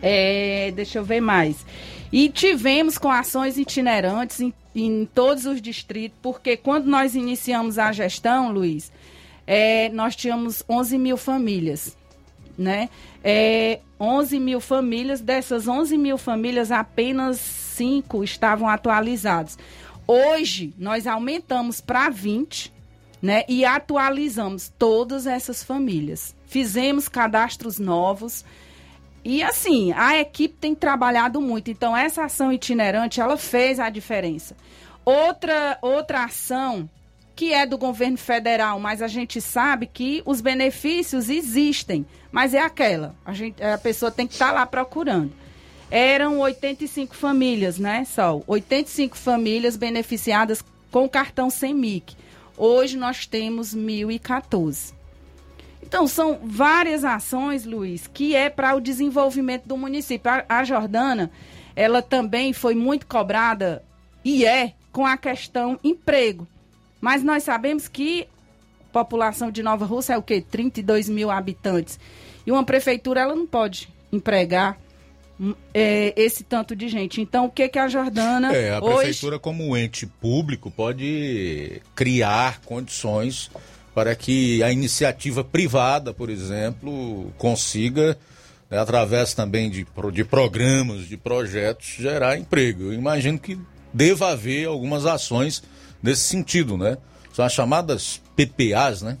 É, 0.00 0.72
deixa 0.74 0.98
eu 0.98 1.04
ver 1.04 1.20
mais. 1.20 1.64
E 2.12 2.28
tivemos 2.28 2.96
com 2.96 3.10
ações 3.10 3.58
itinerantes 3.58 4.40
em, 4.40 4.54
em 4.74 5.04
todos 5.04 5.46
os 5.46 5.60
distritos, 5.60 6.18
porque 6.22 6.56
quando 6.56 6.86
nós 6.86 7.14
iniciamos 7.14 7.78
a 7.78 7.90
gestão, 7.92 8.52
Luiz, 8.52 8.92
é, 9.46 9.88
nós 9.90 10.14
tínhamos 10.14 10.62
11 10.68 10.96
mil 10.98 11.16
famílias, 11.16 11.96
né? 12.56 12.88
É, 13.22 13.80
11 13.98 14.38
mil 14.38 14.60
famílias, 14.60 15.20
dessas 15.20 15.66
11 15.66 15.96
mil 15.98 16.18
famílias, 16.18 16.70
apenas 16.70 17.38
5 17.38 18.22
estavam 18.22 18.68
atualizados. 18.68 19.58
Hoje, 20.06 20.74
nós 20.78 21.06
aumentamos 21.06 21.80
para 21.80 22.10
20, 22.10 22.72
né? 23.22 23.44
E 23.48 23.64
atualizamos 23.64 24.72
todas 24.78 25.26
essas 25.26 25.62
famílias. 25.62 26.34
Fizemos 26.46 27.08
cadastros 27.08 27.78
novos, 27.78 28.44
e 29.24 29.42
assim, 29.42 29.90
a 29.92 30.20
equipe 30.20 30.54
tem 30.54 30.74
trabalhado 30.74 31.40
muito. 31.40 31.70
Então, 31.70 31.96
essa 31.96 32.24
ação 32.24 32.52
itinerante, 32.52 33.20
ela 33.20 33.38
fez 33.38 33.80
a 33.80 33.88
diferença. 33.88 34.54
Outra, 35.04 35.78
outra 35.80 36.24
ação 36.24 36.88
que 37.34 37.52
é 37.52 37.66
do 37.66 37.76
governo 37.76 38.16
federal, 38.16 38.78
mas 38.78 39.02
a 39.02 39.08
gente 39.08 39.40
sabe 39.40 39.86
que 39.86 40.22
os 40.24 40.40
benefícios 40.40 41.28
existem, 41.28 42.06
mas 42.30 42.54
é 42.54 42.60
aquela. 42.60 43.14
A, 43.24 43.32
gente, 43.32 43.60
a 43.60 43.76
pessoa 43.76 44.10
tem 44.10 44.26
que 44.26 44.34
estar 44.34 44.48
tá 44.48 44.52
lá 44.52 44.66
procurando. 44.66 45.32
Eram 45.94 46.40
85 46.40 47.14
famílias, 47.14 47.78
né, 47.78 48.04
Sol? 48.04 48.42
85 48.48 49.16
famílias 49.16 49.76
beneficiadas 49.76 50.60
com 50.90 51.08
cartão 51.08 51.48
CEMIC. 51.48 52.16
Hoje 52.58 52.96
nós 52.96 53.26
temos 53.26 53.76
1.014. 53.76 54.92
Então, 55.80 56.08
são 56.08 56.40
várias 56.42 57.04
ações, 57.04 57.64
Luiz, 57.64 58.08
que 58.08 58.34
é 58.34 58.50
para 58.50 58.74
o 58.74 58.80
desenvolvimento 58.80 59.66
do 59.66 59.76
município. 59.76 60.32
A, 60.48 60.64
Jordana, 60.64 61.30
ela 61.76 62.02
também 62.02 62.52
foi 62.52 62.74
muito 62.74 63.06
cobrada, 63.06 63.80
e 64.24 64.44
é, 64.44 64.72
com 64.90 65.06
a 65.06 65.16
questão 65.16 65.78
emprego. 65.84 66.44
Mas 67.00 67.22
nós 67.22 67.44
sabemos 67.44 67.86
que 67.86 68.26
a 68.90 68.92
população 68.92 69.48
de 69.48 69.62
Nova 69.62 69.84
Rússia 69.84 70.14
é 70.14 70.18
o 70.18 70.22
quê? 70.22 70.40
32 70.40 71.08
mil 71.08 71.30
habitantes. 71.30 72.00
E 72.44 72.50
uma 72.50 72.64
prefeitura, 72.64 73.20
ela 73.20 73.36
não 73.36 73.46
pode 73.46 73.88
empregar 74.10 74.76
é, 75.72 76.12
esse 76.16 76.44
tanto 76.44 76.76
de 76.76 76.88
gente. 76.88 77.20
Então, 77.20 77.46
o 77.46 77.50
que, 77.50 77.68
que 77.68 77.78
a 77.78 77.88
Jordana. 77.88 78.54
É, 78.54 78.74
a 78.74 78.80
prefeitura, 78.80 79.36
hoje... 79.36 79.42
como 79.42 79.76
ente 79.76 80.06
público, 80.06 80.70
pode 80.70 81.80
criar 81.94 82.60
condições 82.60 83.50
para 83.94 84.14
que 84.14 84.62
a 84.62 84.72
iniciativa 84.72 85.44
privada, 85.44 86.12
por 86.12 86.28
exemplo, 86.28 87.32
consiga, 87.38 88.18
né, 88.68 88.78
através 88.78 89.34
também 89.34 89.70
de, 89.70 89.86
de 90.12 90.24
programas, 90.24 91.06
de 91.06 91.16
projetos, 91.16 91.86
gerar 91.98 92.36
emprego. 92.36 92.84
Eu 92.84 92.92
imagino 92.92 93.38
que 93.38 93.58
deva 93.92 94.30
haver 94.30 94.66
algumas 94.66 95.06
ações 95.06 95.62
nesse 96.02 96.22
sentido, 96.22 96.76
né? 96.76 96.98
São 97.32 97.44
as 97.44 97.52
chamadas 97.52 98.20
PPAs, 98.36 99.02
né? 99.02 99.16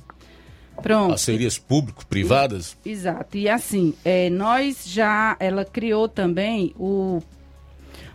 Pronto. 0.82 1.10
Parcerias 1.10 1.58
público-privadas. 1.58 2.76
Exato. 2.84 3.36
E 3.36 3.48
assim, 3.48 3.94
é, 4.04 4.28
nós 4.30 4.84
já, 4.86 5.36
ela 5.40 5.64
criou 5.64 6.08
também 6.08 6.74
o 6.78 7.22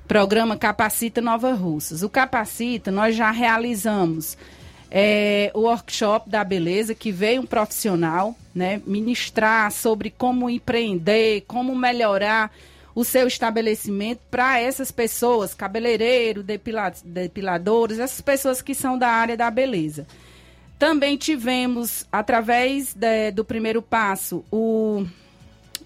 programa 0.08 0.58
Capacita 0.58 1.22
Nova 1.22 1.54
Russas. 1.54 2.04
O 2.04 2.10
Capacita, 2.10 2.92
nós 2.92 3.16
já 3.16 3.32
realizamos 3.32 4.38
é, 4.92 5.52
o 5.54 5.62
workshop 5.62 6.30
da 6.30 6.44
beleza, 6.44 6.96
que 6.96 7.12
veio 7.12 7.42
um 7.42 7.46
profissional 7.46 8.36
né, 8.54 8.82
ministrar 8.86 9.72
sobre 9.72 10.10
como 10.10 10.50
empreender, 10.50 11.44
como 11.48 11.76
melhorar 11.76 12.52
o 12.96 13.06
seu 13.06 13.28
estabelecimento 13.28 14.20
para 14.32 14.60
essas 14.60 14.92
pessoas, 14.92 15.54
cabeleireiro, 15.54 16.44
depila, 16.44 16.92
depiladores, 17.04 18.00
essas 18.00 18.20
pessoas 18.20 18.62
que 18.62 18.74
são 18.74 18.98
da 18.98 19.08
área 19.08 19.38
da 19.38 19.50
beleza. 19.50 20.08
Também 20.80 21.18
tivemos, 21.18 22.08
através 22.12 22.94
de, 22.96 23.32
do 23.32 23.46
primeiro 23.46 23.82
passo, 23.82 24.44
o 24.50 25.06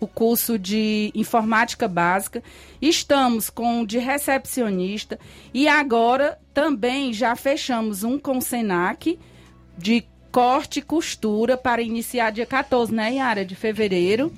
o 0.03 0.07
curso 0.07 0.59
de 0.59 1.11
informática 1.15 1.87
básica, 1.87 2.43
estamos 2.81 3.49
com 3.49 3.85
de 3.85 3.97
recepcionista 3.97 5.17
e 5.53 5.67
agora 5.67 6.37
também 6.53 7.13
já 7.13 7.35
fechamos 7.35 8.03
um 8.03 8.19
com 8.19 8.37
o 8.37 8.41
Senac 8.41 9.17
de 9.77 10.05
corte 10.31 10.79
e 10.79 10.81
costura 10.81 11.55
para 11.55 11.81
iniciar 11.81 12.31
dia 12.31 12.45
14, 12.45 12.93
né, 12.93 13.13
Yara, 13.13 13.45
de 13.45 13.55
fevereiro. 13.55 14.31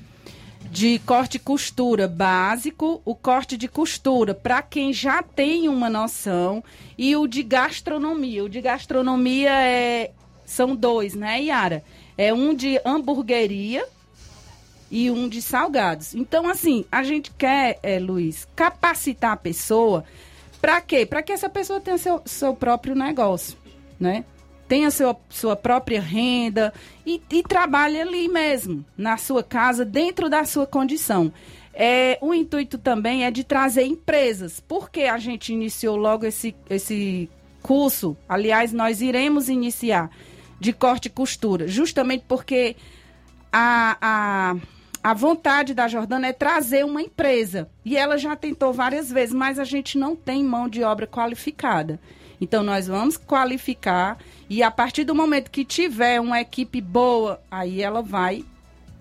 de 0.69 0.99
corte 0.99 1.35
e 1.35 1.39
costura 1.39 2.07
básico, 2.07 3.01
o 3.05 3.15
corte 3.15 3.55
de 3.55 3.67
costura 3.67 4.33
para 4.33 4.61
quem 4.61 4.91
já 4.91 5.23
tem 5.23 5.69
uma 5.69 5.89
noção 5.89 6.63
e 6.97 7.15
o 7.15 7.27
de 7.27 7.43
gastronomia. 7.43 8.43
O 8.43 8.49
de 8.49 8.61
gastronomia 8.61 9.51
é 9.51 10.11
são 10.55 10.75
dois, 10.75 11.13
né, 11.13 11.41
Yara? 11.41 11.83
É 12.17 12.33
um 12.33 12.53
de 12.53 12.79
hamburgueria 12.85 13.85
e 14.89 15.11
um 15.11 15.27
de 15.27 15.41
salgados. 15.41 16.15
Então, 16.15 16.47
assim, 16.47 16.85
a 16.91 17.03
gente 17.03 17.31
quer, 17.37 17.79
é, 17.83 17.99
Luiz, 17.99 18.47
capacitar 18.55 19.33
a 19.33 19.37
pessoa 19.37 20.05
para 20.61 20.81
quê? 20.81 21.05
Para 21.05 21.21
que 21.21 21.31
essa 21.31 21.49
pessoa 21.49 21.79
tenha 21.79 21.97
seu, 21.97 22.21
seu 22.25 22.55
próprio 22.55 22.95
negócio, 22.95 23.57
né? 23.99 24.23
Tenha 24.67 24.89
seu, 24.89 25.15
sua 25.29 25.55
própria 25.55 26.01
renda 26.01 26.73
e, 27.05 27.21
e 27.29 27.43
trabalhe 27.43 28.01
ali 28.01 28.27
mesmo, 28.27 28.83
na 28.97 29.15
sua 29.15 29.43
casa, 29.43 29.85
dentro 29.85 30.27
da 30.27 30.43
sua 30.43 30.65
condição. 30.65 31.31
É, 31.71 32.17
o 32.21 32.33
intuito 32.33 32.77
também 32.77 33.25
é 33.25 33.31
de 33.31 33.43
trazer 33.43 33.83
empresas. 33.83 34.59
Porque 34.59 35.03
a 35.03 35.17
gente 35.17 35.53
iniciou 35.53 35.97
logo 35.97 36.25
esse, 36.25 36.55
esse 36.69 37.29
curso? 37.61 38.15
Aliás, 38.27 38.71
nós 38.71 39.01
iremos 39.01 39.49
iniciar 39.49 40.09
de 40.59 40.73
corte 40.73 41.07
e 41.07 41.09
costura, 41.09 41.67
justamente 41.67 42.23
porque 42.27 42.75
a, 43.51 43.97
a, 44.01 44.55
a 45.03 45.13
vontade 45.13 45.73
da 45.73 45.87
Jordana 45.87 46.27
é 46.27 46.33
trazer 46.33 46.83
uma 46.85 47.01
empresa. 47.01 47.69
E 47.83 47.95
ela 47.97 48.17
já 48.17 48.35
tentou 48.35 48.73
várias 48.73 49.11
vezes, 49.11 49.33
mas 49.33 49.59
a 49.59 49.63
gente 49.63 49.97
não 49.97 50.15
tem 50.15 50.43
mão 50.43 50.67
de 50.67 50.83
obra 50.83 51.07
qualificada. 51.07 51.99
Então, 52.39 52.63
nós 52.63 52.87
vamos 52.87 53.17
qualificar 53.17 54.17
e 54.49 54.61
a 54.61 54.69
partir 54.69 55.03
do 55.03 55.15
momento 55.15 55.49
que 55.49 55.63
tiver 55.63 56.19
uma 56.19 56.39
equipe 56.41 56.81
boa, 56.81 57.41
aí 57.49 57.81
ela 57.81 58.01
vai 58.01 58.43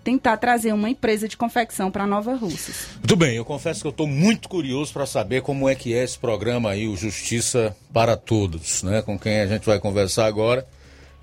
tentar 0.05 0.36
trazer 0.36 0.72
uma 0.72 0.90
empresa 0.90 1.26
de 1.26 1.36
confecção 1.36 1.90
para 1.90 2.06
Nova 2.06 2.35
Russas. 2.35 2.89
Muito 2.97 3.16
bem, 3.16 3.36
eu 3.36 3.44
confesso 3.44 3.81
que 3.81 3.86
eu 3.86 3.90
estou 3.90 4.06
muito 4.06 4.48
curioso 4.48 4.93
para 4.93 5.06
saber 5.06 5.40
como 5.40 5.68
é 5.68 5.74
que 5.74 5.94
é 5.94 6.05
esse 6.05 6.18
programa 6.18 6.70
aí, 6.70 6.86
o 6.86 6.97
Justiça 6.97 7.74
para 7.93 8.16
Todos, 8.16 8.82
né? 8.82 9.01
Com 9.01 9.18
quem 9.18 9.40
a 9.40 9.47
gente 9.47 9.64
vai 9.64 9.81
conversar 9.81 10.26
agora, 10.26 10.66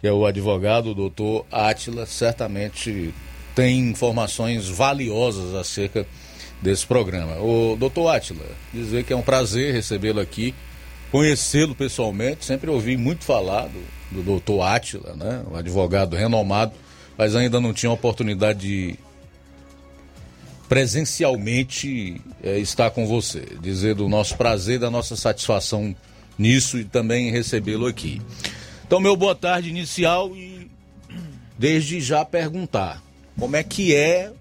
que 0.02 0.08
é 0.08 0.12
o 0.12 0.26
advogado, 0.26 0.92
o 0.92 0.96
doutor 0.96 1.46
Átila, 1.52 2.06
certamente 2.06 3.14
tem 3.56 3.80
informações 3.90 4.68
valiosas 4.68 5.56
acerca 5.56 6.06
desse 6.62 6.86
programa. 6.86 7.40
O 7.40 7.78
doutor 7.80 8.10
Átila, 8.10 8.46
dizer 8.74 9.04
que 9.04 9.14
é 9.14 9.16
um 9.16 9.22
prazer 9.22 9.74
recebê-lo 9.74 10.20
aqui, 10.20 10.54
conhecê-lo 11.12 11.76
pessoalmente, 11.76 12.44
sempre 12.44 12.70
ouvi 12.70 12.98
muito 12.98 13.24
falar 13.24 13.68
do, 13.68 14.18
do 14.18 14.24
doutor 14.24 14.64
Átila, 14.64 15.16
né? 15.16 15.44
Um 15.50 15.56
advogado 15.56 16.16
renomado 16.16 16.74
mas 17.22 17.36
ainda 17.36 17.62
não 17.62 17.72
tinha 17.72 17.92
oportunidade 17.92 18.60
de 18.60 19.00
presencialmente 20.68 22.20
é, 22.42 22.58
estar 22.58 22.90
com 22.90 23.06
você, 23.06 23.46
dizer 23.62 23.94
do 23.94 24.10
nosso 24.10 24.36
prazer, 24.36 24.80
da 24.80 24.90
nossa 24.90 25.16
satisfação 25.16 25.96
nisso 26.36 26.80
e 26.80 26.84
também 26.84 27.30
recebê-lo 27.30 27.86
aqui. 27.86 28.20
Então, 28.92 29.00
meu 29.00 29.16
boa 29.16 29.34
tarde 29.34 29.70
inicial 29.70 30.36
e 30.36 30.70
desde 31.58 32.02
já 32.02 32.26
perguntar 32.26 33.02
como 33.40 33.56
é 33.56 33.64
que 33.64 33.96
é 33.96 34.34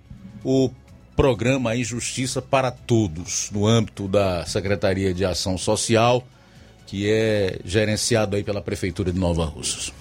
o 0.44 0.68
programa 1.14 1.70
aí 1.70 1.84
Justiça 1.84 2.42
para 2.42 2.72
Todos, 2.72 3.48
no 3.52 3.64
âmbito 3.64 4.08
da 4.08 4.44
Secretaria 4.44 5.14
de 5.14 5.24
Ação 5.24 5.56
Social, 5.56 6.24
que 6.84 7.08
é 7.08 7.60
gerenciado 7.64 8.34
aí 8.34 8.42
pela 8.42 8.60
Prefeitura 8.60 9.12
de 9.12 9.20
Nova 9.20 9.44
Russas. 9.44 9.92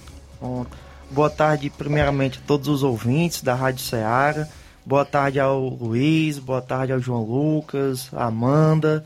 Bom. 0.42 0.66
Boa 1.12 1.30
tarde, 1.30 1.70
primeiramente, 1.70 2.40
a 2.40 2.48
todos 2.48 2.68
os 2.70 2.82
ouvintes 2.82 3.44
da 3.44 3.54
Rádio 3.54 3.86
Ceará. 3.86 4.48
Boa 4.84 5.06
tarde 5.06 5.40
ao 5.40 5.64
Luiz, 5.64 6.40
boa 6.40 6.60
tarde 6.60 6.92
ao 6.92 7.00
João 7.00 7.24
Lucas, 7.24 8.10
a 8.12 8.26
Amanda. 8.26 9.06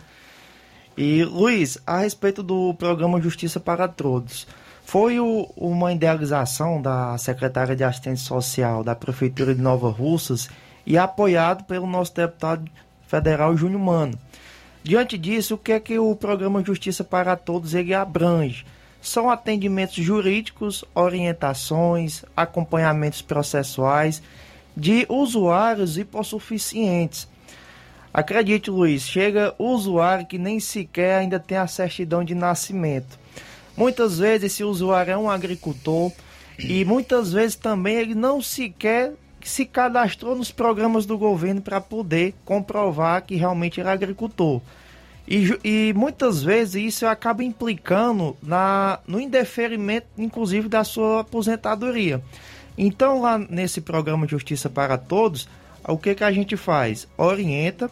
E, 0.97 1.25
Luiz, 1.25 1.77
a 1.85 1.97
respeito 1.97 2.41
do 2.41 2.73
programa 2.75 3.19
Justiça 3.19 3.59
para 3.59 3.89
Todos, 3.89 4.47
foi 4.93 5.19
o, 5.19 5.49
uma 5.57 5.91
idealização 5.91 6.79
da 6.79 7.17
secretária 7.17 7.75
de 7.75 7.83
Assistência 7.83 8.27
Social 8.27 8.83
da 8.83 8.93
Prefeitura 8.93 9.55
de 9.55 9.59
Nova 9.59 9.89
Russas 9.89 10.47
e 10.85 10.99
apoiado 10.99 11.63
pelo 11.63 11.87
nosso 11.87 12.13
deputado 12.13 12.69
federal 13.07 13.57
Júnior 13.57 13.81
Mano. 13.81 14.19
Diante 14.83 15.17
disso, 15.17 15.55
o 15.55 15.57
que 15.57 15.71
é 15.71 15.79
que 15.79 15.97
o 15.97 16.15
programa 16.15 16.63
Justiça 16.63 17.03
para 17.03 17.35
Todos 17.35 17.73
ele 17.73 17.91
abrange? 17.91 18.67
são 19.01 19.31
atendimentos 19.31 19.95
jurídicos, 19.95 20.85
orientações, 20.93 22.23
acompanhamentos 22.37 23.23
processuais 23.23 24.21
de 24.77 25.07
usuários 25.09 25.97
hipossuficientes. 25.97 27.27
Acredite, 28.13 28.69
Luiz, 28.69 29.01
chega 29.01 29.55
usuário 29.57 30.27
que 30.27 30.37
nem 30.37 30.59
sequer 30.59 31.15
ainda 31.15 31.39
tem 31.39 31.57
a 31.57 31.65
certidão 31.65 32.23
de 32.23 32.35
nascimento. 32.35 33.22
Muitas 33.75 34.19
vezes 34.19 34.53
esse 34.53 34.63
usuário 34.63 35.11
é 35.11 35.17
um 35.17 35.29
agricultor 35.29 36.11
e 36.59 36.85
muitas 36.85 37.33
vezes 37.33 37.55
também 37.55 37.95
ele 37.95 38.15
não 38.15 38.41
sequer 38.41 39.13
se 39.43 39.65
cadastrou 39.65 40.35
nos 40.35 40.51
programas 40.51 41.05
do 41.05 41.17
governo 41.17 41.61
para 41.61 41.81
poder 41.81 42.33
comprovar 42.45 43.23
que 43.23 43.35
realmente 43.35 43.81
é 43.81 43.87
agricultor. 43.87 44.61
E, 45.27 45.57
e, 45.63 45.93
muitas 45.93 46.43
vezes 46.43 46.75
isso 46.75 47.05
acaba 47.05 47.43
implicando 47.43 48.35
na, 48.41 48.99
no 49.07 49.19
indeferimento, 49.19 50.07
inclusive, 50.17 50.67
da 50.67 50.83
sua 50.83 51.21
aposentadoria. 51.21 52.21
Então, 52.77 53.21
lá 53.21 53.37
nesse 53.37 53.79
programa 53.79 54.27
Justiça 54.27 54.69
para 54.69 54.97
Todos, 54.97 55.47
o 55.87 55.97
que, 55.97 56.15
que 56.15 56.23
a 56.23 56.31
gente 56.31 56.57
faz? 56.57 57.07
Orienta, 57.17 57.89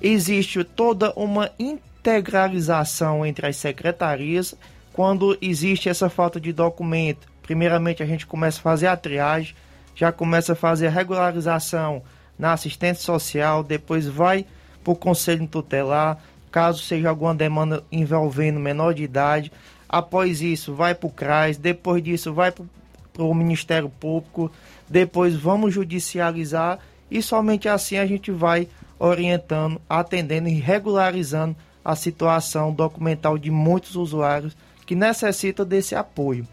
existe 0.00 0.64
toda 0.64 1.12
uma 1.14 1.50
integralização 1.58 3.24
entre 3.24 3.46
as 3.46 3.56
secretarias. 3.56 4.54
Quando 4.92 5.36
existe 5.40 5.88
essa 5.88 6.10
falta 6.10 6.40
de 6.40 6.52
documento, 6.52 7.26
primeiramente 7.42 8.02
a 8.02 8.06
gente 8.06 8.26
começa 8.26 8.58
a 8.58 8.62
fazer 8.62 8.86
a 8.86 8.96
triagem, 8.96 9.54
já 9.94 10.12
começa 10.12 10.52
a 10.52 10.56
fazer 10.56 10.88
a 10.88 10.90
regularização 10.90 12.02
na 12.38 12.52
assistência 12.52 13.02
social, 13.02 13.62
depois 13.62 14.06
vai 14.06 14.46
para 14.82 14.92
o 14.92 14.96
conselho 14.96 15.46
tutelar 15.46 16.18
caso 16.52 16.82
seja 16.82 17.08
alguma 17.08 17.34
demanda 17.34 17.82
envolvendo 17.90 18.60
menor 18.60 18.92
de 18.92 19.02
idade. 19.02 19.50
Após 19.88 20.42
isso, 20.42 20.74
vai 20.74 20.94
para 20.94 21.06
o 21.06 21.10
CRAS, 21.10 21.56
depois 21.56 22.02
disso, 22.02 22.32
vai 22.32 22.52
para 22.52 23.24
o 23.24 23.34
Ministério 23.34 23.88
Público, 23.88 24.52
depois 24.88 25.34
vamos 25.34 25.72
judicializar 25.72 26.78
e 27.10 27.22
somente 27.22 27.68
assim 27.68 27.96
a 27.96 28.06
gente 28.06 28.30
vai 28.30 28.68
orientando, 28.98 29.80
atendendo 29.88 30.48
e 30.48 30.54
regularizando 30.54 31.56
a 31.84 31.96
situação 31.96 32.72
documental 32.72 33.36
de 33.36 33.50
muitos 33.50 33.96
usuários 33.96 34.56
que 34.86 34.94
necessitam 34.94 35.64
desse 35.64 35.94
apoio. 35.94 36.46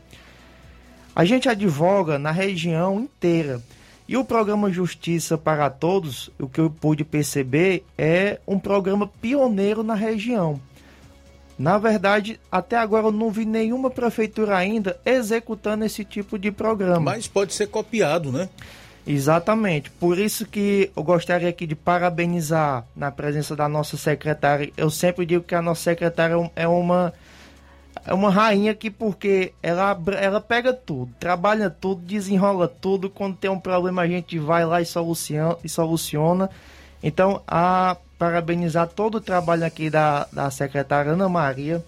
A 1.15 1.25
gente 1.25 1.49
advoga 1.49 2.17
na 2.17 2.31
região 2.31 3.01
inteira 3.01 3.61
e 4.07 4.17
o 4.17 4.25
programa 4.25 4.71
Justiça 4.71 5.37
para 5.37 5.69
Todos, 5.69 6.31
o 6.39 6.47
que 6.47 6.59
eu 6.59 6.69
pude 6.69 7.03
perceber, 7.03 7.85
é 7.97 8.39
um 8.47 8.57
programa 8.57 9.07
pioneiro 9.21 9.83
na 9.83 9.93
região. 9.93 10.59
Na 11.59 11.77
verdade, 11.77 12.39
até 12.51 12.77
agora 12.77 13.07
eu 13.07 13.11
não 13.11 13.29
vi 13.29 13.43
nenhuma 13.43 13.89
prefeitura 13.89 14.55
ainda 14.55 14.97
executando 15.05 15.83
esse 15.83 16.05
tipo 16.05 16.39
de 16.39 16.51
programa. 16.51 17.11
Mas 17.11 17.27
pode 17.27 17.53
ser 17.53 17.67
copiado, 17.67 18.31
né? 18.31 18.49
Exatamente. 19.05 19.91
Por 19.91 20.17
isso 20.17 20.45
que 20.45 20.89
eu 20.95 21.03
gostaria 21.03 21.49
aqui 21.49 21.67
de 21.67 21.75
parabenizar 21.75 22.85
na 22.95 23.11
presença 23.11 23.55
da 23.55 23.67
nossa 23.67 23.97
secretária. 23.97 24.71
Eu 24.77 24.89
sempre 24.89 25.25
digo 25.25 25.43
que 25.43 25.53
a 25.53 25.61
nossa 25.61 25.81
secretária 25.81 26.35
é 26.55 26.67
uma 26.67 27.13
é 28.05 28.13
uma 28.13 28.29
rainha 28.29 28.73
que 28.73 28.89
porque 28.89 29.53
ela, 29.61 29.97
ela 30.19 30.41
pega 30.41 30.73
tudo, 30.73 31.11
trabalha 31.19 31.69
tudo, 31.69 32.01
desenrola 32.01 32.67
tudo. 32.67 33.09
Quando 33.09 33.37
tem 33.37 33.49
um 33.49 33.59
problema 33.59 34.01
a 34.01 34.07
gente 34.07 34.39
vai 34.39 34.65
lá 34.65 34.81
e 34.81 34.85
soluciona. 34.85 35.57
E 35.63 35.69
soluciona. 35.69 36.49
Então, 37.03 37.41
a 37.47 37.97
parabenizar 38.17 38.87
todo 38.87 39.15
o 39.15 39.21
trabalho 39.21 39.65
aqui 39.65 39.89
da, 39.89 40.27
da 40.31 40.51
secretária 40.51 41.13
Ana 41.13 41.29
Maria, 41.29 41.83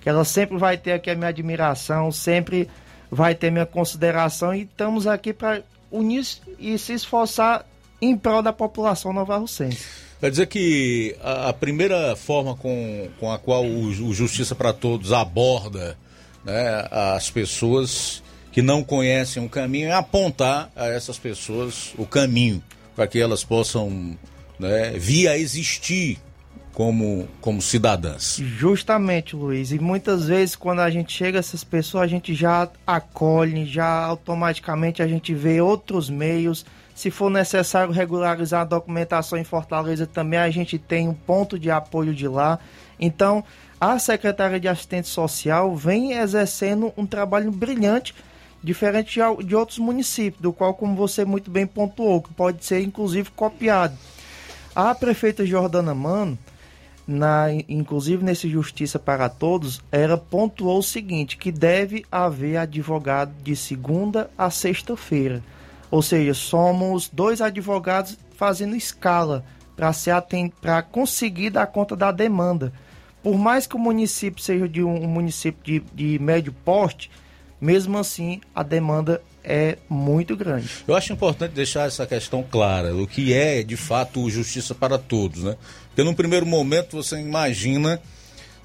que 0.00 0.08
ela 0.08 0.24
sempre 0.24 0.58
vai 0.58 0.76
ter 0.76 0.92
aqui 0.92 1.10
a 1.10 1.14
minha 1.14 1.28
admiração, 1.28 2.10
sempre 2.10 2.68
vai 3.10 3.34
ter 3.34 3.50
minha 3.50 3.66
consideração 3.66 4.54
e 4.54 4.62
estamos 4.62 5.06
aqui 5.06 5.32
para 5.32 5.62
unir 5.90 6.26
e 6.58 6.76
se 6.78 6.94
esforçar 6.94 7.64
em 8.00 8.16
prol 8.16 8.42
da 8.42 8.52
população 8.52 9.12
nova-russense. 9.12 10.07
Quer 10.20 10.30
dizer 10.30 10.46
que 10.46 11.14
a, 11.22 11.50
a, 11.50 11.52
primeira 11.52 12.16
forma 12.16 12.56
com, 12.56 13.08
com 13.20 13.30
a 13.30 13.38
qual 13.38 13.64
o, 13.64 13.86
o 13.86 14.14
Justiça 14.14 14.54
para 14.54 14.72
Todos 14.72 15.12
aborda 15.12 15.96
né, 16.44 16.88
as 16.90 17.30
pessoas 17.30 18.22
que 18.50 18.60
não 18.60 18.82
conhecem 18.82 19.44
o 19.44 19.48
caminho 19.48 19.88
é 19.88 19.92
apontar 19.92 20.70
a 20.74 20.86
essas 20.86 21.18
pessoas 21.18 21.92
o 21.96 22.04
caminho 22.04 22.62
para 22.96 23.06
que 23.06 23.20
elas 23.20 23.44
possam 23.44 24.18
né, 24.58 24.90
vir 24.96 25.28
a 25.28 25.38
existir 25.38 26.18
como, 26.72 27.28
como 27.40 27.62
cidadãs. 27.62 28.38
Justamente, 28.40 29.36
Luiz. 29.36 29.70
E 29.70 29.78
muitas 29.78 30.26
vezes 30.26 30.56
quando 30.56 30.80
a 30.80 30.90
gente 30.90 31.12
chega 31.12 31.38
a 31.38 31.40
essas 31.40 31.62
pessoas, 31.62 32.04
a 32.04 32.06
gente 32.08 32.34
já 32.34 32.68
acolhe, 32.86 33.66
já 33.66 34.04
automaticamente 34.04 35.02
a 35.02 35.06
gente 35.06 35.32
vê 35.34 35.60
outros 35.60 36.10
meios 36.10 36.64
Se 36.98 37.12
for 37.12 37.30
necessário 37.30 37.92
regularizar 37.92 38.62
a 38.62 38.64
documentação 38.64 39.38
em 39.38 39.44
Fortaleza, 39.44 40.04
também 40.04 40.40
a 40.40 40.50
gente 40.50 40.80
tem 40.80 41.08
um 41.08 41.14
ponto 41.14 41.56
de 41.56 41.70
apoio 41.70 42.12
de 42.12 42.26
lá. 42.26 42.58
Então, 42.98 43.44
a 43.80 44.00
Secretaria 44.00 44.58
de 44.58 44.66
Assistência 44.66 45.14
Social 45.14 45.76
vem 45.76 46.14
exercendo 46.14 46.92
um 46.96 47.06
trabalho 47.06 47.52
brilhante, 47.52 48.12
diferente 48.60 49.20
de 49.44 49.54
outros 49.54 49.78
municípios, 49.78 50.42
do 50.42 50.52
qual, 50.52 50.74
como 50.74 50.96
você 50.96 51.24
muito 51.24 51.52
bem 51.52 51.68
pontuou, 51.68 52.20
que 52.20 52.34
pode 52.34 52.64
ser 52.64 52.82
inclusive 52.82 53.30
copiado. 53.30 53.96
A 54.74 54.92
prefeita 54.92 55.46
Jordana 55.46 55.94
Mano, 55.94 56.36
na, 57.06 57.46
inclusive 57.68 58.24
nesse 58.24 58.48
Justiça 58.48 58.98
para 58.98 59.28
Todos, 59.28 59.80
ela 59.92 60.18
pontuou 60.18 60.80
o 60.80 60.82
seguinte, 60.82 61.36
que 61.36 61.52
deve 61.52 62.04
haver 62.10 62.56
advogado 62.56 63.32
de 63.44 63.54
segunda 63.54 64.28
a 64.36 64.50
sexta-feira. 64.50 65.40
Ou 65.90 66.02
seja, 66.02 66.34
somos 66.34 67.08
dois 67.08 67.40
advogados 67.40 68.18
fazendo 68.36 68.76
escala 68.76 69.44
para 70.60 70.82
conseguir 70.82 71.50
dar 71.50 71.66
conta 71.66 71.96
da 71.96 72.10
demanda 72.10 72.72
por 73.22 73.36
mais 73.36 73.66
que 73.66 73.76
o 73.76 73.78
município 73.78 74.42
seja 74.42 74.68
de 74.68 74.82
um, 74.82 75.06
município 75.06 75.62
de, 75.62 75.82
de 75.94 76.18
médio 76.18 76.52
porte, 76.64 77.10
mesmo 77.60 77.98
assim 77.98 78.40
a 78.54 78.62
demanda 78.62 79.20
é 79.42 79.78
muito 79.88 80.36
grande. 80.36 80.68
Eu 80.86 80.94
acho 80.94 81.12
importante 81.12 81.52
deixar 81.52 81.86
essa 81.86 82.06
questão 82.06 82.42
clara, 82.42 82.94
o 82.94 83.06
que 83.06 83.32
é 83.32 83.62
de 83.62 83.76
fato 83.76 84.28
justiça 84.30 84.74
para 84.74 84.98
todos, 84.98 85.42
né? 85.42 85.56
Porque 85.88 86.02
num 86.04 86.14
primeiro 86.14 86.46
momento 86.46 86.96
você 86.96 87.18
imagina 87.18 88.00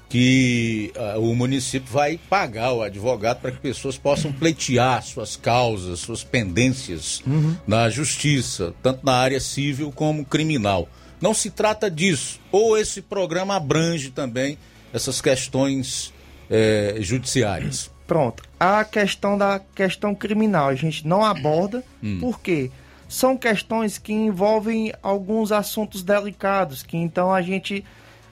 que 0.08 0.92
uh, 0.96 1.18
o 1.18 1.34
município 1.34 1.92
vai 1.92 2.18
pagar 2.30 2.72
o 2.72 2.82
advogado 2.82 3.40
para 3.40 3.50
que 3.50 3.58
pessoas 3.58 3.98
possam 3.98 4.32
pleitear 4.32 5.02
suas 5.02 5.36
causas, 5.36 6.00
suas 6.00 6.22
pendências 6.22 7.22
uhum. 7.26 7.56
na 7.66 7.88
justiça, 7.88 8.74
tanto 8.82 9.04
na 9.04 9.14
área 9.14 9.40
civil 9.40 9.90
como 9.90 10.24
criminal. 10.24 10.88
Não 11.20 11.32
se 11.32 11.50
trata 11.50 11.90
disso. 11.90 12.38
Ou 12.52 12.76
esse 12.76 13.00
programa 13.00 13.56
abrange 13.56 14.10
também 14.10 14.58
essas 14.92 15.20
questões 15.20 16.12
é, 16.50 16.96
judiciárias. 17.00 17.90
Pronto. 18.06 18.42
A 18.60 18.84
questão 18.84 19.36
da 19.38 19.58
questão 19.74 20.14
criminal 20.14 20.68
a 20.68 20.74
gente 20.74 21.06
não 21.06 21.24
aborda, 21.24 21.82
hum. 22.02 22.18
porque 22.20 22.70
são 23.08 23.36
questões 23.36 23.96
que 23.98 24.12
envolvem 24.12 24.92
alguns 25.02 25.52
assuntos 25.52 26.02
delicados, 26.02 26.82
que 26.82 26.96
então 26.96 27.32
a 27.32 27.40
gente 27.40 27.84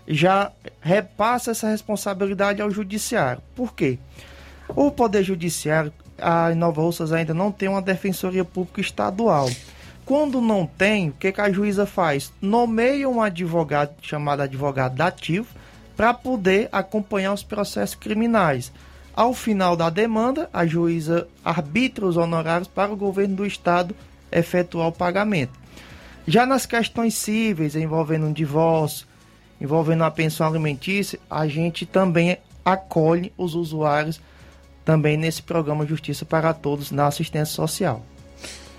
já 0.06 0.50
repassa 0.80 1.52
essa 1.52 1.68
responsabilidade 1.68 2.60
ao 2.60 2.70
judiciário. 2.70 3.42
Por 3.54 3.74
quê? 3.74 3.98
O 4.68 4.90
Poder 4.90 5.22
Judiciário, 5.22 5.92
a 6.18 6.54
Nova 6.54 6.80
Russas 6.80 7.12
ainda 7.12 7.34
não 7.34 7.52
tem 7.52 7.68
uma 7.68 7.82
defensoria 7.82 8.44
pública 8.44 8.80
estadual. 8.80 9.48
Quando 10.04 10.40
não 10.40 10.66
tem, 10.66 11.10
o 11.10 11.12
que, 11.12 11.32
que 11.32 11.40
a 11.40 11.52
juíza 11.52 11.86
faz? 11.86 12.32
Nomeia 12.40 13.08
um 13.08 13.22
advogado 13.22 13.94
chamado 14.02 14.42
advogado 14.42 14.96
dativo 14.96 15.46
para 15.96 16.12
poder 16.12 16.68
acompanhar 16.72 17.32
os 17.32 17.42
processos 17.42 17.94
criminais. 17.94 18.72
Ao 19.14 19.34
final 19.34 19.76
da 19.76 19.90
demanda, 19.90 20.48
a 20.52 20.66
juíza 20.66 21.28
arbitra 21.44 22.06
os 22.06 22.16
honorários 22.16 22.66
para 22.66 22.92
o 22.92 22.96
governo 22.96 23.36
do 23.36 23.46
estado 23.46 23.94
efetuar 24.30 24.88
o 24.88 24.92
pagamento. 24.92 25.52
Já 26.26 26.46
nas 26.46 26.64
questões 26.66 27.14
cíveis 27.14 27.76
envolvendo 27.76 28.26
um 28.26 28.32
divórcio, 28.32 29.06
envolvendo 29.62 30.02
a 30.02 30.10
pensão 30.10 30.46
alimentícia, 30.46 31.20
a 31.30 31.46
gente 31.46 31.86
também 31.86 32.36
acolhe 32.64 33.32
os 33.38 33.54
usuários 33.54 34.20
também 34.84 35.16
nesse 35.16 35.40
programa 35.40 35.86
Justiça 35.86 36.24
para 36.24 36.52
Todos 36.52 36.90
na 36.90 37.06
assistência 37.06 37.54
social. 37.54 38.04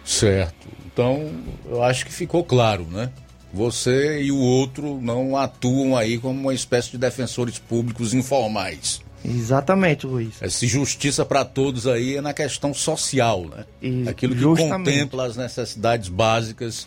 Certo. 0.03 0.67
Então, 0.85 1.31
eu 1.65 1.81
acho 1.81 2.05
que 2.05 2.11
ficou 2.11 2.43
claro, 2.43 2.85
né? 2.91 3.09
Você 3.53 4.21
e 4.21 4.31
o 4.31 4.37
outro 4.37 4.99
não 5.01 5.37
atuam 5.37 5.95
aí 5.95 6.17
como 6.17 6.37
uma 6.37 6.53
espécie 6.53 6.91
de 6.91 6.97
defensores 6.97 7.57
públicos 7.57 8.13
informais. 8.13 9.01
Exatamente, 9.23 10.05
Luiz. 10.05 10.41
Essa 10.41 10.67
justiça 10.67 11.23
para 11.23 11.45
todos 11.45 11.87
aí 11.87 12.17
é 12.17 12.21
na 12.21 12.33
questão 12.33 12.73
social, 12.73 13.45
né? 13.45 13.63
E 13.81 14.09
Aquilo 14.09 14.33
que 14.35 14.41
justamente. 14.41 14.69
contempla 14.71 15.25
as 15.27 15.37
necessidades 15.37 16.09
básicas 16.09 16.85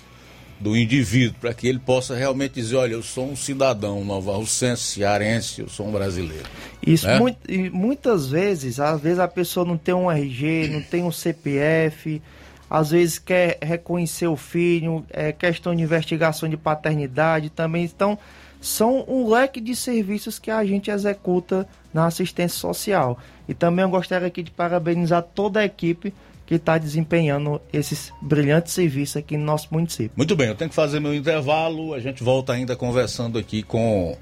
do 0.59 0.77
indivíduo, 0.77 1.37
para 1.41 1.53
que 1.53 1.67
ele 1.67 1.79
possa 1.79 2.15
realmente 2.15 2.55
dizer, 2.55 2.77
olha, 2.77 2.93
eu 2.93 3.03
sou 3.03 3.31
um 3.31 3.37
cidadão 3.37 4.05
nova-russense, 4.05 4.83
cearense, 4.83 5.61
eu 5.61 5.69
sou 5.69 5.87
um 5.87 5.93
brasileiro. 5.93 6.45
Isso, 6.85 7.07
né? 7.07 7.19
muito, 7.19 7.39
muitas 7.73 8.29
vezes, 8.29 8.81
às 8.81 9.01
vezes 9.01 9.19
a 9.19 9.29
pessoa 9.29 9.67
não 9.67 9.77
tem 9.77 9.95
um 9.95 10.11
RG, 10.11 10.69
não 10.69 10.83
tem 10.83 11.03
um 11.03 11.13
CPF, 11.13 12.23
às 12.71 12.91
vezes 12.91 13.19
quer 13.19 13.59
reconhecer 13.63 14.27
o 14.27 14.37
filho, 14.37 15.05
é 15.11 15.31
questão 15.33 15.75
de 15.75 15.83
investigação 15.83 16.49
de 16.49 16.57
paternidade 16.57 17.51
também. 17.51 17.85
Então, 17.85 18.19
são 18.61 19.05
um 19.07 19.29
leque 19.29 19.61
de 19.61 19.77
serviços 19.77 20.39
que 20.39 20.51
a 20.51 20.65
gente 20.65 20.91
executa 20.91 21.69
na 21.93 22.07
assistência 22.07 22.59
social. 22.59 23.19
E 23.49 23.55
também 23.55 23.85
eu 23.85 23.89
gostaria 23.89 24.27
aqui 24.27 24.43
de 24.43 24.51
parabenizar 24.51 25.23
toda 25.23 25.61
a 25.61 25.65
equipe 25.65 26.13
que 26.47 26.55
está 26.55 26.79
desempenhando 26.79 27.61
esses 27.73 28.13
brilhantes 28.23 28.73
serviços 28.73 29.17
aqui 29.17 29.37
no 29.37 29.45
nosso 29.45 29.69
município. 29.71 30.13
Muito 30.17 30.37
bem, 30.37 30.49
eu 30.49 30.55
tenho 30.55 30.71
que 30.71 30.77
fazer 30.77 31.01
meu 31.01 31.15
intervalo. 31.15 31.93
A 31.93 32.01
gente 32.01 32.23
volta 32.23 32.53
ainda 32.53 32.77
conversando 32.77 33.39
aqui 33.39 33.63
com 33.63 34.17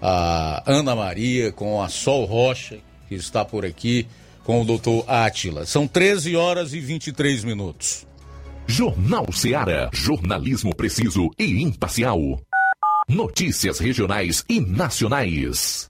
a 0.00 0.62
Ana 0.66 0.94
Maria, 0.94 1.50
com 1.50 1.82
a 1.82 1.88
Sol 1.88 2.26
Rocha, 2.26 2.78
que 3.08 3.14
está 3.14 3.44
por 3.44 3.64
aqui 3.64 4.06
com 4.44 4.60
o 4.60 4.64
doutor 4.64 5.04
Átila. 5.08 5.64
São 5.64 5.86
13 5.86 6.36
horas 6.36 6.74
e 6.74 6.80
23 6.80 7.44
minutos. 7.44 8.06
Jornal 8.66 9.32
Seara. 9.32 9.90
Jornalismo 9.92 10.74
preciso 10.74 11.30
e 11.38 11.62
imparcial. 11.62 12.40
Notícias 13.08 13.80
regionais 13.80 14.44
e 14.48 14.60
nacionais. 14.60 15.89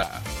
Bora! 0.01 0.40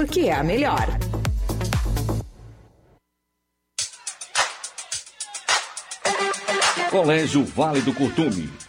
porque 0.01 0.21
é 0.21 0.33
a 0.33 0.43
melhor. 0.43 0.87
Colégio 6.89 7.45
Vale 7.45 7.81
do 7.81 7.93
Curtume. 7.93 8.49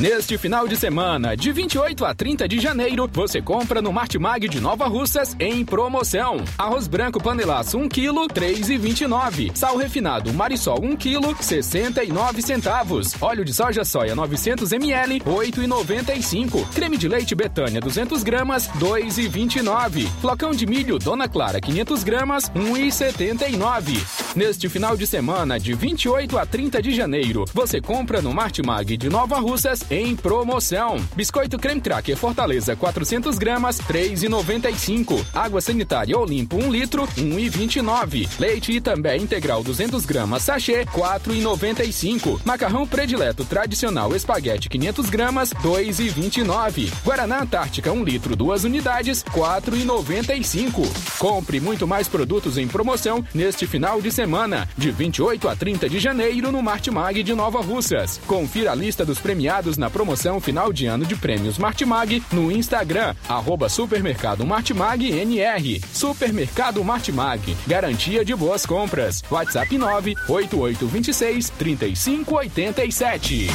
Neste 0.00 0.38
final 0.38 0.66
de 0.66 0.78
semana, 0.78 1.36
de 1.36 1.52
28 1.52 2.06
a 2.06 2.14
30 2.14 2.48
de 2.48 2.58
janeiro, 2.58 3.06
você 3.12 3.42
compra 3.42 3.82
no 3.82 3.92
Martimag 3.92 4.48
de 4.48 4.58
Nova 4.58 4.86
Russas 4.86 5.36
em 5.38 5.62
promoção. 5.62 6.42
Arroz 6.56 6.88
branco 6.88 7.22
panelaço 7.22 7.76
1 7.76 7.86
kg, 7.86 8.26
3,29. 8.32 9.54
Sal 9.54 9.76
refinado 9.76 10.32
Marisol 10.32 10.82
1 10.82 10.96
kg, 10.96 11.42
69 11.42 12.40
centavos. 12.40 13.14
Óleo 13.20 13.44
de 13.44 13.52
soja 13.52 13.84
soia 13.84 14.14
900 14.14 14.72
ml, 14.72 15.20
8,95. 15.20 16.66
Creme 16.74 16.96
de 16.96 17.06
leite 17.06 17.34
Betânia 17.34 17.78
200 17.78 18.22
gramas, 18.22 18.70
2,29. 18.78 20.06
Flocão 20.22 20.52
de 20.52 20.64
milho 20.64 20.98
Dona 20.98 21.28
Clara 21.28 21.60
500 21.60 22.02
gramas, 22.04 22.50
1,79. 22.52 24.34
Neste 24.34 24.66
final 24.66 24.96
de 24.96 25.06
semana, 25.06 25.60
de 25.60 25.74
28 25.74 26.38
a 26.38 26.46
30 26.46 26.80
de 26.80 26.90
janeiro, 26.94 27.44
você 27.52 27.82
compra 27.82 28.22
no 28.22 28.32
Martimag 28.32 28.96
de 28.96 29.10
Nova 29.10 29.38
Russas 29.38 29.89
em 29.90 30.14
promoção. 30.14 30.96
Biscoito 31.16 31.58
creme 31.58 31.80
cracker 31.80 32.16
Fortaleza 32.16 32.76
400 32.76 33.36
gramas, 33.36 33.78
3,95. 33.80 35.24
Água 35.34 35.60
sanitária 35.60 36.16
Olimpo 36.16 36.56
1 36.56 36.70
litro, 36.70 37.06
1,29. 37.16 38.28
Leite 38.38 38.72
Itambé 38.72 39.16
integral 39.16 39.62
200 39.64 40.06
gramas 40.06 40.44
sachê, 40.44 40.84
4,95. 40.86 42.40
Macarrão 42.44 42.86
predileto 42.86 43.44
tradicional 43.44 44.14
espaguete 44.14 44.68
500 44.68 45.10
gramas, 45.10 45.50
2,29. 45.54 46.92
Guaraná 47.04 47.42
Antártica 47.42 47.90
1 47.92 48.04
litro, 48.04 48.36
2 48.36 48.64
unidades, 48.64 49.24
4,95. 49.24 50.86
Compre 51.18 51.58
muito 51.58 51.86
mais 51.86 52.06
produtos 52.06 52.56
em 52.56 52.68
promoção 52.68 53.24
neste 53.34 53.66
final 53.66 54.00
de 54.00 54.12
semana, 54.12 54.68
de 54.78 54.90
28 54.90 55.48
a 55.48 55.56
30 55.56 55.88
de 55.88 55.98
janeiro 55.98 56.52
no 56.52 56.62
Martimag 56.62 57.22
de 57.22 57.34
Nova 57.34 57.60
Russas. 57.60 58.20
Confira 58.26 58.72
a 58.72 58.74
lista 58.74 59.04
dos 59.04 59.18
premiados 59.18 59.76
na 59.80 59.90
promoção 59.90 60.38
final 60.40 60.72
de 60.72 60.86
ano 60.86 61.04
de 61.06 61.16
prêmios 61.16 61.58
Martimag 61.58 62.22
no 62.30 62.52
Instagram, 62.52 63.16
arroba 63.26 63.68
Supermercado 63.68 64.46
Martimag 64.46 65.10
NR. 65.10 65.80
Supermercado 65.92 66.84
Martimag, 66.84 67.56
garantia 67.66 68.24
de 68.24 68.36
boas 68.36 68.66
compras. 68.66 69.24
WhatsApp 69.30 69.76
98826 69.76 71.50
3587. 71.50 73.48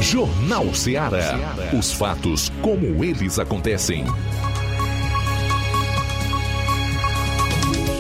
Jornal 0.02 0.74
Ceará. 0.74 1.38
Os 1.78 1.94
fatos 1.94 2.52
como 2.64 3.04
eles 3.04 3.38
acontecem. 3.38 4.04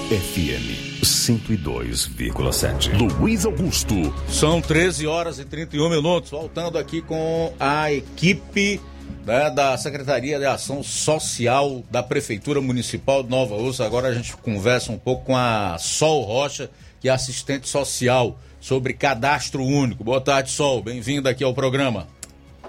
FM 0.10 1.02
102,7. 1.02 2.96
Luiz 3.20 3.44
Augusto. 3.44 3.96
São 4.30 4.62
13 4.62 5.08
horas 5.08 5.40
e 5.40 5.46
31 5.46 5.90
minutos. 5.90 6.30
Voltando 6.30 6.78
aqui 6.78 7.02
com 7.02 7.52
a 7.60 7.92
equipe 7.92 8.80
né, 9.26 9.50
da 9.50 9.76
Secretaria 9.80 10.38
de 10.38 10.46
Ação 10.46 10.84
Social 10.84 11.84
da 11.90 12.04
Prefeitura 12.04 12.62
Municipal 12.62 13.24
de 13.24 13.32
Nova 13.32 13.56
Ursa. 13.56 13.84
Agora 13.84 14.10
a 14.10 14.14
gente 14.14 14.38
conversa 14.38 14.92
um 14.92 14.98
pouco 15.00 15.26
com 15.26 15.36
a 15.36 15.76
Sol 15.80 16.22
Rocha, 16.22 16.70
que 17.02 17.10
é 17.10 17.12
assistente 17.12 17.68
social, 17.68 18.38
sobre 18.62 18.94
cadastro 18.94 19.64
único. 19.64 20.04
Boa 20.04 20.22
tarde, 20.22 20.52
Sol. 20.52 20.84
Bem-vinda 20.84 21.32
aqui 21.32 21.44
ao 21.44 21.56
programa. 21.56 22.08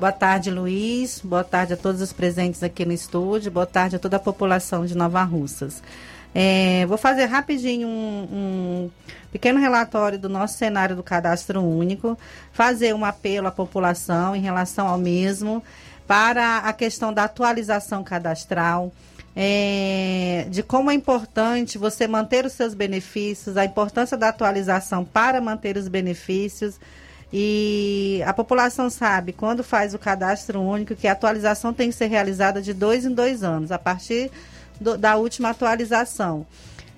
Boa 0.00 0.12
tarde, 0.12 0.50
Luiz. 0.50 1.20
Boa 1.22 1.44
tarde 1.44 1.74
a 1.74 1.76
todos 1.76 2.00
os 2.00 2.14
presentes 2.14 2.62
aqui 2.62 2.86
no 2.86 2.94
estúdio. 2.94 3.50
Boa 3.50 3.66
tarde 3.66 3.96
a 3.96 3.98
toda 3.98 4.16
a 4.16 4.20
população 4.20 4.86
de 4.86 4.96
Nova 4.96 5.22
Russas. 5.22 5.82
É, 6.38 6.84
vou 6.84 6.98
fazer 6.98 7.24
rapidinho 7.24 7.88
um, 7.88 8.28
um, 8.30 8.90
pequeno 9.32 9.58
relatório 9.58 10.18
do 10.18 10.28
nosso 10.28 10.58
cenário 10.58 10.94
do 10.94 11.02
cadastro 11.02 11.62
único, 11.62 12.18
fazer 12.52 12.94
um 12.94 13.06
apelo 13.06 13.46
à 13.46 13.50
população 13.50 14.36
em 14.36 14.42
relação 14.42 14.86
ao 14.86 14.98
mesmo, 14.98 15.64
para 16.06 16.58
a 16.58 16.74
questão 16.74 17.10
da 17.10 17.24
atualização 17.24 18.04
cadastral. 18.04 18.92
É, 19.34 20.46
de 20.50 20.62
como 20.62 20.90
é 20.90 20.94
importante 20.94 21.78
você 21.78 22.06
manter 22.06 22.44
os 22.44 22.52
seus 22.52 22.74
benefícios, 22.74 23.56
a 23.56 23.64
importância 23.64 24.14
da 24.14 24.28
atualização 24.28 25.06
para 25.06 25.40
manter 25.40 25.78
os 25.78 25.88
benefícios. 25.88 26.78
E 27.32 28.22
a 28.26 28.34
população 28.34 28.90
sabe, 28.90 29.32
quando 29.32 29.64
faz 29.64 29.94
o 29.94 29.98
cadastro 29.98 30.60
único, 30.60 30.94
que 30.94 31.08
a 31.08 31.12
atualização 31.12 31.72
tem 31.72 31.88
que 31.88 31.96
ser 31.96 32.08
realizada 32.08 32.60
de 32.60 32.74
dois 32.74 33.06
em 33.06 33.14
dois 33.14 33.42
anos, 33.42 33.72
a 33.72 33.78
partir 33.78 34.30
do, 34.81 34.97
da 34.97 35.16
última 35.16 35.51
atualização. 35.51 36.47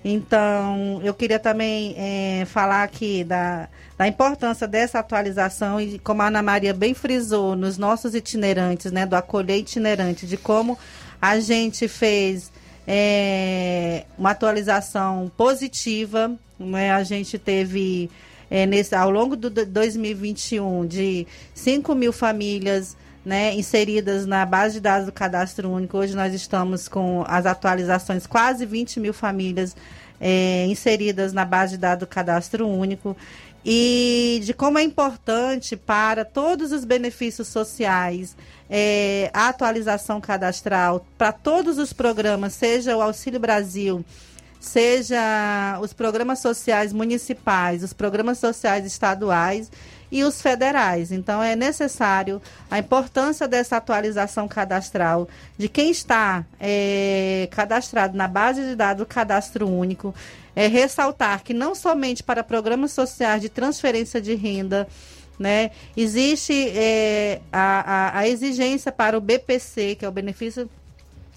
Então, 0.05 1.01
eu 1.03 1.13
queria 1.13 1.39
também 1.39 1.95
é, 1.97 2.45
falar 2.47 2.85
aqui 2.85 3.25
da, 3.25 3.69
da 3.97 4.07
importância 4.07 4.67
dessa 4.67 5.01
atualização 5.01 5.81
e 5.81 5.99
como 5.99 6.23
a 6.23 6.29
Ana 6.29 6.43
Maria 6.43 6.73
bem 6.73 6.95
frisou 6.95 7.57
nos 7.57 7.77
nossos 7.77 8.15
itinerantes, 8.15 8.93
né, 8.93 9.05
do 9.05 9.17
acolher 9.17 9.59
itinerante, 9.59 10.27
de 10.27 10.37
como 10.37 10.79
a 11.21 11.41
gente 11.41 11.89
fez 11.89 12.53
é, 12.87 14.05
uma 14.17 14.31
atualização 14.31 15.31
positiva, 15.37 16.31
né, 16.59 16.93
a 16.93 17.03
gente 17.03 17.37
teve 17.37 18.09
é, 18.51 18.65
nesse, 18.67 18.95
ao 18.95 19.11
longo 19.11 19.37
do 19.37 19.51
2021 19.51 20.87
de 20.87 21.27
5 21.55 21.95
mil 21.95 22.13
famílias 22.13 22.97
né, 23.25 23.55
inseridas 23.55 24.27
na 24.27 24.45
base 24.47 24.75
de 24.75 24.81
dados 24.81 25.07
do 25.07 25.13
cadastro 25.13 25.71
único. 25.71 25.99
Hoje 25.99 26.15
nós 26.15 26.33
estamos 26.33 26.89
com 26.89 27.25
as 27.27 27.47
atualizações, 27.47 28.27
quase 28.27 28.65
20 28.65 29.01
mil 29.01 29.13
famílias 29.13 29.77
é, 30.21 30.67
inseridas 30.67 31.33
na 31.33 31.45
base 31.45 31.73
de 31.73 31.79
dados 31.79 32.01
do 32.01 32.07
cadastro 32.07 32.67
único. 32.67 33.17
E 33.65 34.41
de 34.45 34.55
como 34.55 34.79
é 34.79 34.83
importante 34.83 35.77
para 35.77 36.25
todos 36.25 36.73
os 36.73 36.85
benefícios 36.85 37.49
sociais 37.49 38.37
é, 38.71 39.31
a 39.35 39.49
atualização 39.49 40.21
cadastral 40.21 41.05
para 41.17 41.33
todos 41.33 41.79
os 41.79 41.93
programas, 41.93 42.55
seja 42.55 42.97
o 42.97 43.03
Auxílio 43.03 43.41
Brasil, 43.41 44.05
seja 44.61 45.79
os 45.81 45.93
programas 45.93 46.41
sociais 46.41 46.93
municipais, 46.93 47.83
os 47.83 47.93
programas 47.93 48.39
sociais 48.39 48.85
estaduais 48.87 49.71
e 50.11 50.25
os 50.25 50.41
federais. 50.41 51.13
Então, 51.13 51.43
é 51.43 51.55
necessário 51.55 52.41
a 52.71 52.79
importância 52.79 53.47
dessa 53.47 53.77
atualização 53.77 54.49
cadastral 54.49 55.29
de 55.57 55.69
quem 55.69 55.91
está 55.91 56.45
é, 56.61 57.49
cadastrado 57.51 58.17
na 58.17 58.27
base 58.27 58.63
de 58.63 58.75
dados 58.75 59.05
do 59.05 59.07
cadastro 59.07 59.69
único. 59.69 60.15
É 60.57 60.67
ressaltar 60.67 61.43
que 61.45 61.55
não 61.55 61.75
somente 61.75 62.23
para 62.23 62.43
programas 62.43 62.93
sociais 62.93 63.41
de 63.41 63.49
transferência 63.49 64.21
de 64.21 64.35
renda, 64.35 64.89
né, 65.39 65.71
existe 65.97 66.69
é, 66.71 67.41
a, 67.53 68.17
a, 68.17 68.19
a 68.19 68.29
exigência 68.29 68.91
para 68.91 69.17
o 69.17 69.21
BPC, 69.21 69.95
que 69.95 70.05
é 70.05 70.09
o 70.09 70.13
benefício 70.13 70.69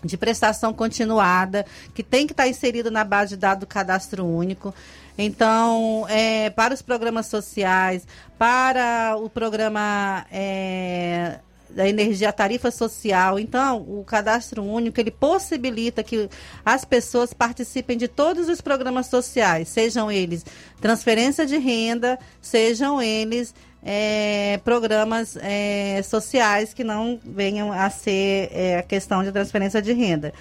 de 0.03 0.17
prestação 0.17 0.73
continuada, 0.73 1.65
que 1.93 2.03
tem 2.03 2.25
que 2.25 2.33
estar 2.33 2.47
inserido 2.47 2.89
na 2.89 3.03
base 3.03 3.31
de 3.31 3.37
dados 3.37 3.61
do 3.61 3.67
cadastro 3.67 4.25
único. 4.25 4.73
Então, 5.21 6.05
é, 6.09 6.49
para 6.49 6.73
os 6.73 6.81
programas 6.81 7.27
sociais, 7.27 8.05
para 8.37 9.15
o 9.17 9.29
programa 9.29 10.25
é, 10.31 11.39
da 11.69 11.87
energia 11.87 12.31
tarifa 12.31 12.71
social. 12.71 13.39
Então, 13.39 13.77
o 13.77 14.03
cadastro 14.03 14.63
único 14.63 14.99
ele 14.99 15.11
possibilita 15.11 16.03
que 16.03 16.29
as 16.65 16.85
pessoas 16.85 17.33
participem 17.33 17.97
de 17.97 18.07
todos 18.07 18.49
os 18.49 18.61
programas 18.61 19.07
sociais, 19.07 19.67
sejam 19.67 20.11
eles 20.11 20.45
transferência 20.79 21.45
de 21.45 21.57
renda, 21.57 22.19
sejam 22.41 23.01
eles 23.01 23.53
é, 23.83 24.59
programas 24.63 25.37
é, 25.37 26.01
sociais 26.03 26.73
que 26.73 26.83
não 26.83 27.19
venham 27.23 27.71
a 27.71 27.89
ser 27.89 28.49
é, 28.51 28.77
a 28.77 28.83
questão 28.83 29.23
de 29.23 29.31
transferência 29.31 29.81
de 29.81 29.93
renda. 29.93 30.33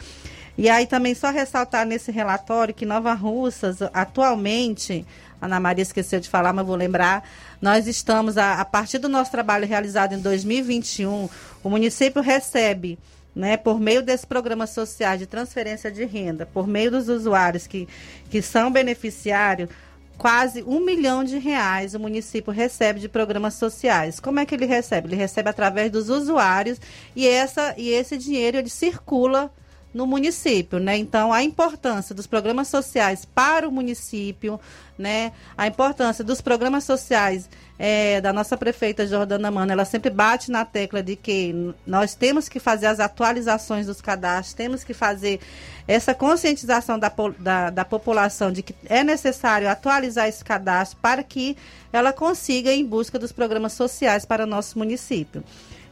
E 0.59 0.69
aí 0.69 0.87
também 0.87 1.15
só 1.15 1.31
ressaltar 1.31 1.87
nesse 1.87 2.11
relatório 2.11 2.75
que 2.75 2.85
Nova 2.85 3.15
Russas, 3.15 3.79
atualmente, 3.95 5.07
Ana 5.41 5.59
Maria 5.59 5.83
esqueceu 5.83 6.21
de 6.21 6.29
falar, 6.29 6.53
mas 6.53 6.67
vou 6.67 6.77
lembrar, 6.77 7.29
nós 7.61 7.87
estamos, 7.87 8.37
a, 8.37 8.61
a 8.61 8.65
partir 8.65 8.99
do 8.99 9.09
nosso 9.09 9.31
trabalho 9.31 9.67
realizado 9.67 10.15
em 10.15 10.21
2021, 10.21 11.29
o 11.63 11.71
município 11.71 12.21
recebe 12.21 12.99
né, 13.35 13.57
por 13.57 13.81
meio 13.81 14.03
desse 14.03 14.27
programa 14.27 14.67
social 14.67 15.17
de 15.17 15.27
transferência 15.27 15.91
de 15.91 16.05
renda, 16.05 16.45
por 16.47 16.67
meio 16.67 16.91
dos 16.91 17.09
usuários 17.09 17.67
que, 17.67 17.89
que 18.29 18.43
são 18.43 18.71
beneficiários, 18.71 19.71
quase 20.19 20.63
um 20.65 20.85
milhão 20.85 21.25
de 21.25 21.39
reais 21.39 21.95
o 21.95 21.99
município 21.99 22.53
recebe 22.53 23.01
de 23.01 23.09
programas 23.09 23.55
sociais. 23.55 24.21
Como 24.21 24.39
é 24.39 24.45
que 24.45 24.55
ele 24.55 24.67
recebe? 24.67 25.09
Ele 25.09 25.17
recebe 25.17 25.49
através 25.49 25.91
dos 25.91 26.11
usuários 26.11 26.79
e, 27.17 27.27
essa, 27.27 27.75
e 27.79 27.89
esse 27.89 28.19
dinheiro 28.19 28.59
ele 28.59 28.69
circula 28.69 29.51
no 29.93 30.07
município, 30.07 30.79
né? 30.79 30.97
Então, 30.97 31.33
a 31.33 31.43
importância 31.43 32.15
dos 32.15 32.27
programas 32.27 32.69
sociais 32.69 33.25
para 33.25 33.69
o 33.69 33.73
município, 33.73 34.61
né? 34.97 35.33
A 35.57 35.67
importância 35.67 36.23
dos 36.23 36.41
programas 36.41 36.85
sociais 36.85 37.49
é, 37.79 38.21
da 38.21 38.33
nossa 38.33 38.57
prefeita 38.57 39.07
Jordana 39.07 39.51
Mano, 39.51 39.73
ela 39.73 39.85
sempre 39.85 40.11
bate 40.11 40.51
na 40.51 40.65
tecla 40.65 41.03
de 41.03 41.17
que 41.17 41.75
nós 41.87 42.15
temos 42.15 42.49
que 42.49 42.61
fazer 42.61 42.87
as 42.87 43.01
atualizações 43.01 43.87
dos 43.87 44.01
cadastros, 44.01 44.55
temos 44.55 44.85
que 44.85 44.95
fazer 44.95 45.41
essa 45.89 46.15
conscientização 46.15 46.99
da, 46.99 47.13
da, 47.39 47.71
da 47.71 47.85
população 47.85 48.53
de 48.53 48.63
que 48.63 48.75
é 48.85 49.03
necessário 49.03 49.69
atualizar 49.69 50.29
esse 50.29 50.45
cadastro 50.45 50.99
para 51.03 51.23
que 51.23 51.57
ela 51.93 52.13
consiga 52.13 52.73
ir 52.73 52.81
em 52.81 52.87
busca 52.87 53.19
dos 53.19 53.33
programas 53.33 53.73
sociais 53.73 54.25
para 54.25 54.45
o 54.45 54.47
nosso 54.47 54.79
município. 54.79 55.43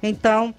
Então, 0.01 0.55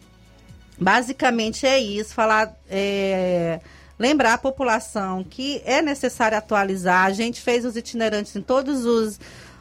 Basicamente 0.79 1.65
é 1.65 1.79
isso, 1.79 2.13
falar. 2.13 2.55
É, 2.69 3.59
lembrar 3.99 4.35
a 4.35 4.37
população 4.37 5.25
que 5.25 5.61
é 5.65 5.81
necessário 5.81 6.37
atualizar. 6.37 7.05
A 7.05 7.11
gente 7.11 7.41
fez 7.41 7.65
os 7.65 7.75
itinerantes 7.75 8.33
em 8.33 8.41
todos 8.41 8.85
os, 8.85 9.19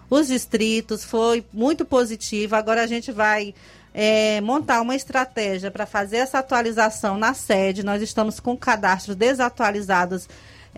os 0.09 0.29
distritos, 0.29 1.03
foi 1.03 1.45
muito 1.53 1.85
positivo. 1.85 2.55
Agora 2.55 2.83
a 2.85 2.87
gente 2.87 3.11
vai 3.11 3.53
é, 3.93 4.41
montar 4.41 4.81
uma 4.81 4.95
estratégia 4.95 5.73
para 5.73 5.87
fazer 5.87 6.19
essa 6.19 6.39
atualização 6.39 7.19
na 7.19 7.35
sede. 7.35 7.83
Nós 7.83 8.01
estamos 8.01 8.39
com 8.39 8.57
cadastros 8.57 9.17
desatualizados 9.17 10.29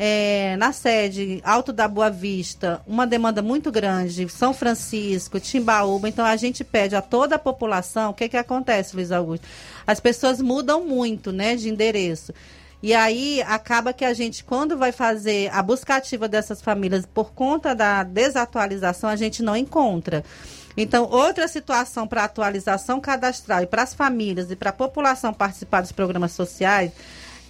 é, 0.02 0.56
na 0.56 0.72
sede 0.72 1.42
Alto 1.44 1.74
da 1.74 1.86
Boa 1.86 2.08
Vista, 2.08 2.80
uma 2.86 3.06
demanda 3.06 3.42
muito 3.42 3.70
grande, 3.70 4.26
São 4.30 4.54
Francisco, 4.54 5.38
Timbaúba. 5.38 6.08
Então 6.08 6.24
a 6.24 6.36
gente 6.36 6.64
pede 6.64 6.96
a 6.96 7.02
toda 7.02 7.34
a 7.34 7.38
população, 7.38 8.10
o 8.10 8.14
que 8.14 8.26
que 8.26 8.36
acontece, 8.38 8.96
Luiz 8.96 9.12
Augusto? 9.12 9.46
As 9.86 10.00
pessoas 10.00 10.40
mudam 10.40 10.82
muito, 10.86 11.32
né, 11.32 11.54
de 11.54 11.68
endereço. 11.68 12.32
E 12.82 12.94
aí 12.94 13.42
acaba 13.42 13.92
que 13.92 14.06
a 14.06 14.14
gente, 14.14 14.42
quando 14.42 14.74
vai 14.74 14.90
fazer 14.90 15.50
a 15.52 15.62
busca 15.62 15.96
ativa 15.96 16.26
dessas 16.26 16.62
famílias 16.62 17.04
por 17.04 17.34
conta 17.34 17.74
da 17.74 18.02
desatualização, 18.02 19.10
a 19.10 19.16
gente 19.16 19.42
não 19.42 19.54
encontra. 19.54 20.24
Então, 20.78 21.10
outra 21.10 21.46
situação 21.46 22.08
para 22.08 22.24
atualização 22.24 23.02
cadastral 23.02 23.64
e 23.64 23.66
para 23.66 23.82
as 23.82 23.92
famílias 23.92 24.50
e 24.50 24.56
para 24.56 24.70
a 24.70 24.72
população 24.72 25.34
participar 25.34 25.82
dos 25.82 25.92
programas 25.92 26.32
sociais 26.32 26.90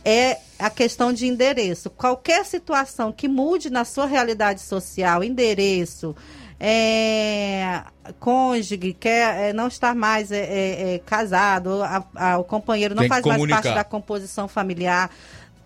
é 0.05 0.39
a 0.61 0.71
questão 0.71 1.13
de 1.13 1.27
endereço. 1.27 1.91
Qualquer 1.91 2.45
situação 2.45 3.13
que 3.13 3.27
mude 3.27 3.71
na 3.71 3.85
sua 3.85 4.07
realidade 4.07 4.61
social, 4.61 5.25
endereço, 5.25 6.15
é, 6.59 7.83
cônjuge, 8.19 8.93
quer 8.93 9.49
é, 9.49 9.53
não 9.53 9.69
estar 9.69 9.95
mais 9.95 10.31
é, 10.31 10.39
é, 10.39 10.95
é 10.95 10.99
casado, 10.99 11.83
a, 11.83 12.05
a, 12.15 12.39
o 12.39 12.45
companheiro 12.45 12.95
não 12.95 13.09
faz 13.09 13.25
mais 13.25 13.37
comunicar. 13.37 13.63
parte 13.63 13.75
da 13.75 13.85
composição 13.85 14.47
familiar. 14.47 15.11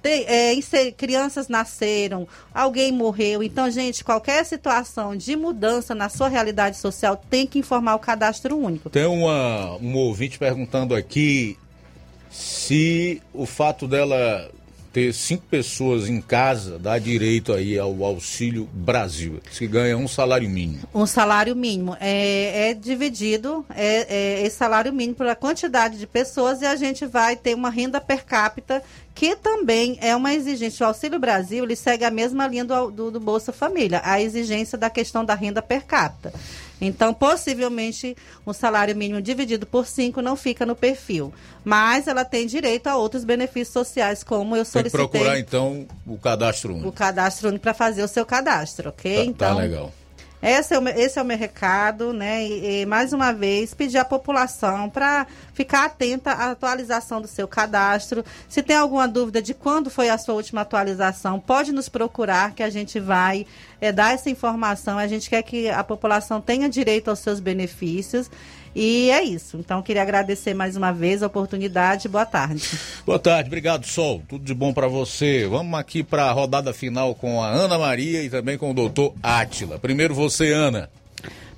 Tem, 0.00 0.24
é, 0.28 0.54
crianças 0.96 1.48
nasceram, 1.48 2.28
alguém 2.52 2.92
morreu. 2.92 3.42
Então, 3.42 3.70
gente, 3.70 4.04
qualquer 4.04 4.44
situação 4.44 5.16
de 5.16 5.34
mudança 5.34 5.94
na 5.94 6.10
sua 6.10 6.28
realidade 6.28 6.76
social 6.76 7.16
tem 7.16 7.46
que 7.46 7.58
informar 7.58 7.94
o 7.94 7.98
cadastro 7.98 8.56
único. 8.56 8.90
Tem 8.90 9.06
uma, 9.06 9.76
um 9.78 9.96
ouvinte 9.96 10.38
perguntando 10.38 10.94
aqui 10.94 11.58
se 12.30 13.22
o 13.32 13.46
fato 13.46 13.88
dela 13.88 14.50
ter 14.94 15.12
cinco 15.12 15.42
pessoas 15.50 16.08
em 16.08 16.20
casa 16.20 16.78
dá 16.78 16.96
direito 17.00 17.52
aí 17.52 17.76
ao 17.76 18.04
Auxílio 18.04 18.68
Brasil, 18.72 19.40
que 19.50 19.66
ganha 19.66 19.98
um 19.98 20.06
salário 20.06 20.48
mínimo. 20.48 20.84
Um 20.94 21.04
salário 21.04 21.56
mínimo 21.56 21.96
é, 22.00 22.70
é 22.70 22.74
dividido, 22.74 23.66
é, 23.74 24.06
é 24.08 24.46
esse 24.46 24.56
salário 24.56 24.92
mínimo 24.92 25.16
pela 25.16 25.34
quantidade 25.34 25.98
de 25.98 26.06
pessoas 26.06 26.62
e 26.62 26.66
a 26.66 26.76
gente 26.76 27.04
vai 27.06 27.34
ter 27.34 27.56
uma 27.56 27.70
renda 27.70 28.00
per 28.00 28.24
capita 28.24 28.84
que 29.12 29.34
também 29.34 29.98
é 30.00 30.14
uma 30.14 30.32
exigência. 30.32 30.84
O 30.84 30.88
Auxílio 30.88 31.18
Brasil 31.18 31.64
ele 31.64 31.74
segue 31.74 32.04
a 32.04 32.10
mesma 32.10 32.46
linha 32.46 32.64
do, 32.64 32.90
do, 32.90 33.10
do 33.10 33.20
Bolsa 33.20 33.52
Família, 33.52 34.00
a 34.04 34.20
exigência 34.20 34.78
da 34.78 34.88
questão 34.88 35.24
da 35.24 35.34
renda 35.34 35.60
per 35.60 35.84
capita. 35.84 36.32
Então, 36.80 37.14
possivelmente, 37.14 38.16
um 38.46 38.52
salário 38.52 38.96
mínimo 38.96 39.22
dividido 39.22 39.66
por 39.66 39.86
cinco 39.86 40.20
não 40.20 40.36
fica 40.36 40.66
no 40.66 40.74
perfil. 40.74 41.32
Mas 41.64 42.06
ela 42.06 42.24
tem 42.24 42.46
direito 42.46 42.88
a 42.88 42.96
outros 42.96 43.24
benefícios 43.24 43.72
sociais, 43.72 44.22
como 44.24 44.56
eu 44.56 44.64
Tem 44.64 44.82
que 44.82 44.90
solicitei 44.90 45.08
procurar 45.08 45.38
então 45.38 45.86
o 46.06 46.18
cadastro 46.18 46.72
único. 46.74 46.88
o 46.88 46.92
cadastro 46.92 47.48
único 47.48 47.62
para 47.62 47.74
fazer 47.74 48.02
o 48.02 48.08
seu 48.08 48.26
cadastro, 48.26 48.90
ok? 48.90 49.16
Tá, 49.16 49.24
então, 49.24 49.56
tá 49.56 49.62
legal. 49.62 49.92
Esse 50.52 50.74
é, 50.74 50.78
o, 50.78 50.82
meu- 50.82 50.94
esse 50.94 51.18
é 51.18 51.22
o 51.22 51.24
meu 51.24 51.36
recado, 51.38 52.12
né? 52.12 52.44
E, 52.44 52.82
e, 52.82 52.86
mais 52.86 53.12
uma 53.12 53.32
vez 53.32 53.72
pedir 53.72 53.98
à 53.98 54.04
população 54.04 54.90
para 54.90 55.26
ficar 55.52 55.86
atenta 55.86 56.32
à 56.32 56.50
atualização 56.50 57.20
do 57.20 57.26
seu 57.26 57.48
cadastro. 57.48 58.24
Se 58.48 58.62
tem 58.62 58.76
alguma 58.76 59.08
dúvida 59.08 59.40
de 59.40 59.54
quando 59.54 59.88
foi 59.90 60.10
a 60.10 60.18
sua 60.18 60.34
última 60.34 60.60
atualização, 60.60 61.40
pode 61.40 61.72
nos 61.72 61.88
procurar 61.88 62.52
que 62.52 62.62
a 62.62 62.68
gente 62.70 63.00
vai 63.00 63.46
eh, 63.80 63.90
dar 63.90 64.12
essa 64.12 64.28
informação. 64.28 64.98
A 64.98 65.06
gente 65.06 65.30
quer 65.30 65.42
que 65.42 65.70
a 65.70 65.82
população 65.82 66.40
tenha 66.40 66.68
direito 66.68 67.08
aos 67.08 67.20
seus 67.20 67.40
benefícios. 67.40 68.30
E 68.74 69.10
é 69.10 69.22
isso. 69.22 69.56
Então, 69.56 69.82
queria 69.82 70.02
agradecer 70.02 70.52
mais 70.52 70.76
uma 70.76 70.92
vez 70.92 71.22
a 71.22 71.26
oportunidade. 71.26 72.08
Boa 72.08 72.26
tarde. 72.26 72.68
Boa 73.06 73.18
tarde, 73.18 73.48
obrigado 73.48 73.86
Sol, 73.86 74.22
tudo 74.28 74.44
de 74.44 74.54
bom 74.54 74.72
pra 74.72 74.88
você. 74.88 75.46
Vamos 75.46 75.78
aqui 75.78 76.02
pra 76.02 76.30
rodada 76.32 76.72
final 76.72 77.14
com 77.14 77.42
a 77.42 77.48
Ana 77.48 77.78
Maria 77.78 78.22
e 78.22 78.28
também 78.28 78.58
com 78.58 78.70
o 78.70 78.74
doutor 78.74 79.14
Átila. 79.22 79.78
Primeiro 79.78 80.14
você, 80.14 80.52
Ana. 80.52 80.90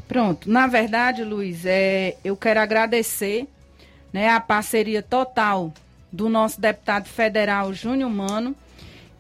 Pronto, 0.07 0.51
na 0.51 0.67
verdade, 0.67 1.25
Luiz, 1.25 1.65
é, 1.65 2.17
eu 2.23 2.37
quero 2.37 2.61
agradecer 2.61 3.47
né, 4.13 4.29
a 4.29 4.41
parceria 4.41 5.03
total 5.03 5.73
do 6.13 6.29
nosso 6.29 6.61
deputado 6.61 7.07
federal 7.07 7.73
Júnior 7.73 8.11
Mano, 8.11 8.55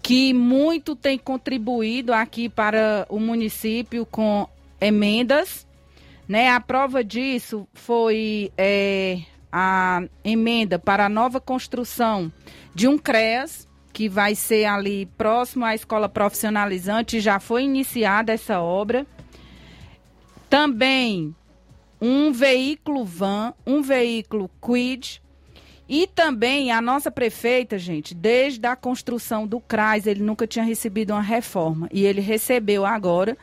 que 0.00 0.32
muito 0.32 0.94
tem 0.94 1.18
contribuído 1.18 2.12
aqui 2.12 2.48
para 2.48 3.04
o 3.08 3.18
município 3.18 4.06
com 4.06 4.46
emendas. 4.80 5.65
Né? 6.28 6.50
A 6.50 6.60
prova 6.60 7.04
disso 7.04 7.68
foi 7.72 8.50
é, 8.56 9.20
a 9.52 10.02
emenda 10.24 10.78
para 10.78 11.06
a 11.06 11.08
nova 11.08 11.40
construção 11.40 12.32
de 12.74 12.88
um 12.88 12.98
CREAS, 12.98 13.66
que 13.92 14.08
vai 14.08 14.34
ser 14.34 14.66
ali 14.66 15.06
próximo 15.16 15.64
à 15.64 15.74
escola 15.74 16.08
profissionalizante, 16.08 17.20
já 17.20 17.40
foi 17.40 17.64
iniciada 17.64 18.32
essa 18.32 18.60
obra. 18.60 19.06
Também 20.50 21.34
um 22.00 22.30
veículo 22.32 23.04
van, 23.04 23.54
um 23.66 23.80
veículo 23.80 24.50
quid 24.60 25.22
e 25.88 26.06
também 26.06 26.72
a 26.72 26.80
nossa 26.82 27.10
prefeita, 27.10 27.78
gente, 27.78 28.14
desde 28.14 28.66
a 28.66 28.74
construção 28.74 29.46
do 29.46 29.60
CRAS, 29.60 30.06
ele 30.06 30.22
nunca 30.22 30.46
tinha 30.46 30.64
recebido 30.64 31.12
uma 31.12 31.22
reforma 31.22 31.88
e 31.92 32.04
ele 32.04 32.20
recebeu 32.20 32.84
agora. 32.84 33.36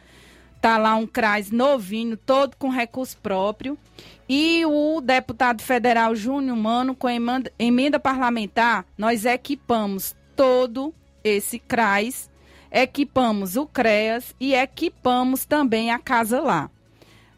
Tá 0.63 0.77
lá 0.77 0.95
um 0.95 1.05
CRAS 1.05 1.51
novinho, 1.51 2.15
todo 2.15 2.55
com 2.55 2.69
recurso 2.69 3.17
próprio. 3.17 3.77
E 4.29 4.65
o 4.65 5.01
deputado 5.01 5.61
federal 5.61 6.15
Júnior 6.15 6.55
Mano, 6.55 6.95
com 6.95 7.09
emenda, 7.09 7.51
emenda 7.59 7.99
parlamentar, 7.99 8.85
nós 8.97 9.25
equipamos 9.25 10.15
todo 10.37 10.93
esse 11.21 11.59
CRAS, 11.59 12.31
equipamos 12.71 13.57
o 13.57 13.65
CREAS 13.65 14.33
e 14.39 14.55
equipamos 14.55 15.43
também 15.43 15.91
a 15.91 15.99
Casa 15.99 16.39
Lá. 16.39 16.71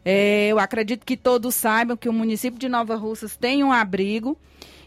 É, 0.04 0.46
eu 0.46 0.60
acredito 0.60 1.04
que 1.04 1.16
todos 1.16 1.52
saibam 1.56 1.96
que 1.96 2.08
o 2.08 2.12
município 2.12 2.60
de 2.60 2.68
Nova 2.68 2.94
Russas 2.94 3.36
tem 3.36 3.64
um 3.64 3.72
abrigo 3.72 4.38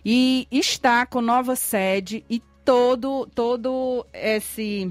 e 0.06 0.48
está 0.50 1.06
com 1.06 1.20
nova 1.20 1.58
sede 1.58 2.24
e 2.30 2.42
todo 2.64 3.28
todo 3.36 4.06
esse 4.14 4.90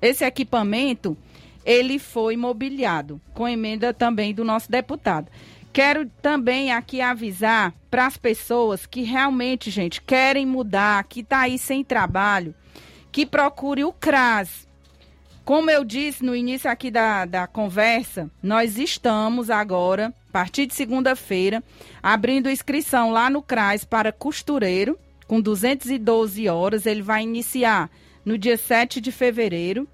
esse 0.00 0.24
equipamento 0.24 1.16
ele 1.66 1.98
foi 1.98 2.36
mobiliado 2.36 3.20
com 3.34 3.48
emenda 3.48 3.92
também 3.92 4.32
do 4.32 4.44
nosso 4.44 4.70
deputado. 4.70 5.28
Quero 5.72 6.08
também 6.22 6.72
aqui 6.72 7.02
avisar 7.02 7.74
para 7.90 8.06
as 8.06 8.16
pessoas 8.16 8.86
que 8.86 9.02
realmente, 9.02 9.70
gente, 9.70 10.00
querem 10.00 10.46
mudar, 10.46 11.04
que 11.04 11.20
está 11.20 11.40
aí 11.40 11.58
sem 11.58 11.84
trabalho, 11.84 12.54
que 13.12 13.26
procure 13.26 13.84
o 13.84 13.92
CRAS. 13.92 14.66
Como 15.44 15.70
eu 15.70 15.84
disse 15.84 16.24
no 16.24 16.34
início 16.34 16.70
aqui 16.70 16.90
da, 16.90 17.24
da 17.24 17.46
conversa, 17.46 18.30
nós 18.42 18.78
estamos 18.78 19.50
agora, 19.50 20.14
a 20.28 20.32
partir 20.32 20.66
de 20.66 20.74
segunda-feira, 20.74 21.62
abrindo 22.02 22.48
inscrição 22.48 23.10
lá 23.10 23.28
no 23.28 23.42
CRAS 23.42 23.84
para 23.84 24.12
costureiro, 24.12 24.98
com 25.26 25.40
212 25.40 26.48
horas. 26.48 26.86
Ele 26.86 27.02
vai 27.02 27.22
iniciar 27.22 27.90
no 28.24 28.38
dia 28.38 28.56
7 28.56 29.00
de 29.00 29.12
fevereiro. 29.12 29.86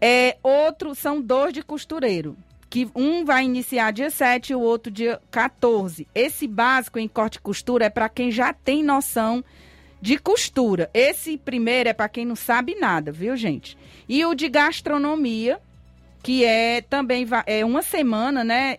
É, 0.00 0.36
outro, 0.42 0.94
são 0.94 1.20
dois 1.20 1.52
de 1.52 1.62
costureiro, 1.62 2.36
que 2.70 2.88
um 2.94 3.24
vai 3.24 3.44
iniciar 3.44 3.90
dia 3.90 4.10
7 4.10 4.52
e 4.52 4.54
o 4.54 4.60
outro 4.60 4.90
dia 4.90 5.20
14. 5.30 6.06
Esse 6.14 6.46
básico 6.46 6.98
em 6.98 7.08
corte 7.08 7.36
e 7.36 7.40
costura 7.40 7.86
é 7.86 7.90
para 7.90 8.08
quem 8.08 8.30
já 8.30 8.52
tem 8.52 8.82
noção 8.82 9.44
de 10.00 10.16
costura. 10.16 10.88
Esse 10.94 11.36
primeiro 11.36 11.90
é 11.90 11.92
para 11.92 12.08
quem 12.08 12.24
não 12.24 12.36
sabe 12.36 12.74
nada, 12.76 13.12
viu, 13.12 13.36
gente? 13.36 13.76
E 14.08 14.24
o 14.24 14.34
de 14.34 14.48
gastronomia, 14.48 15.60
que 16.22 16.44
é 16.44 16.80
também 16.80 17.26
é 17.46 17.64
uma 17.64 17.82
semana, 17.82 18.42
né, 18.42 18.78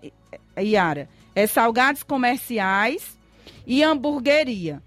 Yara? 0.58 1.08
É 1.36 1.46
salgados 1.46 2.04
comerciais 2.04 3.18
e 3.66 3.84
hamburgueria. 3.84 4.82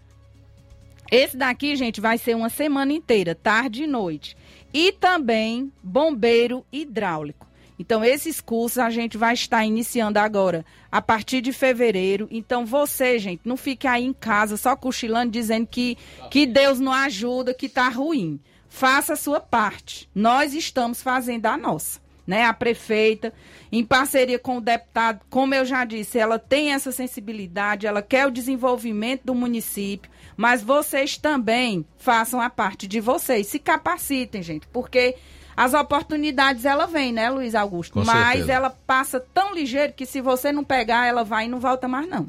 Esse 1.10 1.36
daqui, 1.36 1.76
gente, 1.76 2.00
vai 2.00 2.18
ser 2.18 2.34
uma 2.34 2.48
semana 2.48 2.92
inteira, 2.92 3.34
tarde 3.34 3.84
e 3.84 3.86
noite. 3.86 4.36
E 4.74 4.90
também 4.90 5.72
bombeiro 5.80 6.66
hidráulico. 6.72 7.46
Então, 7.78 8.04
esses 8.04 8.40
cursos 8.40 8.78
a 8.78 8.90
gente 8.90 9.16
vai 9.16 9.34
estar 9.34 9.64
iniciando 9.64 10.18
agora, 10.18 10.64
a 10.90 11.00
partir 11.00 11.40
de 11.40 11.52
fevereiro. 11.52 12.28
Então, 12.30 12.66
você, 12.66 13.18
gente, 13.18 13.42
não 13.44 13.56
fique 13.56 13.86
aí 13.86 14.04
em 14.04 14.12
casa 14.12 14.56
só 14.56 14.76
cochilando, 14.76 15.30
dizendo 15.30 15.66
que, 15.66 15.96
que 16.30 16.44
Deus 16.44 16.78
não 16.80 16.92
ajuda, 16.92 17.54
que 17.54 17.68
tá 17.68 17.88
ruim. 17.88 18.40
Faça 18.68 19.12
a 19.12 19.16
sua 19.16 19.38
parte. 19.40 20.08
Nós 20.14 20.54
estamos 20.54 21.00
fazendo 21.00 21.46
a 21.46 21.56
nossa. 21.56 22.03
Né? 22.26 22.44
A 22.44 22.54
prefeita, 22.54 23.32
em 23.70 23.84
parceria 23.84 24.38
com 24.38 24.56
o 24.56 24.60
deputado, 24.60 25.20
como 25.28 25.54
eu 25.54 25.64
já 25.64 25.84
disse, 25.84 26.18
ela 26.18 26.38
tem 26.38 26.72
essa 26.72 26.90
sensibilidade, 26.90 27.86
ela 27.86 28.00
quer 28.00 28.26
o 28.26 28.30
desenvolvimento 28.30 29.22
do 29.24 29.34
município, 29.34 30.10
mas 30.36 30.62
vocês 30.62 31.18
também 31.18 31.84
façam 31.98 32.40
a 32.40 32.48
parte 32.48 32.86
de 32.86 32.98
vocês, 33.00 33.46
se 33.46 33.58
capacitem, 33.58 34.42
gente, 34.42 34.66
porque 34.72 35.16
as 35.56 35.74
oportunidades 35.74 36.64
ela 36.64 36.86
vem, 36.86 37.12
né, 37.12 37.28
Luiz 37.30 37.54
Augusto? 37.54 37.92
Com 37.92 38.04
mas 38.04 38.28
certeza. 38.38 38.52
ela 38.52 38.70
passa 38.86 39.20
tão 39.32 39.54
ligeiro 39.54 39.92
que 39.92 40.06
se 40.06 40.20
você 40.20 40.50
não 40.50 40.64
pegar, 40.64 41.06
ela 41.06 41.22
vai 41.22 41.44
e 41.44 41.48
não 41.48 41.60
volta 41.60 41.86
mais 41.86 42.08
não. 42.08 42.26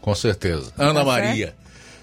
Com 0.00 0.14
certeza. 0.14 0.72
Ana 0.76 1.00
Tá 1.00 1.04
Maria. 1.06 1.54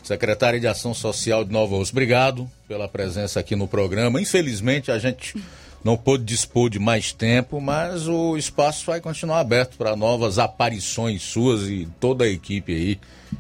secretária 0.04 0.60
de 0.60 0.68
Ação 0.68 0.94
Social 0.94 1.44
de 1.44 1.52
Nova 1.52 1.76
Rússia. 1.76 1.94
Obrigado 1.94 2.50
pela 2.68 2.88
presença 2.88 3.40
aqui 3.40 3.56
no 3.56 3.68
programa. 3.68 4.22
Infelizmente, 4.22 4.92
a 4.92 4.98
gente 4.98 5.36
não 5.84 5.98
pôde 5.98 6.24
dispor 6.24 6.70
de 6.70 6.80
mais 6.80 7.12
tempo, 7.12 7.60
mas 7.60 8.08
o 8.08 8.38
espaço 8.38 8.86
vai 8.86 9.02
continuar 9.02 9.40
aberto 9.40 9.78
para 9.78 9.96
novas 9.96 10.38
aparições 10.38 11.24
suas 11.24 11.68
e 11.68 11.88
toda 12.00 12.26
a 12.26 12.30
equipe 12.30 12.74
aí, 12.74 13.00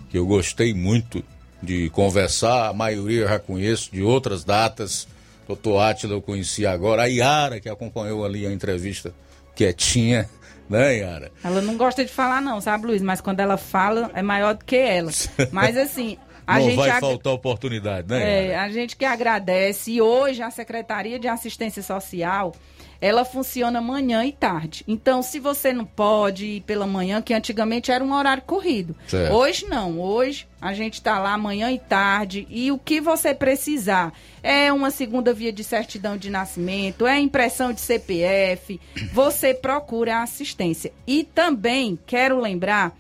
que 0.09 0.18
eu 0.18 0.26
gostei 0.26 0.73
muito 0.73 1.23
de 1.61 1.89
conversar. 1.89 2.69
A 2.69 2.73
maioria 2.73 3.22
eu 3.22 3.27
já 3.27 3.39
conheço 3.39 3.91
de 3.91 4.01
outras 4.01 4.43
datas. 4.43 5.07
Doutor 5.47 5.80
Átila 5.80 6.13
eu 6.13 6.22
conheci 6.22 6.65
agora. 6.65 7.03
A 7.03 7.05
Yara, 7.05 7.59
que 7.59 7.69
acompanhou 7.69 8.26
ali 8.26 8.45
a 8.45 8.51
entrevista 8.51 9.13
quietinha 9.55 10.27
né, 10.69 10.97
Yara? 10.97 11.31
Ela 11.43 11.61
não 11.61 11.77
gosta 11.77 12.03
de 12.03 12.11
falar, 12.11 12.41
não, 12.41 12.59
sabe, 12.59 12.88
Luiz? 12.88 13.01
Mas 13.01 13.22
quando 13.22 13.39
ela 13.39 13.57
fala, 13.57 14.09
é 14.13 14.22
maior 14.22 14.55
do 14.55 14.65
que 14.65 14.77
ela. 14.77 15.11
Mas 15.51 15.77
assim. 15.77 16.18
A 16.52 16.60
não 16.60 16.65
gente 16.65 16.76
vai 16.76 16.90
ag- 16.91 16.99
faltar 16.99 17.34
oportunidade, 17.34 18.07
né? 18.10 18.48
É, 18.49 18.56
a 18.57 18.69
gente 18.69 18.95
que 18.95 19.06
agradece. 19.06 19.91
E 19.91 20.02
hoje 20.02 20.41
a 20.41 20.52
Secretaria 20.52 21.18
de 21.19 21.28
Assistência 21.28 21.82
Social, 21.84 22.53
ela 22.99 23.26
funciona 23.26 23.82
manhã 23.82 24.23
e 24.26 24.32
tarde. 24.32 24.84
Então, 24.88 25.22
se 25.23 25.40
você 25.40 25.73
não 25.73 25.86
pode 25.86 26.45
ir 26.45 26.61
pela 26.61 26.86
manhã, 26.86 27.22
que 27.22 27.34
antigamente 27.34 27.91
era 27.91 28.03
um 28.03 28.14
horário 28.14 28.44
corrido. 28.44 28.95
Certo. 29.07 29.34
Hoje 29.34 29.65
não. 29.68 29.99
Hoje 29.99 30.48
a 30.61 30.73
gente 30.73 30.95
está 30.95 31.18
lá 31.18 31.36
manhã 31.38 31.72
e 31.72 31.80
tarde. 31.80 32.45
E 32.49 32.72
o 32.72 32.78
que 32.78 33.02
você 33.02 33.34
precisar 33.34 34.14
é 34.44 34.72
uma 34.72 34.91
segunda 34.91 35.34
via 35.34 35.52
de 35.52 35.64
certidão 35.64 36.15
de 36.15 36.30
nascimento, 36.30 37.07
é 37.07 37.19
impressão 37.19 37.73
de 37.73 37.82
CPF. 37.82 38.80
Você 39.14 39.53
procura 39.53 40.18
a 40.18 40.23
assistência. 40.23 40.91
E 41.07 41.23
também 41.23 41.98
quero 42.06 42.40
lembrar 42.40 42.95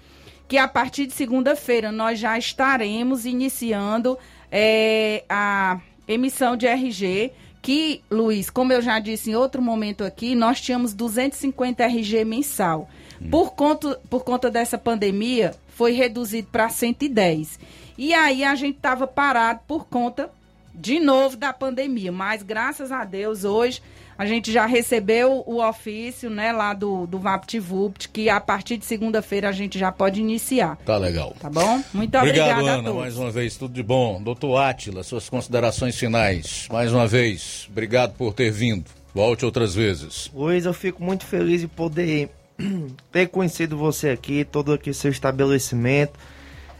que 0.51 0.57
a 0.57 0.67
partir 0.67 1.05
de 1.07 1.13
segunda-feira 1.13 1.93
nós 1.93 2.19
já 2.19 2.37
estaremos 2.37 3.25
iniciando 3.25 4.19
é, 4.51 5.23
a 5.29 5.79
emissão 6.05 6.57
de 6.57 6.67
RG. 6.67 7.31
Que, 7.61 8.01
Luiz, 8.11 8.49
como 8.49 8.73
eu 8.73 8.81
já 8.81 8.99
disse 8.99 9.31
em 9.31 9.35
outro 9.35 9.61
momento 9.61 10.03
aqui, 10.03 10.35
nós 10.35 10.59
tínhamos 10.59 10.93
250 10.93 11.85
RG 11.85 12.25
mensal. 12.25 12.89
Por, 13.29 13.53
conta, 13.53 13.97
por 14.09 14.25
conta 14.25 14.51
dessa 14.51 14.77
pandemia, 14.77 15.55
foi 15.69 15.93
reduzido 15.93 16.49
para 16.51 16.67
110. 16.67 17.57
E 17.97 18.13
aí 18.13 18.43
a 18.43 18.53
gente 18.53 18.75
estava 18.75 19.07
parado 19.07 19.61
por 19.65 19.85
conta, 19.87 20.29
de 20.73 20.99
novo, 20.99 21.37
da 21.37 21.53
pandemia. 21.53 22.11
Mas, 22.11 22.43
graças 22.43 22.91
a 22.91 23.03
Deus, 23.03 23.43
hoje 23.43 23.81
a 24.17 24.25
gente 24.25 24.51
já 24.51 24.65
recebeu 24.65 25.43
o 25.47 25.67
ofício 25.67 26.29
né, 26.29 26.51
lá 26.51 26.73
do, 26.73 27.07
do 27.07 27.17
VaptVupt, 27.17 28.09
que 28.09 28.29
a 28.29 28.39
partir 28.39 28.77
de 28.77 28.85
segunda-feira 28.85 29.49
a 29.49 29.51
gente 29.51 29.79
já 29.79 29.91
pode 29.91 30.21
iniciar. 30.21 30.77
Tá 30.85 30.97
legal. 30.97 31.35
Tá 31.39 31.49
bom? 31.49 31.83
Muito 31.93 32.15
Obrigado, 32.15 32.51
obrigada 32.51 32.69
a 32.69 32.73
Ana, 32.75 32.83
todos. 32.83 33.01
mais 33.01 33.17
uma 33.17 33.31
vez, 33.31 33.57
tudo 33.57 33.73
de 33.73 33.81
bom. 33.81 34.21
Doutor 34.21 34.57
Átila, 34.57 35.03
suas 35.03 35.27
considerações 35.27 35.97
finais. 35.97 36.67
Mais 36.71 36.93
uma 36.93 37.07
vez, 37.07 37.67
obrigado 37.71 38.13
por 38.13 38.33
ter 38.33 38.51
vindo. 38.51 38.85
Volte 39.13 39.43
outras 39.43 39.73
vezes. 39.73 40.29
Luiz, 40.33 40.65
eu 40.65 40.73
fico 40.73 41.03
muito 41.03 41.25
feliz 41.25 41.61
de 41.61 41.67
poder 41.67 42.29
ter 43.11 43.27
conhecido 43.27 43.75
você 43.75 44.09
aqui, 44.09 44.45
todo 44.45 44.71
aqui 44.71 44.93
seu 44.93 45.11
estabelecimento. 45.11 46.13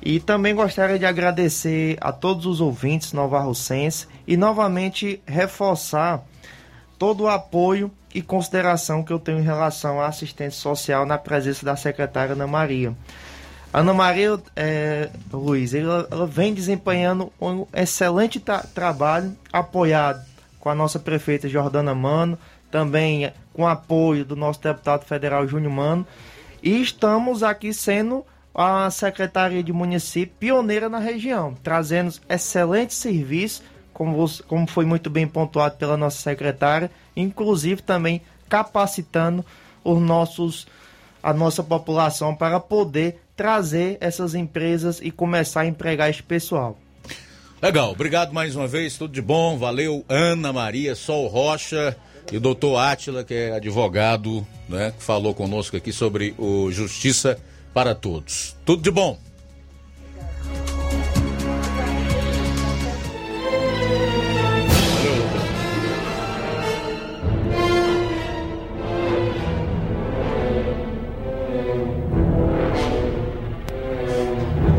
E 0.01 0.19
também 0.19 0.55
gostaria 0.55 0.97
de 0.97 1.05
agradecer 1.05 1.97
a 2.01 2.11
todos 2.11 2.45
os 2.45 2.59
ouvintes 2.59 3.13
novarrocenses 3.13 4.07
e 4.25 4.35
novamente 4.35 5.21
reforçar 5.27 6.23
todo 6.97 7.25
o 7.25 7.29
apoio 7.29 7.91
e 8.13 8.21
consideração 8.21 9.03
que 9.03 9.13
eu 9.13 9.19
tenho 9.19 9.39
em 9.39 9.43
relação 9.43 10.01
à 10.01 10.07
assistência 10.07 10.59
social 10.59 11.05
na 11.05 11.17
presença 11.17 11.65
da 11.65 11.75
secretária 11.75 12.33
Ana 12.33 12.47
Maria. 12.47 12.95
Ana 13.71 13.93
Maria 13.93 14.37
é, 14.55 15.09
Luiz, 15.31 15.73
ela, 15.73 16.07
ela 16.11 16.27
vem 16.27 16.53
desempenhando 16.53 17.31
um 17.39 17.65
excelente 17.73 18.39
tra- 18.39 18.65
trabalho, 18.73 19.35
apoiado 19.53 20.25
com 20.59 20.69
a 20.69 20.75
nossa 20.75 20.99
prefeita 20.99 21.47
Jordana 21.47 21.95
Mano, 21.95 22.37
também 22.69 23.31
com 23.53 23.67
apoio 23.67 24.25
do 24.25 24.35
nosso 24.35 24.61
deputado 24.61 25.05
federal 25.05 25.47
Júnior 25.47 25.71
Mano, 25.71 26.05
e 26.61 26.81
estamos 26.81 27.43
aqui 27.43 27.73
sendo 27.73 28.25
a 28.53 28.89
Secretaria 28.89 29.63
de 29.63 29.71
Município 29.71 30.35
pioneira 30.39 30.89
na 30.89 30.99
região, 30.99 31.55
trazendo 31.63 32.13
excelentes 32.29 32.97
serviços, 32.97 33.63
como, 33.93 34.29
como 34.47 34.67
foi 34.67 34.85
muito 34.85 35.09
bem 35.09 35.27
pontuado 35.27 35.77
pela 35.77 35.97
nossa 35.97 36.21
secretária, 36.21 36.91
inclusive 37.15 37.81
também 37.81 38.21
capacitando 38.49 39.45
os 39.83 39.99
nossos 39.99 40.67
a 41.23 41.33
nossa 41.33 41.63
população 41.63 42.35
para 42.35 42.59
poder 42.59 43.21
trazer 43.35 43.97
essas 44.01 44.33
empresas 44.33 44.99
e 45.01 45.11
começar 45.11 45.61
a 45.61 45.67
empregar 45.67 46.09
esse 46.09 46.23
pessoal. 46.23 46.77
Legal, 47.61 47.91
obrigado 47.91 48.33
mais 48.33 48.55
uma 48.55 48.67
vez, 48.67 48.97
tudo 48.97 49.13
de 49.13 49.21
bom. 49.21 49.55
Valeu, 49.55 50.03
Ana 50.09 50.51
Maria 50.51 50.95
Sol 50.95 51.27
Rocha 51.27 51.95
e 52.31 52.37
o 52.37 52.39
doutor 52.39 52.77
Átila, 52.77 53.23
que 53.23 53.35
é 53.35 53.51
advogado, 53.51 54.45
né, 54.67 54.93
que 54.97 55.03
falou 55.03 55.35
conosco 55.35 55.77
aqui 55.77 55.93
sobre 55.93 56.33
o 56.39 56.71
Justiça 56.71 57.37
para 57.73 57.95
Todos. 57.95 58.55
Tudo 58.65 58.81
de 58.81 58.91
bom. 58.91 59.17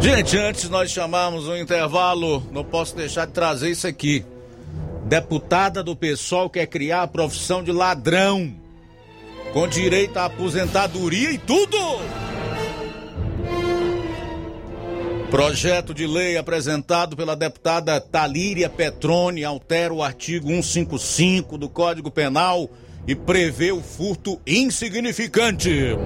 Gente, 0.01 0.37
antes 0.37 0.69
nós 0.69 0.91
chamamos 0.91 1.47
um 1.49 1.57
intervalo, 1.57 2.43
não 2.53 2.65
posso 2.65 2.95
deixar 2.95 3.27
de 3.27 3.33
trazer 3.33 3.71
isso 3.71 3.87
aqui. 3.87 4.25
Deputada 5.05 5.83
do 5.83 5.95
PSOL 5.95 6.51
quer 6.51 6.67
criar 6.67 7.03
a 7.03 7.07
profissão 7.07 7.63
de 7.63 7.71
ladrão, 7.71 8.55
com 9.53 9.67
direito 9.69 10.17
à 10.17 10.25
aposentadoria 10.25 11.31
e 11.31 11.39
tudo. 11.39 11.79
Projeto 15.33 15.95
de 15.95 16.07
lei 16.07 16.37
apresentado 16.37 17.17
pela 17.17 17.35
deputada 17.35 17.99
Talíria 17.99 18.69
Petroni 18.69 19.43
altera 19.43 19.95
o 19.95 20.03
artigo 20.03 20.49
155 20.49 21.57
do 21.57 21.71
Código 21.71 22.11
Penal 22.11 22.69
e 23.07 23.15
prevê 23.15 23.73
o 23.73 23.81
furto 23.81 24.39
insignificante. 24.47 25.97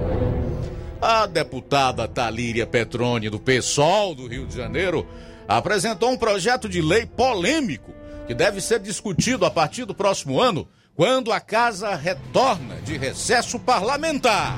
A 1.01 1.25
deputada 1.25 2.07
Talíria 2.07 2.65
Petroni, 2.65 3.29
do 3.29 3.37
PSOL 3.37 4.15
do 4.15 4.27
Rio 4.27 4.47
de 4.47 4.55
Janeiro, 4.55 5.05
apresentou 5.45 6.09
um 6.09 6.17
projeto 6.17 6.69
de 6.69 6.81
lei 6.81 7.05
polêmico 7.05 7.91
que 8.27 8.33
deve 8.33 8.61
ser 8.61 8.79
discutido 8.79 9.45
a 9.45 9.51
partir 9.51 9.83
do 9.83 9.93
próximo 9.93 10.39
ano, 10.39 10.65
quando 10.95 11.33
a 11.33 11.41
casa 11.41 11.93
retorna 11.95 12.75
de 12.77 12.97
recesso 12.97 13.59
parlamentar. 13.59 14.57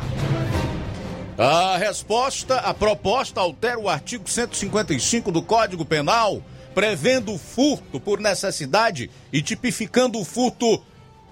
A 1.42 1.78
resposta, 1.78 2.58
a 2.58 2.74
proposta 2.74 3.40
altera 3.40 3.80
o 3.80 3.88
artigo 3.88 4.30
155 4.30 5.32
do 5.32 5.42
Código 5.42 5.86
Penal, 5.86 6.44
prevendo 6.76 7.34
o 7.34 7.38
furto 7.38 7.98
por 7.98 8.20
necessidade 8.20 9.10
e 9.32 9.42
tipificando 9.42 10.20
o 10.20 10.26
furto 10.26 10.84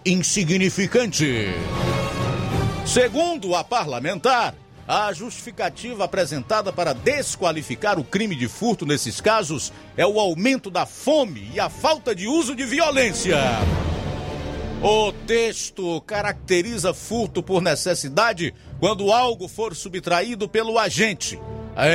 insignificante. 0.06 1.48
Segundo 2.86 3.54
a 3.54 3.66
parlamentar, 3.66 4.56
a 4.88 5.12
justificativa 5.12 6.06
apresentada 6.06 6.72
para 6.72 6.94
desqualificar 6.94 8.00
o 8.00 8.04
crime 8.06 8.34
de 8.38 8.48
furto 8.48 8.86
nesses 8.86 9.20
casos 9.20 9.74
é 9.98 10.08
o 10.08 10.22
aumento 10.22 10.70
da 10.70 10.86
fome 10.86 11.52
e 11.54 11.60
a 11.60 11.70
falta 11.70 12.16
de 12.16 12.28
uso 12.28 12.56
de 12.56 12.64
violência. 12.64 13.36
O 14.82 15.12
texto 15.12 16.00
caracteriza 16.02 16.94
furto 16.94 17.42
por 17.42 17.64
necessidade 17.64 18.54
quando 18.80 19.12
algo 19.12 19.48
for 19.48 19.76
subtraído 19.76 20.48
pelo 20.48 20.78
agente 20.78 21.40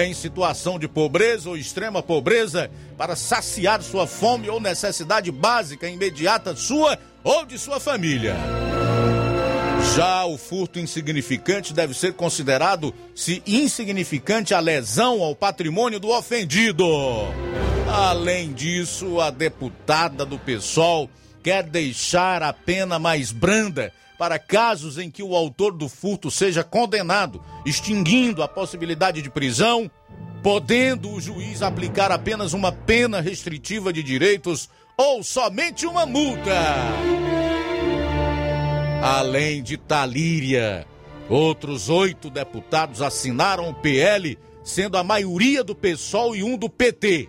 em 0.07 0.15
situação 0.15 0.79
de 0.79 0.87
pobreza 0.87 1.49
ou 1.49 1.57
extrema 1.57 2.03
pobreza 2.03 2.71
para 2.97 3.17
saciar 3.17 3.83
sua 3.83 4.07
fome 4.07 4.49
ou 4.49 4.61
necessidade 4.61 5.33
básica 5.33 5.89
imediata 5.89 6.55
sua 6.55 6.97
ou 7.25 7.45
de 7.45 7.59
sua 7.59 7.81
família. 7.81 8.37
Já 9.97 10.25
o 10.25 10.39
furto 10.39 10.79
insignificante 10.79 11.75
deve 11.75 11.95
ser 11.95 12.13
considerado 12.13 12.95
se 13.15 13.43
insignificante 13.45 14.55
a 14.55 14.61
lesão 14.61 15.21
ao 15.21 15.35
patrimônio 15.35 15.99
do 15.99 16.09
ofendido. 16.11 16.87
Além 17.89 18.53
disso, 18.53 19.21
a 19.21 19.31
deputada 19.31 20.25
do 20.25 20.39
PSOL 20.39 21.11
quer 21.43 21.65
deixar 21.65 22.43
a 22.43 22.53
pena 22.53 23.01
mais 23.01 23.33
branda 23.33 23.93
para 24.23 24.39
casos 24.39 24.99
em 24.99 25.11
que 25.11 25.20
o 25.20 25.35
autor 25.35 25.73
do 25.73 25.89
furto 25.89 26.31
seja 26.31 26.62
condenado, 26.62 27.43
extinguindo 27.66 28.40
a 28.40 28.47
possibilidade 28.47 29.20
de 29.20 29.28
prisão, 29.28 29.90
podendo 30.44 31.11
o 31.11 31.20
juiz 31.20 31.61
aplicar 31.61 32.12
apenas 32.12 32.53
uma 32.53 32.70
pena 32.70 33.20
restritiva 33.20 33.93
de 33.93 34.01
direitos 34.01 34.70
ou 34.97 35.24
somente 35.24 35.86
uma 35.86 36.07
multa. 36.07 36.55
Além 39.03 39.61
de 39.61 39.77
Talíria, 39.77 40.86
outros 41.28 41.89
oito 41.89 42.31
deputados 42.31 43.03
assinaram 43.03 43.70
o 43.70 43.74
PL, 43.74 44.39
sendo 44.62 44.97
a 44.97 45.03
maioria 45.03 45.65
do 45.65 45.74
PSOL 45.74 46.36
e 46.36 46.44
um 46.44 46.57
do 46.57 46.70
PT. 46.70 47.28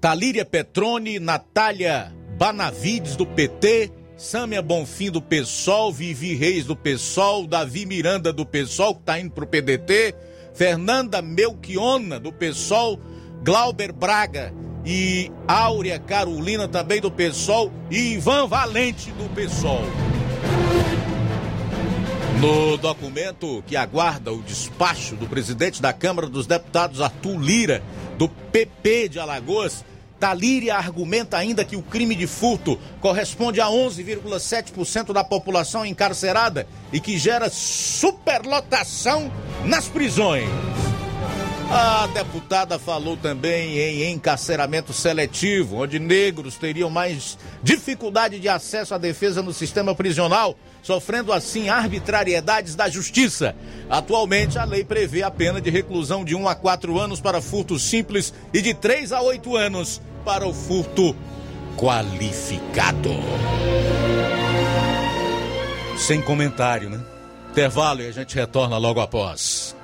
Talíria 0.00 0.44
Petrone, 0.44 1.20
Natália 1.20 2.12
Banavides 2.36 3.14
do 3.14 3.24
PT, 3.24 3.92
Sâmia 4.18 4.60
Bonfim 4.60 5.12
do 5.12 5.22
PSOL, 5.22 5.92
Vivi 5.92 6.34
Reis 6.34 6.64
do 6.64 6.74
PSOL, 6.74 7.46
Davi 7.46 7.86
Miranda 7.86 8.32
do 8.32 8.44
PSOL, 8.44 8.96
que 8.96 9.02
está 9.02 9.20
indo 9.20 9.30
para 9.30 9.44
o 9.44 9.46
PDT, 9.46 10.12
Fernanda 10.52 11.22
Melchiona 11.22 12.18
do 12.18 12.32
PSOL, 12.32 12.98
Glauber 13.44 13.92
Braga 13.92 14.52
e 14.84 15.30
Áurea 15.46 16.00
Carolina 16.00 16.66
também 16.66 17.00
do 17.00 17.12
PSOL 17.12 17.72
e 17.88 18.14
Ivan 18.14 18.48
Valente 18.48 19.12
do 19.12 19.32
PSOL. 19.32 19.84
No 22.40 22.76
documento 22.76 23.62
que 23.68 23.76
aguarda 23.76 24.32
o 24.32 24.42
despacho 24.42 25.14
do 25.14 25.28
presidente 25.28 25.80
da 25.80 25.92
Câmara 25.92 26.28
dos 26.28 26.46
Deputados, 26.48 27.00
Arthur 27.00 27.38
Lira, 27.38 27.82
do 28.18 28.28
PP 28.28 29.10
de 29.10 29.20
Alagoas, 29.20 29.84
Talíria 30.18 30.76
argumenta 30.76 31.36
ainda 31.36 31.64
que 31.64 31.76
o 31.76 31.82
crime 31.82 32.14
de 32.14 32.26
furto 32.26 32.78
corresponde 33.00 33.60
a 33.60 33.66
11,7% 33.66 35.12
da 35.12 35.22
população 35.22 35.86
encarcerada 35.86 36.66
e 36.92 36.98
que 36.98 37.16
gera 37.16 37.48
superlotação 37.48 39.30
nas 39.64 39.86
prisões. 39.86 40.48
A 41.70 42.06
deputada 42.06 42.78
falou 42.78 43.14
também 43.14 43.78
em 43.78 44.10
encarceramento 44.10 44.94
seletivo, 44.94 45.82
onde 45.82 45.98
negros 45.98 46.56
teriam 46.56 46.88
mais 46.88 47.36
dificuldade 47.62 48.40
de 48.40 48.48
acesso 48.48 48.94
à 48.94 48.98
defesa 48.98 49.42
no 49.42 49.52
sistema 49.52 49.94
prisional, 49.94 50.56
sofrendo 50.82 51.32
assim 51.32 51.68
arbitrariedades 51.68 52.74
da 52.74 52.88
justiça. 52.88 53.54
Atualmente, 53.88 54.58
a 54.58 54.64
lei 54.64 54.84
prevê 54.84 55.22
a 55.22 55.30
pena 55.30 55.60
de 55.60 55.70
reclusão 55.70 56.24
de 56.24 56.34
1 56.34 56.48
a 56.48 56.54
4 56.54 56.98
anos 56.98 57.20
para 57.20 57.42
furto 57.42 57.78
simples 57.78 58.32
e 58.52 58.60
de 58.60 58.74
3 58.74 59.12
a 59.12 59.20
8 59.22 59.56
anos 59.56 60.00
para 60.24 60.46
o 60.46 60.54
furto 60.54 61.16
qualificado. 61.76 63.10
Sem 65.96 66.20
comentário, 66.20 66.90
né? 66.90 67.00
Intervalo 67.50 68.02
e 68.02 68.06
a 68.06 68.12
gente 68.12 68.34
retorna 68.34 68.78
logo 68.78 69.00
após. 69.00 69.74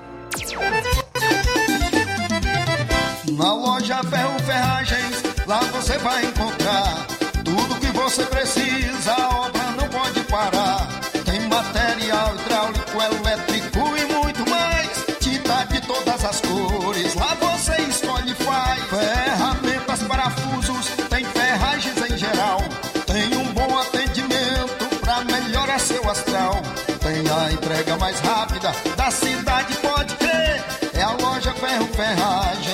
Na 3.37 3.53
loja 3.53 4.03
Ferro 4.05 4.39
Ferragens, 4.41 5.23
lá 5.47 5.61
você 5.61 5.99
vai 5.99 6.25
encontrar 6.25 7.07
tudo 7.45 7.81
que 7.81 7.87
você 7.89 8.25
precisa, 8.27 9.16
pode 10.05 10.21
parar. 10.25 10.87
Tem 11.25 11.41
material 11.49 12.35
hidráulico, 12.35 13.03
elétrico 13.03 13.97
e 13.97 14.13
muito 14.13 14.51
mais. 14.51 15.05
Tinta 15.19 15.65
de 15.65 15.81
todas 15.81 16.25
as 16.25 16.41
cores, 16.43 17.15
lá 17.15 17.35
você 17.41 17.81
escolhe 17.83 18.33
e 18.33 18.35
faz. 18.35 18.83
Ferramentas, 18.85 20.03
parafusos, 20.03 20.87
tem 21.09 21.25
ferragens 21.25 22.11
em 22.11 22.19
geral. 22.19 22.61
Tem 23.07 23.37
um 23.37 23.53
bom 23.55 23.79
atendimento 23.79 25.01
pra 25.01 25.25
melhorar 25.25 25.79
seu 25.81 26.09
astral. 26.11 26.61
Tem 27.01 27.25
a 27.31 27.53
entrega 27.53 27.97
mais 27.97 28.21
rápida 28.21 28.73
da 28.97 29.11
cidade, 29.11 29.75
pode 29.77 30.15
crer. 30.17 30.63
É 30.93 31.03
a 31.03 31.13
loja 31.13 31.53
Ferro 31.55 31.89
Ferragem 31.89 32.74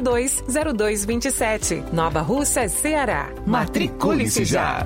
0227. 0.01 1.83
Nova 1.93 2.21
Russas, 2.21 2.71
Ceará. 2.71 3.29
Matricule-se 3.45 4.45
já. 4.45 4.85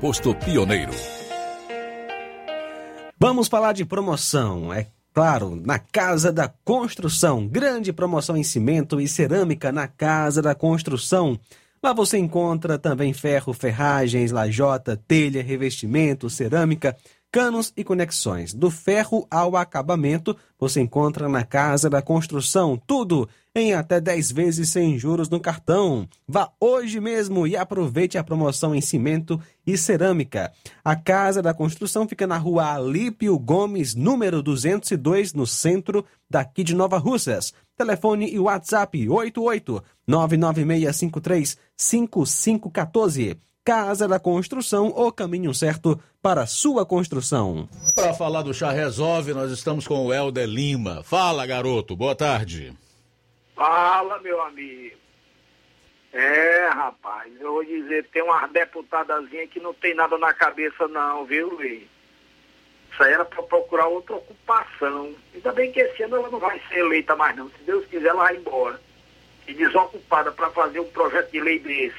posto 0.00 0.34
Pioneiro. 0.34 0.92
Vamos 3.18 3.48
falar 3.48 3.72
de 3.72 3.84
promoção. 3.84 4.72
É 4.72 4.86
claro, 5.12 5.56
na 5.56 5.78
Casa 5.78 6.30
da 6.30 6.48
Construção. 6.64 7.48
Grande 7.48 7.92
promoção 7.92 8.36
em 8.36 8.42
cimento 8.42 9.00
e 9.00 9.08
cerâmica 9.08 9.72
na 9.72 9.88
Casa 9.88 10.42
da 10.42 10.54
Construção. 10.54 11.38
Lá 11.82 11.92
você 11.94 12.18
encontra 12.18 12.78
também 12.78 13.12
ferro, 13.12 13.54
ferragens, 13.54 14.32
lajota, 14.32 15.00
telha, 15.08 15.42
revestimento, 15.42 16.28
cerâmica, 16.28 16.94
canos 17.32 17.72
e 17.76 17.82
conexões. 17.82 18.52
Do 18.52 18.70
ferro 18.70 19.26
ao 19.30 19.56
acabamento, 19.56 20.36
você 20.58 20.80
encontra 20.80 21.28
na 21.28 21.44
Casa 21.44 21.88
da 21.88 22.02
Construção. 22.02 22.80
Tudo 22.86 23.28
em 23.56 23.72
até 23.72 23.98
10 23.98 24.32
vezes 24.32 24.68
sem 24.68 24.98
juros 24.98 25.30
no 25.30 25.40
cartão. 25.40 26.06
Vá 26.28 26.52
hoje 26.60 27.00
mesmo 27.00 27.46
e 27.46 27.56
aproveite 27.56 28.18
a 28.18 28.22
promoção 28.22 28.74
em 28.74 28.82
cimento 28.82 29.40
e 29.66 29.78
cerâmica. 29.78 30.52
A 30.84 30.94
Casa 30.94 31.40
da 31.40 31.54
Construção 31.54 32.06
fica 32.06 32.26
na 32.26 32.36
rua 32.36 32.74
Alípio 32.74 33.38
Gomes, 33.38 33.94
número 33.94 34.42
202, 34.42 35.32
no 35.32 35.46
centro 35.46 36.04
daqui 36.28 36.62
de 36.62 36.74
Nova 36.74 36.98
Russas. 36.98 37.54
Telefone 37.78 38.30
e 38.30 38.38
WhatsApp 38.38 39.08
88 39.08 39.82
99653 40.06 41.56
5514. 41.76 43.38
Casa 43.64 44.06
da 44.06 44.20
Construção, 44.20 44.88
o 44.88 45.10
caminho 45.10 45.52
certo 45.54 45.98
para 46.22 46.46
sua 46.46 46.84
construção. 46.84 47.68
Para 47.94 48.12
falar 48.12 48.42
do 48.42 48.54
Chá 48.54 48.70
Resolve, 48.70 49.32
nós 49.32 49.50
estamos 49.50 49.88
com 49.88 50.06
o 50.06 50.12
Helder 50.12 50.46
Lima. 50.46 51.02
Fala, 51.02 51.46
garoto. 51.46 51.96
Boa 51.96 52.14
tarde. 52.14 52.72
Fala, 53.56 54.18
meu 54.20 54.40
amigo. 54.42 54.98
É, 56.12 56.68
rapaz, 56.68 57.32
eu 57.40 57.52
vou 57.52 57.64
dizer, 57.64 58.06
tem 58.08 58.22
uma 58.22 58.46
deputadazinha 58.48 59.46
que 59.48 59.58
não 59.58 59.72
tem 59.72 59.94
nada 59.94 60.16
na 60.18 60.32
cabeça 60.32 60.86
não, 60.86 61.24
viu, 61.24 61.48
Luiz? 61.48 61.82
Isso 62.92 63.02
aí 63.02 63.12
era 63.12 63.24
para 63.24 63.42
procurar 63.42 63.86
outra 63.88 64.16
ocupação. 64.16 65.14
Ainda 65.34 65.52
bem 65.52 65.72
que 65.72 65.80
esse 65.80 66.02
ano 66.02 66.16
ela 66.16 66.30
não 66.30 66.38
vai 66.38 66.60
ser 66.68 66.78
eleita 66.78 67.16
mais 67.16 67.34
não. 67.36 67.48
Se 67.48 67.62
Deus 67.64 67.86
quiser, 67.86 68.08
ela 68.08 68.24
vai 68.24 68.36
embora. 68.36 68.80
E 69.46 69.54
desocupada 69.54 70.32
para 70.32 70.50
fazer 70.50 70.80
um 70.80 70.90
projeto 70.90 71.30
de 71.30 71.40
lei 71.40 71.58
desse, 71.58 71.96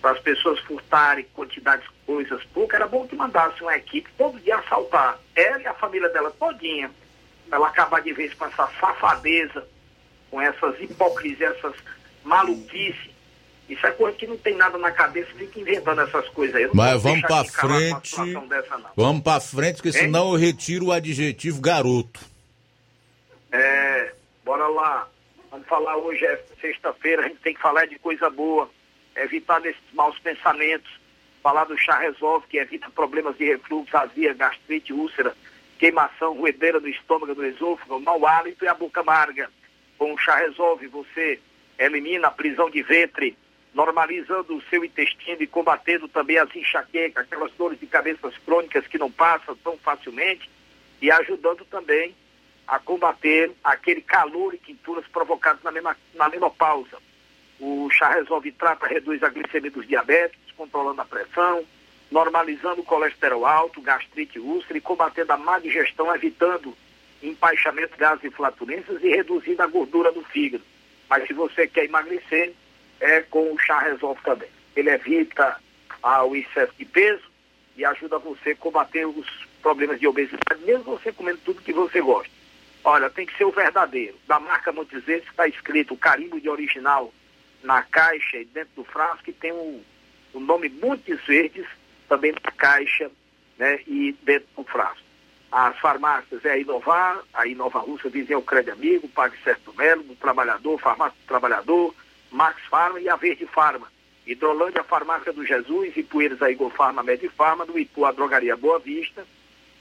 para 0.00 0.12
as 0.12 0.20
pessoas 0.20 0.58
furtarem 0.60 1.26
quantidades 1.34 1.84
de 1.84 1.94
coisas 2.06 2.44
poucas, 2.46 2.80
era 2.80 2.88
bom 2.88 3.06
que 3.06 3.16
mandasse 3.16 3.60
uma 3.62 3.76
equipe 3.76 4.08
todo 4.16 4.40
dia 4.40 4.56
assaltar. 4.56 5.18
Ela 5.34 5.62
e 5.62 5.66
a 5.66 5.74
família 5.74 6.08
dela 6.10 6.30
todinha. 6.30 6.90
Pra 7.48 7.58
ela 7.58 7.68
acabar 7.68 8.02
de 8.02 8.12
vez 8.12 8.34
com 8.34 8.44
essa 8.44 8.68
safadeza, 8.80 9.66
com 10.30 10.40
essas 10.40 10.80
hipocrisias, 10.80 11.56
essas 11.56 11.74
maluquices. 12.24 13.10
Isso 13.68 13.84
é 13.84 13.90
coisa 13.90 14.16
que 14.16 14.26
não 14.26 14.36
tem 14.36 14.54
nada 14.54 14.78
na 14.78 14.92
cabeça, 14.92 15.28
fica 15.36 15.58
inventando 15.58 16.00
essas 16.00 16.28
coisas 16.28 16.54
aí. 16.54 16.68
Mas 16.72 17.02
vamos 17.02 17.24
uma 17.28 17.44
frente. 17.44 18.16
Dessa, 18.48 18.78
não. 18.78 18.90
Vamos 18.94 19.22
pra 19.22 19.40
frente, 19.40 19.76
porque 19.76 19.88
Hein? 19.88 20.04
senão 20.04 20.32
eu 20.32 20.38
retiro 20.38 20.86
o 20.86 20.92
adjetivo 20.92 21.60
garoto. 21.60 22.20
É, 23.50 24.12
bora 24.44 24.68
lá. 24.68 25.08
Vamos 25.50 25.66
falar 25.66 25.96
hoje, 25.96 26.24
é 26.24 26.44
sexta-feira, 26.60 27.24
a 27.24 27.28
gente 27.28 27.40
tem 27.40 27.54
que 27.54 27.60
falar 27.60 27.86
de 27.86 27.98
coisa 27.98 28.28
boa, 28.28 28.68
evitar 29.16 29.60
desses 29.60 29.80
maus 29.94 30.18
pensamentos, 30.18 30.90
falar 31.42 31.64
do 31.64 31.78
chá 31.78 31.98
resolve, 31.98 32.46
que 32.48 32.58
evita 32.58 32.90
problemas 32.90 33.36
de 33.38 33.46
refluxo, 33.46 33.96
azia, 33.96 34.34
gastrite, 34.34 34.92
úlcera, 34.92 35.34
queimação, 35.78 36.34
ruedeira 36.34 36.78
do 36.80 36.88
estômago, 36.88 37.34
do 37.34 37.44
esôfago, 37.46 38.00
mau 38.00 38.26
hálito 38.26 38.64
e 38.64 38.68
a 38.68 38.74
boca 38.74 39.00
amarga. 39.00 39.48
Com 39.98 40.14
o 40.14 40.18
chá 40.18 40.36
resolve, 40.36 40.86
você 40.86 41.40
elimina 41.78 42.28
a 42.28 42.30
prisão 42.30 42.70
de 42.70 42.82
ventre, 42.82 43.36
normalizando 43.74 44.56
o 44.56 44.62
seu 44.70 44.84
intestino 44.84 45.42
e 45.42 45.46
combatendo 45.46 46.08
também 46.08 46.38
as 46.38 46.54
enxaquecas, 46.54 47.24
aquelas 47.24 47.52
dores 47.52 47.78
de 47.78 47.86
cabeças 47.86 48.36
crônicas 48.38 48.86
que 48.86 48.98
não 48.98 49.10
passam 49.10 49.56
tão 49.56 49.76
facilmente, 49.78 50.50
e 51.00 51.10
ajudando 51.10 51.64
também 51.66 52.14
a 52.66 52.78
combater 52.78 53.52
aquele 53.62 54.00
calor 54.00 54.54
e 54.54 54.58
quinturas 54.58 55.06
provocados 55.06 55.62
na, 55.62 55.70
mema- 55.70 55.96
na 56.14 56.28
menopausa. 56.28 56.98
O 57.60 57.88
chá 57.90 58.10
resolve 58.14 58.50
trata, 58.52 58.86
reduz 58.86 59.22
a 59.22 59.28
glicemia 59.28 59.70
dos 59.70 59.86
diabéticos, 59.86 60.52
controlando 60.56 61.00
a 61.00 61.04
pressão, 61.04 61.64
normalizando 62.10 62.80
o 62.80 62.84
colesterol 62.84 63.46
alto, 63.46 63.80
gastrite, 63.80 64.38
úlcera 64.38 64.78
e 64.78 64.80
combatendo 64.80 65.32
a 65.32 65.36
má 65.36 65.58
digestão, 65.58 66.14
evitando 66.14 66.76
empaixamento, 67.22 67.96
gases 67.96 68.32
flatulências 68.34 69.02
e 69.02 69.08
reduzindo 69.08 69.62
a 69.62 69.66
gordura 69.66 70.12
do 70.12 70.22
fígado. 70.22 70.64
Mas 71.08 71.26
se 71.26 71.32
você 71.32 71.66
quer 71.66 71.84
emagrecer, 71.84 72.52
é 73.00 73.20
com 73.22 73.52
o 73.52 73.58
chá 73.58 73.78
resolve 73.80 74.20
também. 74.22 74.48
Ele 74.74 74.90
evita 74.90 75.56
ah, 76.02 76.24
o 76.24 76.34
excesso 76.36 76.72
de 76.78 76.84
peso 76.84 77.30
e 77.76 77.84
ajuda 77.84 78.18
você 78.18 78.50
a 78.50 78.56
combater 78.56 79.06
os 79.06 79.26
problemas 79.62 79.98
de 80.00 80.06
obesidade, 80.06 80.64
mesmo 80.64 80.84
você 80.84 81.12
comendo 81.12 81.40
tudo 81.44 81.62
que 81.62 81.72
você 81.72 82.00
gosta. 82.00 82.30
Olha, 82.84 83.10
tem 83.10 83.26
que 83.26 83.36
ser 83.36 83.44
o 83.44 83.50
verdadeiro. 83.50 84.16
Da 84.26 84.38
marca 84.38 84.72
Montezetes 84.72 85.28
está 85.28 85.48
escrito 85.48 85.94
o 85.94 85.98
carimbo 85.98 86.40
de 86.40 86.48
original 86.48 87.12
na 87.62 87.82
caixa 87.82 88.38
e 88.38 88.44
dentro 88.44 88.70
do 88.76 88.84
frasco 88.84 89.28
e 89.28 89.32
tem 89.32 89.50
o, 89.50 89.82
o 90.32 90.40
nome 90.40 90.68
Montes 90.68 91.20
Verdes 91.26 91.66
também 92.08 92.32
na 92.32 92.52
caixa 92.52 93.10
né, 93.58 93.80
e 93.86 94.12
dentro 94.22 94.48
do 94.56 94.64
frasco. 94.64 95.05
As 95.58 95.78
farmácias 95.78 96.44
é 96.44 96.50
a 96.50 96.58
Inovar, 96.58 97.18
a 97.32 97.46
Inova 97.46 97.78
Russa, 97.78 98.10
Vizinho 98.10 98.42
Crédito 98.42 98.74
Amigo, 98.74 99.08
Pague 99.08 99.42
Certo 99.42 99.72
Melo, 99.72 100.02
do 100.02 100.14
Trabalhador, 100.14 100.78
Farmácia 100.78 101.16
do 101.18 101.26
Trabalhador, 101.26 101.94
Max 102.30 102.60
Farma 102.68 103.00
e 103.00 103.08
a 103.08 103.16
Verde 103.16 103.46
Farma. 103.46 103.90
Hidrolândia, 104.26 104.84
Farmácia 104.84 105.32
do 105.32 105.46
Jesus, 105.46 105.96
Ipueiras, 105.96 106.42
a 106.42 106.50
Igor 106.50 106.68
Farma, 106.72 107.02
Medifarma, 107.02 107.64
do 107.64 107.78
Ipu, 107.78 108.04
a 108.04 108.12
Drogaria 108.12 108.54
Boa 108.54 108.78
Vista, 108.78 109.26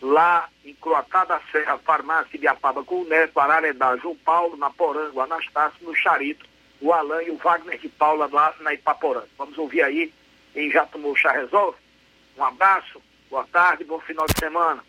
lá 0.02 0.48
em 0.64 0.74
Croatá 0.76 1.26
da 1.26 1.42
Serra, 1.52 1.78
Farmácia 1.80 2.40
de 2.40 2.48
Apaba 2.48 2.82
com 2.82 3.02
o 3.02 3.06
Neto, 3.06 3.38
Ararendá, 3.38 3.98
João 3.98 4.16
Paulo, 4.16 4.56
na 4.56 4.70
Poranga, 4.70 5.12
o 5.14 5.20
Anastácio, 5.20 5.86
no 5.86 5.94
Charito, 5.94 6.46
o 6.80 6.94
Alain 6.94 7.28
e 7.28 7.32
o 7.32 7.36
Wagner 7.36 7.78
de 7.80 7.90
Paula 7.90 8.30
lá 8.32 8.56
na 8.62 8.74
Ipaporanga. 8.74 9.28
Vamos 9.38 9.58
ouvir 9.58 9.82
aí, 9.82 10.14
quem 10.54 10.72
já 10.72 10.86
tomou 10.86 11.14
chá 11.18 11.34
resolve? 11.34 11.78
Um 12.38 12.46
abraço, 12.46 13.02
boa 13.30 13.46
tarde, 13.52 13.84
bom 13.84 14.00
final 14.00 14.26
de 14.26 14.40
semana. 14.40 14.82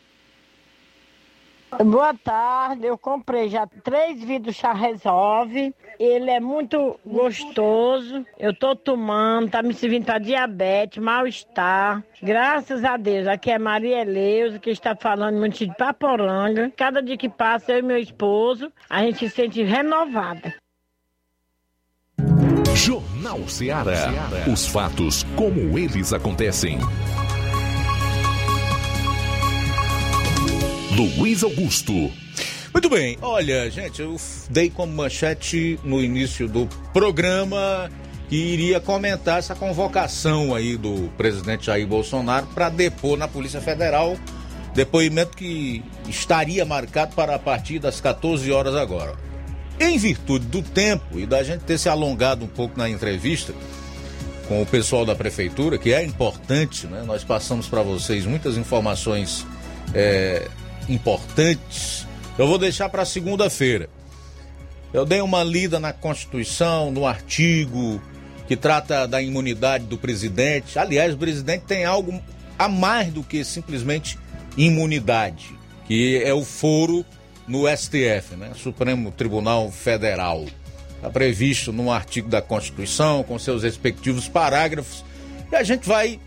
Boa 1.85 2.15
tarde, 2.15 2.87
eu 2.87 2.97
comprei 2.97 3.49
já 3.49 3.67
três 3.67 4.23
vidros 4.23 4.55
chá 4.55 4.73
resolve. 4.73 5.75
Ele 5.99 6.31
é 6.31 6.41
muito 6.41 6.99
gostoso. 7.05 8.25
Eu 8.39 8.55
tô 8.55 8.77
tomando, 8.77 9.51
tá 9.51 9.63
me 9.63 9.75
servindo 9.75 10.05
para 10.05 10.19
diabetes, 10.19 11.03
mal-estar. 11.03 12.03
Graças 12.23 12.85
a 12.85 12.97
Deus, 12.97 13.27
aqui 13.27 13.51
é 13.51 13.59
Maria 13.59 14.03
Eleusa, 14.03 14.59
que 14.59 14.71
está 14.71 14.95
falando 14.95 15.39
muito 15.39 15.59
de 15.59 15.75
Paporanga. 15.77 16.73
Cada 16.77 17.03
dia 17.03 17.17
que 17.17 17.29
passa, 17.29 17.73
eu 17.73 17.79
e 17.81 17.83
meu 17.83 17.99
esposo, 17.99 18.73
a 18.89 19.03
gente 19.03 19.19
se 19.19 19.31
sente 19.31 19.63
renovada. 19.63 20.55
Jornal 22.75 23.49
Ceará. 23.49 24.13
Os 24.53 24.67
fatos 24.67 25.25
como 25.35 25.79
eles 25.79 26.13
acontecem. 26.13 26.79
Luiz 30.97 31.43
Augusto. 31.43 31.93
Muito 32.73 32.89
bem, 32.89 33.19
olha, 33.21 33.71
gente, 33.71 34.01
eu 34.01 34.17
dei 34.49 34.71
como 34.71 34.95
manchete 34.95 35.79
no 35.85 36.03
início 36.03 36.49
do 36.49 36.67
programa 36.91 37.91
que 38.31 38.37
iria 38.37 38.81
comentar 38.81 39.39
essa 39.39 39.55
convocação 39.55 40.55
aí 40.55 40.75
do 40.75 41.11
presidente 41.19 41.67
Jair 41.67 41.87
Bolsonaro 41.87 42.47
para 42.47 42.71
depor 42.71 43.19
na 43.19 43.29
Polícia 43.29 43.61
Federal, 43.61 44.17
depoimento 44.75 45.37
que 45.37 45.85
estaria 46.09 46.65
marcado 46.65 47.15
para 47.15 47.35
a 47.35 47.39
partir 47.39 47.79
das 47.79 48.01
14 48.01 48.51
horas 48.51 48.75
agora. 48.75 49.15
Em 49.79 49.99
virtude 49.99 50.47
do 50.47 50.63
tempo 50.63 51.21
e 51.21 51.27
da 51.27 51.43
gente 51.43 51.61
ter 51.65 51.77
se 51.77 51.91
alongado 51.91 52.47
um 52.47 52.49
pouco 52.49 52.79
na 52.79 52.89
entrevista 52.89 53.53
com 54.49 54.63
o 54.63 54.67
pessoal 54.67 55.05
da 55.05 55.15
prefeitura, 55.15 55.77
que 55.77 55.93
é 55.93 56.03
importante, 56.03 56.87
né? 56.87 57.03
Nós 57.07 57.23
passamos 57.23 57.69
para 57.69 57.83
vocês 57.83 58.25
muitas 58.25 58.57
informações 58.57 59.47
é, 59.93 60.49
importantes. 60.89 62.07
Eu 62.39 62.47
vou 62.47 62.59
deixar 62.59 62.89
para 62.89 63.05
segunda-feira. 63.05 63.89
Eu 64.93 65.05
dei 65.05 65.21
uma 65.21 65.43
lida 65.43 65.79
na 65.81 65.93
Constituição, 65.93 66.91
no 66.91 67.07
artigo 67.07 68.01
que 68.47 68.57
trata 68.57 69.07
da 69.07 69.21
imunidade 69.21 69.85
do 69.85 69.99
presidente. 69.99 70.79
Aliás, 70.79 71.15
o 71.15 71.19
presidente 71.19 71.65
tem 71.65 71.85
algo 71.85 72.21
a 72.59 72.69
mais 72.69 73.13
do 73.13 73.23
que 73.23 73.45
simplesmente 73.45 74.19
imunidade, 74.57 75.51
que 75.87 76.23
é 76.23 76.33
o 76.33 76.45
foro 76.45 77.05
no 77.47 77.65
STF, 77.69 78.37
né? 78.37 78.53
Supremo 78.55 79.11
Tribunal 79.11 79.71
Federal. 79.71 80.45
Está 80.97 81.11
previsto 81.11 81.73
num 81.73 81.93
artigo 81.93 82.29
da 82.29 82.41
Constituição, 82.41 83.23
com 83.23 83.39
seus 83.39 83.63
respectivos 83.63 84.29
parágrafos. 84.29 85.05
E 85.51 85.57
a 85.57 85.63
gente 85.63 85.87
vai 85.87 86.19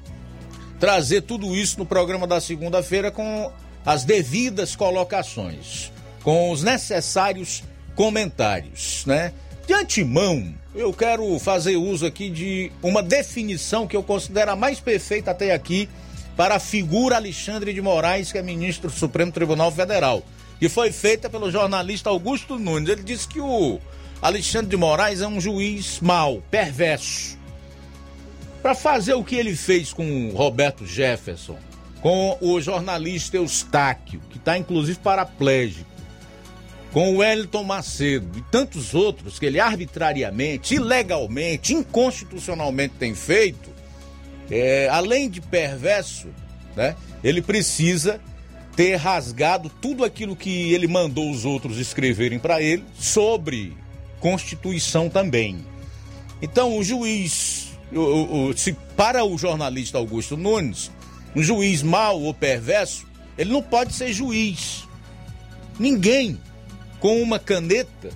trazer 0.80 1.22
tudo 1.22 1.56
isso 1.56 1.80
no 1.80 1.86
programa 1.86 2.27
da 2.27 2.40
segunda-feira 2.40 3.11
com 3.11 3.52
as 3.90 4.03
devidas 4.03 4.76
colocações, 4.76 5.91
com 6.22 6.52
os 6.52 6.61
necessários 6.61 7.64
comentários, 7.95 9.03
né? 9.07 9.34
De 9.66 9.74
antemão, 9.74 10.53
eu 10.76 10.94
quero 10.94 11.40
fazer 11.40 11.76
uso 11.76 12.06
aqui 12.06 12.30
de 12.30 12.72
uma 12.84 13.02
definição 13.02 13.88
que 13.88 13.98
eu 13.98 14.03
considero 14.03 14.52
a 14.52 14.56
mais 14.56 14.80
perfeita 14.80 15.32
até 15.32 15.56
aqui 15.56 15.90
para 16.38 16.53
a 16.53 16.60
figura 16.60 17.16
Alexandre 17.16 17.74
de 17.74 17.82
Moraes, 17.82 18.32
que 18.32 18.38
é 18.38 18.44
ministro 18.44 18.91
do 18.91 18.95
Supremo 18.95 19.32
Tribunal 19.32 19.72
Federal, 19.72 20.22
que 20.60 20.70
foi 20.70 20.91
feita 20.91 21.28
pelo 21.28 21.49
jornalista 21.49 22.11
Augusto 22.11 22.60
Nunes. 22.60 22.90
Ele 22.90 23.02
disse 23.02 23.28
que 23.28 23.41
o 23.41 23.80
Alexandre 24.22 24.70
de 24.70 24.78
Moraes 24.78 25.20
é 25.22 25.28
um 25.28 25.41
juiz 25.41 25.99
mau, 25.99 26.44
perverso. 26.52 27.40
Para 28.61 28.76
fazer 28.76 29.16
o 29.16 29.24
que 29.24 29.36
ele 29.36 29.56
fez 29.56 29.91
com 29.91 30.30
o 30.30 30.36
Roberto 30.36 30.86
Jefferson, 30.86 31.57
com 32.01 32.38
o 32.41 32.61
jornalista 32.61 33.38
Eustáquio, 33.38 34.21
que 34.30 34.38
está 34.38 34.57
inclusive 34.57 34.99
paraplégico, 34.99 35.89
com 36.91 37.13
o 37.13 37.17
Wellington 37.17 37.63
Macedo 37.63 38.38
e 38.38 38.41
tantos 38.49 38.95
outros 38.95 39.38
que 39.38 39.45
ele 39.45 39.59
arbitrariamente, 39.59 40.76
ilegalmente, 40.76 41.73
inconstitucionalmente 41.73 42.95
tem 42.97 43.13
feito, 43.13 43.69
é, 44.49 44.88
além 44.89 45.30
de 45.30 45.41
perverso, 45.41 46.30
né, 46.76 46.95
ele 47.23 47.41
precisa 47.41 48.19
ter 48.76 48.95
rasgado 48.95 49.69
tudo 49.81 50.03
aquilo 50.03 50.35
que 50.35 50.73
ele 50.73 50.88
mandou 50.88 51.30
os 51.30 51.45
outros 51.45 51.77
escreverem 51.77 52.39
para 52.39 52.61
ele 52.61 52.84
sobre 52.97 53.76
Constituição 54.19 55.09
também. 55.09 55.65
Então, 56.41 56.77
o 56.77 56.84
juiz, 56.84 57.77
o, 57.91 58.49
o, 58.49 58.57
se 58.57 58.73
para 58.95 59.23
o 59.23 59.38
jornalista 59.38 59.97
Augusto 59.97 60.38
Nunes, 60.38 60.91
um 61.35 61.43
juiz 61.43 61.84
mau 61.84 62.22
ou 62.22 62.34
perverso, 62.34 63.06
ele 63.38 63.51
não 63.51 63.61
pode 63.61 63.93
ser 63.93 64.11
juiz. 64.11 64.88
Ninguém 65.80 66.39
com 66.99 67.22
uma 67.22 67.39
caneta 67.39 68.10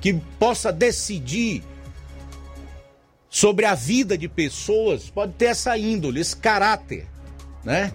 que 0.00 0.14
possa 0.38 0.72
decidir 0.72 1.62
sobre 3.28 3.64
a 3.64 3.74
vida 3.74 4.16
de 4.16 4.28
pessoas 4.28 5.08
pode 5.10 5.32
ter 5.34 5.46
essa 5.46 5.76
índole, 5.76 6.20
esse 6.20 6.36
caráter, 6.36 7.06
né? 7.64 7.92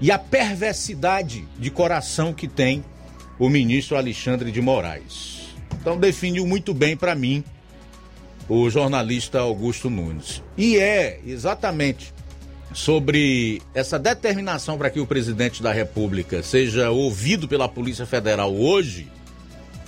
E 0.00 0.12
a 0.12 0.18
perversidade 0.18 1.46
de 1.58 1.70
coração 1.70 2.32
que 2.32 2.46
tem 2.46 2.84
o 3.38 3.48
ministro 3.48 3.96
Alexandre 3.96 4.52
de 4.52 4.60
Moraes. 4.60 5.48
Então 5.80 5.98
definiu 5.98 6.46
muito 6.46 6.72
bem 6.72 6.96
para 6.96 7.14
mim 7.14 7.42
o 8.48 8.70
jornalista 8.70 9.40
Augusto 9.40 9.90
Nunes. 9.90 10.42
E 10.56 10.78
é 10.78 11.20
exatamente 11.26 12.14
sobre 12.72 13.62
essa 13.74 13.98
determinação 13.98 14.76
para 14.76 14.90
que 14.90 15.00
o 15.00 15.06
presidente 15.06 15.62
da 15.62 15.72
República 15.72 16.42
seja 16.42 16.90
ouvido 16.90 17.48
pela 17.48 17.68
Polícia 17.68 18.06
Federal 18.06 18.54
hoje, 18.54 19.10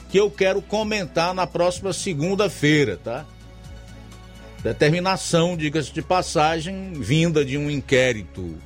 que 0.09 0.19
eu 0.19 0.31
quero 0.31 0.61
comentar 0.61 1.35
na 1.35 1.47
próxima 1.47 1.93
segunda-feira, 1.93 2.97
tá? 2.97 3.24
Determinação, 4.62 5.57
diga-se 5.57 5.93
de 5.93 6.02
passagem, 6.02 6.93
vinda 6.94 7.44
de 7.44 7.57
um 7.57 7.70
inquérito 7.70 8.57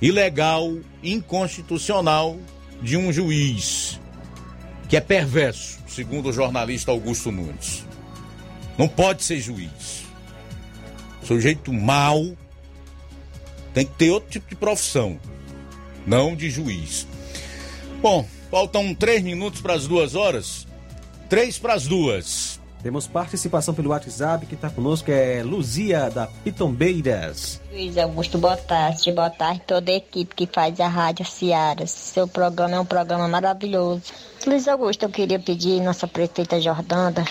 ilegal, 0.00 0.76
inconstitucional 1.02 2.38
de 2.82 2.96
um 2.96 3.12
juiz 3.12 4.00
que 4.88 4.96
é 4.96 5.00
perverso, 5.00 5.78
segundo 5.86 6.30
o 6.30 6.32
jornalista 6.32 6.90
Augusto 6.90 7.30
Nunes. 7.30 7.86
Não 8.76 8.88
pode 8.88 9.22
ser 9.22 9.38
juiz. 9.38 10.04
Sujeito 11.22 11.72
mau, 11.72 12.36
tem 13.74 13.86
que 13.86 13.94
ter 13.94 14.10
outro 14.10 14.30
tipo 14.30 14.48
de 14.48 14.56
profissão, 14.56 15.18
não 16.06 16.36
de 16.36 16.50
juiz. 16.50 17.06
Bom, 18.02 18.26
faltam 18.50 18.94
três 18.94 19.22
minutos 19.22 19.60
para 19.60 19.74
as 19.74 19.86
duas 19.86 20.14
horas. 20.14 20.66
Três 21.28 21.58
para 21.58 21.74
as 21.74 21.86
duas. 21.86 22.59
Temos 22.82 23.06
participação 23.06 23.74
pelo 23.74 23.90
WhatsApp 23.90 24.46
que 24.46 24.54
está 24.54 24.70
conosco, 24.70 25.10
é 25.10 25.42
Luzia 25.42 26.08
da 26.08 26.26
Pitombeiras. 26.26 27.60
Luiz 27.70 27.98
Augusto, 27.98 28.38
boa 28.38 28.56
tarde. 28.56 29.12
Boa 29.12 29.28
tarde 29.28 29.60
toda 29.66 29.90
a 29.90 29.96
equipe 29.96 30.34
que 30.34 30.46
faz 30.46 30.80
a 30.80 30.88
Rádio 30.88 31.26
Ciaras. 31.26 31.90
Seu 31.90 32.26
programa 32.26 32.76
é 32.76 32.80
um 32.80 32.86
programa 32.86 33.28
maravilhoso. 33.28 34.02
Luiz 34.46 34.66
Augusto, 34.66 35.02
eu 35.02 35.10
queria 35.10 35.38
pedir 35.38 35.82
nossa 35.82 36.08
prefeita 36.08 36.58
Jordanda 36.58 37.22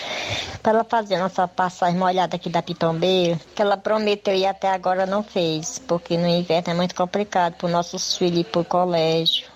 para 0.62 0.72
ela 0.72 0.84
fazer 0.84 1.18
nossa 1.18 1.48
passagem 1.48 1.98
molhada 1.98 2.36
aqui 2.36 2.48
da 2.48 2.62
Pitombeira, 2.62 3.40
que 3.52 3.60
ela 3.60 3.76
prometeu 3.76 4.34
e 4.34 4.46
até 4.46 4.70
agora 4.70 5.04
não 5.04 5.22
fez, 5.22 5.80
porque 5.80 6.16
no 6.16 6.28
inverno 6.28 6.72
é 6.72 6.74
muito 6.74 6.94
complicado 6.94 7.54
para 7.54 7.68
nossos 7.68 8.16
filhos 8.16 8.40
ir 8.40 8.44
para 8.44 8.60
o 8.60 8.64
colégio. 8.64 9.49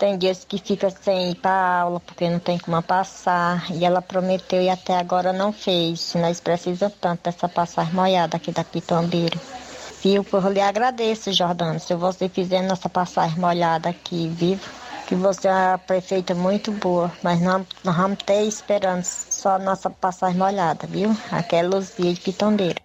Tem 0.00 0.16
dias 0.16 0.46
que 0.48 0.56
fica 0.56 0.88
sem 0.88 1.32
ir 1.32 1.34
para 1.34 1.80
aula 1.82 2.00
porque 2.00 2.26
não 2.26 2.38
tem 2.38 2.56
como 2.56 2.82
passar. 2.82 3.70
E 3.70 3.84
ela 3.84 4.00
prometeu 4.00 4.62
e 4.62 4.70
até 4.70 4.96
agora 4.96 5.30
não 5.30 5.52
fez. 5.52 6.14
Nós 6.14 6.40
precisamos 6.40 6.96
tanto 6.98 7.24
dessa 7.24 7.46
passagem 7.46 7.92
molhada 7.92 8.38
aqui 8.38 8.50
da 8.50 8.64
Pitombeira. 8.64 9.38
Viu? 10.02 10.24
Eu 10.32 10.48
lhe 10.48 10.60
agradeço, 10.62 11.30
Jordano, 11.34 11.78
se 11.78 11.94
você 11.94 12.30
fizer 12.30 12.62
nossa 12.62 12.88
passagem 12.88 13.38
molhada 13.38 13.90
aqui, 13.90 14.26
vivo. 14.28 14.66
Que 15.06 15.14
você 15.14 15.48
é 15.48 15.52
uma 15.52 15.76
prefeita 15.76 16.34
muito 16.34 16.72
boa, 16.72 17.12
mas 17.22 17.38
não, 17.42 17.66
nós 17.84 17.94
vamos 17.94 18.22
ter 18.24 18.44
esperando 18.44 19.04
só 19.04 19.58
nossa 19.58 19.90
passagem 19.90 20.38
molhada, 20.38 20.86
viu? 20.86 21.14
Aqui 21.30 21.56
é 21.56 21.62
Luzia 21.62 22.14
de 22.14 22.20
Pitombeira. 22.20 22.80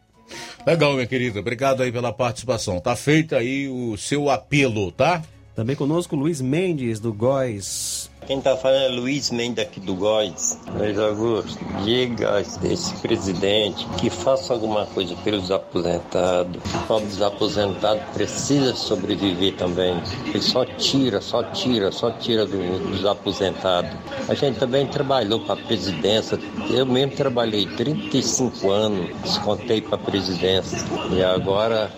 Legal, 0.68 0.92
minha 0.96 1.08
querida. 1.08 1.40
Obrigado 1.40 1.82
aí 1.82 1.94
pela 1.94 2.12
participação. 2.12 2.82
Tá 2.82 2.94
feito 2.94 3.38
aí 3.38 3.70
o 3.70 3.96
seu 3.96 4.30
apelo, 4.30 4.92
tá? 4.92 5.22
Também 5.56 5.74
conosco 5.74 6.18
Luiz 6.18 6.42
Mendes, 6.42 7.00
do 7.00 7.14
Góis. 7.14 8.12
Quem 8.28 8.40
está 8.40 8.58
falando 8.58 8.82
é 8.82 8.90
Luiz 8.90 9.32
Mendes 9.32 9.64
aqui 9.64 9.80
do 9.80 9.96
Góis. 9.96 10.60
Luiz 10.78 11.00
Augusto, 11.00 11.64
diga 11.86 12.36
a 12.36 12.42
esse 12.42 12.94
presidente 12.96 13.88
que 13.98 14.10
faça 14.10 14.52
alguma 14.52 14.86
coisa 14.88 15.16
pelos 15.24 15.50
aposentados. 15.52 16.58
O 16.58 16.88
pobre 16.88 17.06
desaposentado 17.06 18.02
precisa 18.14 18.76
sobreviver 18.76 19.56
também. 19.56 19.96
Ele 20.26 20.42
só 20.42 20.66
tira, 20.66 21.22
só 21.22 21.42
tira, 21.44 21.90
só 21.90 22.12
tira 22.12 22.46
do, 22.46 22.92
dos 22.92 23.06
aposentados. 23.06 23.92
A 24.28 24.34
gente 24.34 24.60
também 24.60 24.86
trabalhou 24.88 25.40
para 25.40 25.54
a 25.54 25.66
presidência. 25.66 26.38
Eu 26.70 26.86
mesmo 26.86 27.16
trabalhei 27.16 27.66
35 27.66 28.72
anos, 28.72 29.10
descontei 29.22 29.80
para 29.80 29.96
a 29.96 30.00
presidência. 30.00 30.80
E 31.12 31.24
agora 31.24 31.90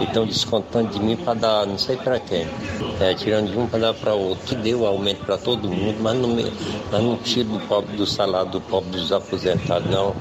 E 0.00 0.04
estão 0.04 0.26
descontando 0.26 0.88
de 0.90 1.00
mim 1.00 1.16
para 1.16 1.34
dar 1.34 1.66
não 1.66 1.78
sei 1.78 1.96
para 1.96 2.18
quem. 2.20 2.46
É, 3.00 3.14
tirando 3.14 3.50
de 3.50 3.58
um 3.58 3.66
para 3.66 3.78
dar 3.78 3.94
para 3.94 4.14
outro. 4.14 4.44
Que 4.46 4.54
deu 4.56 4.86
aumento 4.86 5.24
para 5.24 5.38
todo 5.38 5.68
mundo, 5.68 5.96
mas 6.00 6.16
não, 6.16 6.28
mas 6.90 7.02
não 7.02 7.16
tira 7.16 7.48
do, 7.48 7.60
pobre, 7.60 7.96
do 7.96 8.06
salário 8.06 8.50
do 8.50 8.60
pobre 8.60 8.90
dos 8.90 9.12
aposentados, 9.12 9.90
não. 9.90 10.14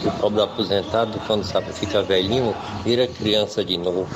Que 0.00 0.08
o 0.08 0.12
pobre 0.12 0.36
do 0.36 0.42
aposentado, 0.42 1.20
quando 1.26 1.44
sabe, 1.44 1.72
fica 1.72 2.02
velhinho, 2.02 2.54
vira 2.84 3.06
criança 3.06 3.64
de 3.64 3.76
novo. 3.78 4.06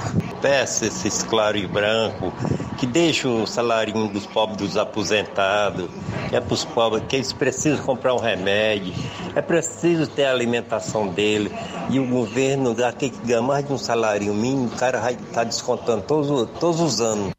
Peça 0.41 0.87
esses 0.87 1.23
claro 1.23 1.57
e 1.57 1.67
branco, 1.67 2.33
que 2.77 2.87
deixa 2.87 3.29
o 3.29 3.47
salarinho 3.47 4.09
dos 4.09 4.27
pobres 4.27 4.59
dos 4.59 4.77
aposentados, 4.77 5.89
que 6.29 6.37
é 6.37 6.41
para 6.41 6.55
os 6.55 6.65
pobres, 6.65 7.03
que 7.09 7.17
eles 7.17 7.33
precisam 7.33 7.85
comprar 7.85 8.15
um 8.15 8.19
remédio, 8.19 8.93
é 9.35 9.43
preciso 9.43 10.07
ter 10.07 10.25
a 10.25 10.31
alimentação 10.31 11.09
dele. 11.09 11.51
E 11.91 11.99
o 11.99 12.07
governo, 12.07 12.77
aquele 12.85 13.13
que 13.13 13.27
ganha 13.27 13.43
mais 13.43 13.67
de 13.67 13.73
um 13.73 13.79
salário 13.79 14.33
mínimo, 14.35 14.67
o 14.67 14.77
cara 14.77 15.01
vai 15.01 15.15
estar 15.15 15.45
descontando 15.45 16.03
todos, 16.03 16.51
todos 16.61 16.81
os 16.81 17.01
anos. 17.01 17.33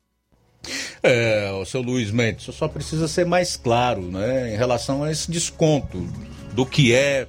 É, 1.03 1.51
o 1.51 1.63
seu 1.65 1.81
Luiz 1.81 2.11
Mendes, 2.11 2.43
só 2.55 2.67
precisa 2.67 3.07
ser 3.07 3.25
mais 3.25 3.55
claro, 3.55 4.01
né, 4.01 4.53
em 4.53 4.57
relação 4.57 5.03
a 5.03 5.11
esse 5.11 5.31
desconto, 5.31 5.99
do 6.53 6.65
que 6.65 6.93
é, 6.93 7.27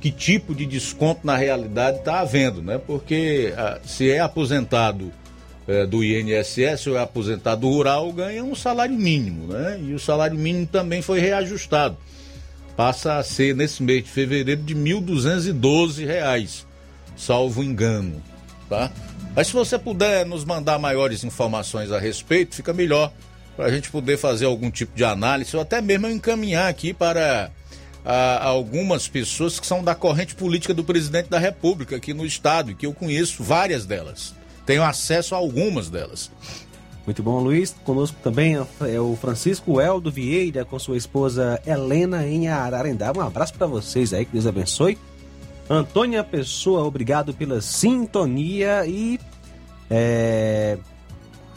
que 0.00 0.10
tipo 0.10 0.54
de 0.54 0.66
desconto 0.66 1.26
na 1.26 1.36
realidade 1.36 1.98
está 1.98 2.20
havendo, 2.20 2.62
né? 2.62 2.78
Porque 2.78 3.52
ah, 3.56 3.78
se 3.84 4.10
é 4.10 4.20
aposentado 4.20 5.12
eh, 5.70 5.86
do 5.86 6.02
INSS 6.02 6.88
ou 6.88 6.96
é 6.96 7.00
aposentado 7.00 7.68
rural, 7.68 8.12
ganha 8.12 8.42
um 8.42 8.56
salário 8.56 8.96
mínimo, 8.96 9.52
né? 9.52 9.80
E 9.80 9.94
o 9.94 10.00
salário 10.00 10.36
mínimo 10.36 10.66
também 10.66 11.00
foi 11.00 11.20
reajustado. 11.20 11.96
Passa 12.76 13.18
a 13.18 13.22
ser, 13.22 13.54
nesse 13.54 13.80
mês 13.80 14.02
de 14.02 14.10
fevereiro, 14.10 14.60
de 14.62 14.74
1.212 14.74 16.04
reais, 16.04 16.66
salvo 17.16 17.62
engano, 17.62 18.20
tá? 18.68 18.90
Mas 19.36 19.46
se 19.46 19.52
você 19.52 19.78
puder 19.78 20.26
nos 20.26 20.44
mandar 20.44 20.76
maiores 20.76 21.22
informações 21.22 21.92
a 21.92 22.00
respeito, 22.00 22.56
fica 22.56 22.72
melhor 22.72 23.12
para 23.56 23.66
a 23.66 23.70
gente 23.70 23.90
poder 23.90 24.16
fazer 24.16 24.46
algum 24.46 24.72
tipo 24.72 24.96
de 24.96 25.04
análise 25.04 25.54
ou 25.54 25.62
até 25.62 25.80
mesmo 25.80 26.08
encaminhar 26.08 26.68
aqui 26.68 26.92
para 26.92 27.52
a, 28.04 28.44
algumas 28.44 29.06
pessoas 29.06 29.60
que 29.60 29.66
são 29.68 29.84
da 29.84 29.94
corrente 29.94 30.34
política 30.34 30.74
do 30.74 30.82
presidente 30.82 31.28
da 31.28 31.38
República 31.38 31.94
aqui 31.94 32.12
no 32.12 32.26
estado, 32.26 32.74
que 32.74 32.86
eu 32.86 32.92
conheço 32.92 33.44
várias 33.44 33.86
delas. 33.86 34.39
Tenho 34.66 34.82
acesso 34.82 35.34
a 35.34 35.38
algumas 35.38 35.88
delas. 35.90 36.30
Muito 37.06 37.22
bom, 37.22 37.40
Luiz. 37.40 37.74
Conosco 37.84 38.16
também 38.22 38.56
é 38.80 39.00
o 39.00 39.16
Francisco 39.16 39.80
Eldo 39.80 40.10
Vieira 40.12 40.64
com 40.64 40.78
sua 40.78 40.96
esposa 40.96 41.60
Helena 41.66 42.26
em 42.26 42.48
Ararendá. 42.48 43.12
Um 43.16 43.20
abraço 43.20 43.54
para 43.54 43.66
vocês 43.66 44.12
aí, 44.12 44.24
que 44.24 44.32
Deus 44.32 44.46
abençoe. 44.46 44.96
Antônia 45.68 46.22
Pessoa, 46.22 46.84
obrigado 46.84 47.32
pela 47.32 47.60
sintonia 47.60 48.84
e 48.86 49.18
é, 49.88 50.76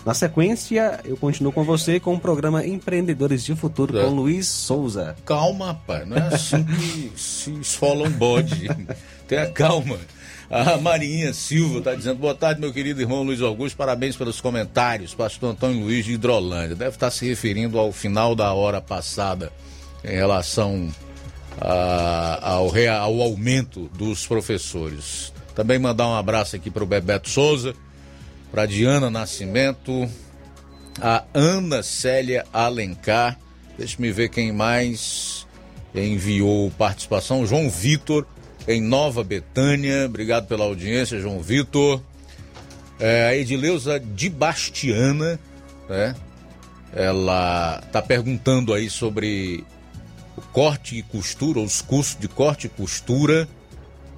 na 0.05 0.13
sequência 0.13 0.99
eu 1.03 1.17
continuo 1.17 1.51
com 1.51 1.63
você 1.63 1.99
com 1.99 2.13
o 2.13 2.19
programa 2.19 2.65
Empreendedores 2.65 3.43
de 3.43 3.55
Futuro 3.55 3.97
É. 3.99 4.03
com 4.05 4.11
Luiz 4.11 4.47
Souza. 4.47 5.15
Calma, 5.25 5.67
rapaz, 5.67 6.07
não 6.07 6.17
é 6.17 6.27
assim 6.27 6.63
que 6.63 7.11
se 7.15 7.51
esfola 7.59 8.07
um 8.07 8.11
bode. 8.11 8.67
Tenha 9.27 9.47
calma. 9.51 9.97
A 10.55 10.77
Marinha 10.77 11.33
Silva 11.33 11.79
está 11.79 11.95
dizendo: 11.95 12.19
boa 12.19 12.35
tarde, 12.35 12.61
meu 12.61 12.71
querido 12.71 13.01
irmão 13.01 13.23
Luiz 13.23 13.41
Augusto, 13.41 13.75
parabéns 13.75 14.15
pelos 14.15 14.39
comentários. 14.39 15.11
Pastor 15.15 15.49
Antônio 15.49 15.79
Luiz 15.83 16.05
de 16.05 16.13
Hidrolândia. 16.13 16.75
Deve 16.75 16.91
estar 16.95 17.09
se 17.09 17.25
referindo 17.27 17.79
ao 17.79 17.91
final 17.91 18.35
da 18.35 18.53
hora 18.53 18.79
passada 18.79 19.51
em 20.03 20.11
relação 20.15 20.93
a- 21.59 22.39
ao, 22.51 22.67
ao 23.01 23.21
aumento 23.23 23.89
dos 23.97 24.27
professores. 24.27 25.33
Também 25.55 25.79
mandar 25.79 26.07
um 26.07 26.15
abraço 26.15 26.55
aqui 26.55 26.69
para 26.69 26.83
o 26.83 26.87
Bebeto 26.87 27.31
Souza, 27.31 27.73
para 28.51 28.67
Diana 28.67 29.09
Nascimento, 29.09 30.07
a 31.01 31.23
Ana 31.33 31.81
Célia 31.81 32.45
Alencar. 32.53 33.39
Deixa 33.75 33.95
me 33.99 34.11
ver 34.11 34.29
quem 34.29 34.51
mais 34.51 35.47
enviou 35.95 36.69
participação. 36.77 37.43
João 37.43 37.71
Vitor, 37.71 38.27
em 38.67 38.81
Nova 38.81 39.23
Betânia. 39.23 40.05
Obrigado 40.05 40.47
pela 40.47 40.65
audiência, 40.65 41.19
João 41.19 41.41
Vitor. 41.41 42.01
É, 42.99 43.27
a 43.27 43.35
Edileuza 43.35 43.99
de 43.99 44.29
Bastiana, 44.29 45.39
né? 45.89 46.15
Ela 46.95 47.81
está 47.85 48.01
perguntando 48.01 48.73
aí 48.73 48.89
sobre 48.89 49.63
o 50.37 50.41
corte 50.41 50.97
e 50.97 51.03
costura, 51.03 51.59
os 51.59 51.81
cursos 51.81 52.17
de 52.19 52.27
corte 52.27 52.67
e 52.67 52.69
costura. 52.69 53.47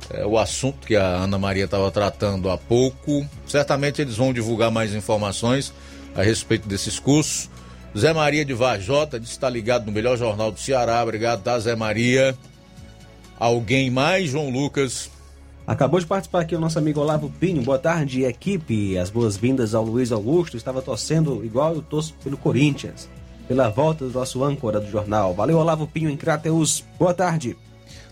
É 0.10 0.26
o 0.26 0.38
assunto 0.38 0.86
que 0.86 0.96
a 0.96 1.06
Ana 1.06 1.38
Maria 1.38 1.66
estava 1.66 1.90
tratando 1.90 2.50
há 2.50 2.58
pouco. 2.58 3.26
Certamente 3.48 4.02
eles 4.02 4.18
vão 4.18 4.34
divulgar 4.34 4.70
mais 4.70 4.94
informações 4.94 5.74
a 6.14 6.22
respeito 6.22 6.68
desses 6.68 7.00
cursos. 7.00 7.50
Zé 7.98 8.14
Maria 8.14 8.44
de 8.44 8.54
Varjota 8.54 9.20
disse 9.20 9.32
que 9.32 9.38
está 9.38 9.50
ligado 9.50 9.86
no 9.86 9.92
melhor 9.92 10.18
jornal 10.18 10.52
do 10.52 10.60
Ceará. 10.60 11.02
Obrigado, 11.02 11.42
tá, 11.42 11.58
Zé 11.58 11.76
Maria. 11.76 12.38
Alguém 13.40 13.90
mais, 13.90 14.30
João 14.30 14.50
Lucas? 14.50 15.10
Acabou 15.68 16.00
de 16.00 16.06
participar 16.06 16.42
aqui 16.42 16.56
o 16.56 16.60
nosso 16.60 16.78
amigo 16.78 17.00
Olavo 17.00 17.30
Pinho. 17.40 17.62
Boa 17.64 17.80
tarde, 17.80 18.24
equipe. 18.24 18.98
As 18.98 19.10
boas-vindas 19.10 19.74
ao 19.74 19.84
Luiz 19.84 20.12
Augusto. 20.12 20.56
Estava 20.56 20.82
torcendo 20.82 21.44
igual 21.44 21.74
eu 21.74 21.82
torço 21.82 22.14
pelo 22.24 22.38
Corinthians. 22.38 23.10
Pela 23.48 23.70
volta 23.70 24.06
do 24.06 24.12
nosso 24.12 24.44
âncora 24.44 24.80
do 24.80 24.90
jornal. 24.90 25.34
Valeu, 25.34 25.58
Olavo 25.58 25.88
Pinho, 25.88 26.10
em 26.10 26.18
Crateus. 26.18 26.84
Boa 27.00 27.14
tarde. 27.14 27.58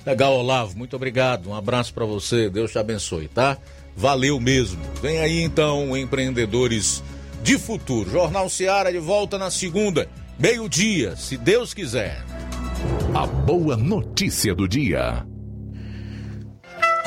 Legal, 0.06 0.34
Olavo, 0.34 0.78
muito 0.78 0.96
obrigado. 0.96 1.50
Um 1.50 1.56
abraço 1.56 1.94
para 1.94 2.06
você, 2.06 2.50
Deus 2.50 2.72
te 2.72 2.78
abençoe, 2.78 3.28
tá? 3.28 3.58
Valeu 3.96 4.40
mesmo. 4.40 4.82
Vem 5.02 5.20
aí 5.20 5.42
então, 5.42 5.96
empreendedores 5.96 7.04
de 7.42 7.58
futuro. 7.58 8.10
Jornal 8.10 8.50
Seara 8.50 8.92
de 8.92 9.00
volta 9.00 9.38
na 9.38 9.50
segunda, 9.50 10.10
meio-dia, 10.38 11.16
se 11.16 11.38
Deus 11.38 11.74
quiser. 11.74 12.24
A 13.14 13.26
boa 13.26 13.78
notícia 13.78 14.54
do 14.56 14.68
dia. 14.68 15.26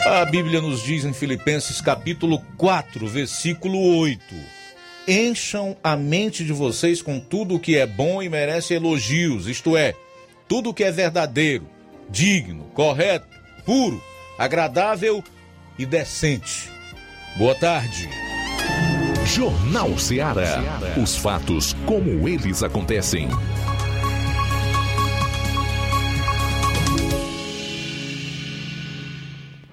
A 0.06 0.24
Bíblia 0.24 0.60
nos 0.60 0.82
diz 0.82 1.04
em 1.04 1.12
Filipenses 1.12 1.80
capítulo 1.80 2.40
4, 2.56 3.06
versículo 3.08 3.98
8: 3.98 4.20
Encham 5.08 5.76
a 5.82 5.96
mente 5.96 6.44
de 6.44 6.52
vocês 6.52 7.02
com 7.02 7.18
tudo 7.18 7.56
o 7.56 7.60
que 7.60 7.76
é 7.76 7.86
bom 7.86 8.22
e 8.22 8.28
merece 8.28 8.74
elogios, 8.74 9.48
isto 9.48 9.76
é, 9.76 9.94
tudo 10.48 10.70
o 10.70 10.74
que 10.74 10.84
é 10.84 10.92
verdadeiro, 10.92 11.66
digno, 12.08 12.64
correto, 12.72 13.26
puro, 13.64 14.00
agradável 14.38 15.22
e 15.78 15.84
decente. 15.84 16.70
Boa 17.36 17.54
tarde. 17.54 18.08
Jornal 19.26 19.98
Seara. 19.98 20.62
Os 21.02 21.16
fatos 21.16 21.74
como 21.84 22.28
eles 22.28 22.62
acontecem. 22.62 23.28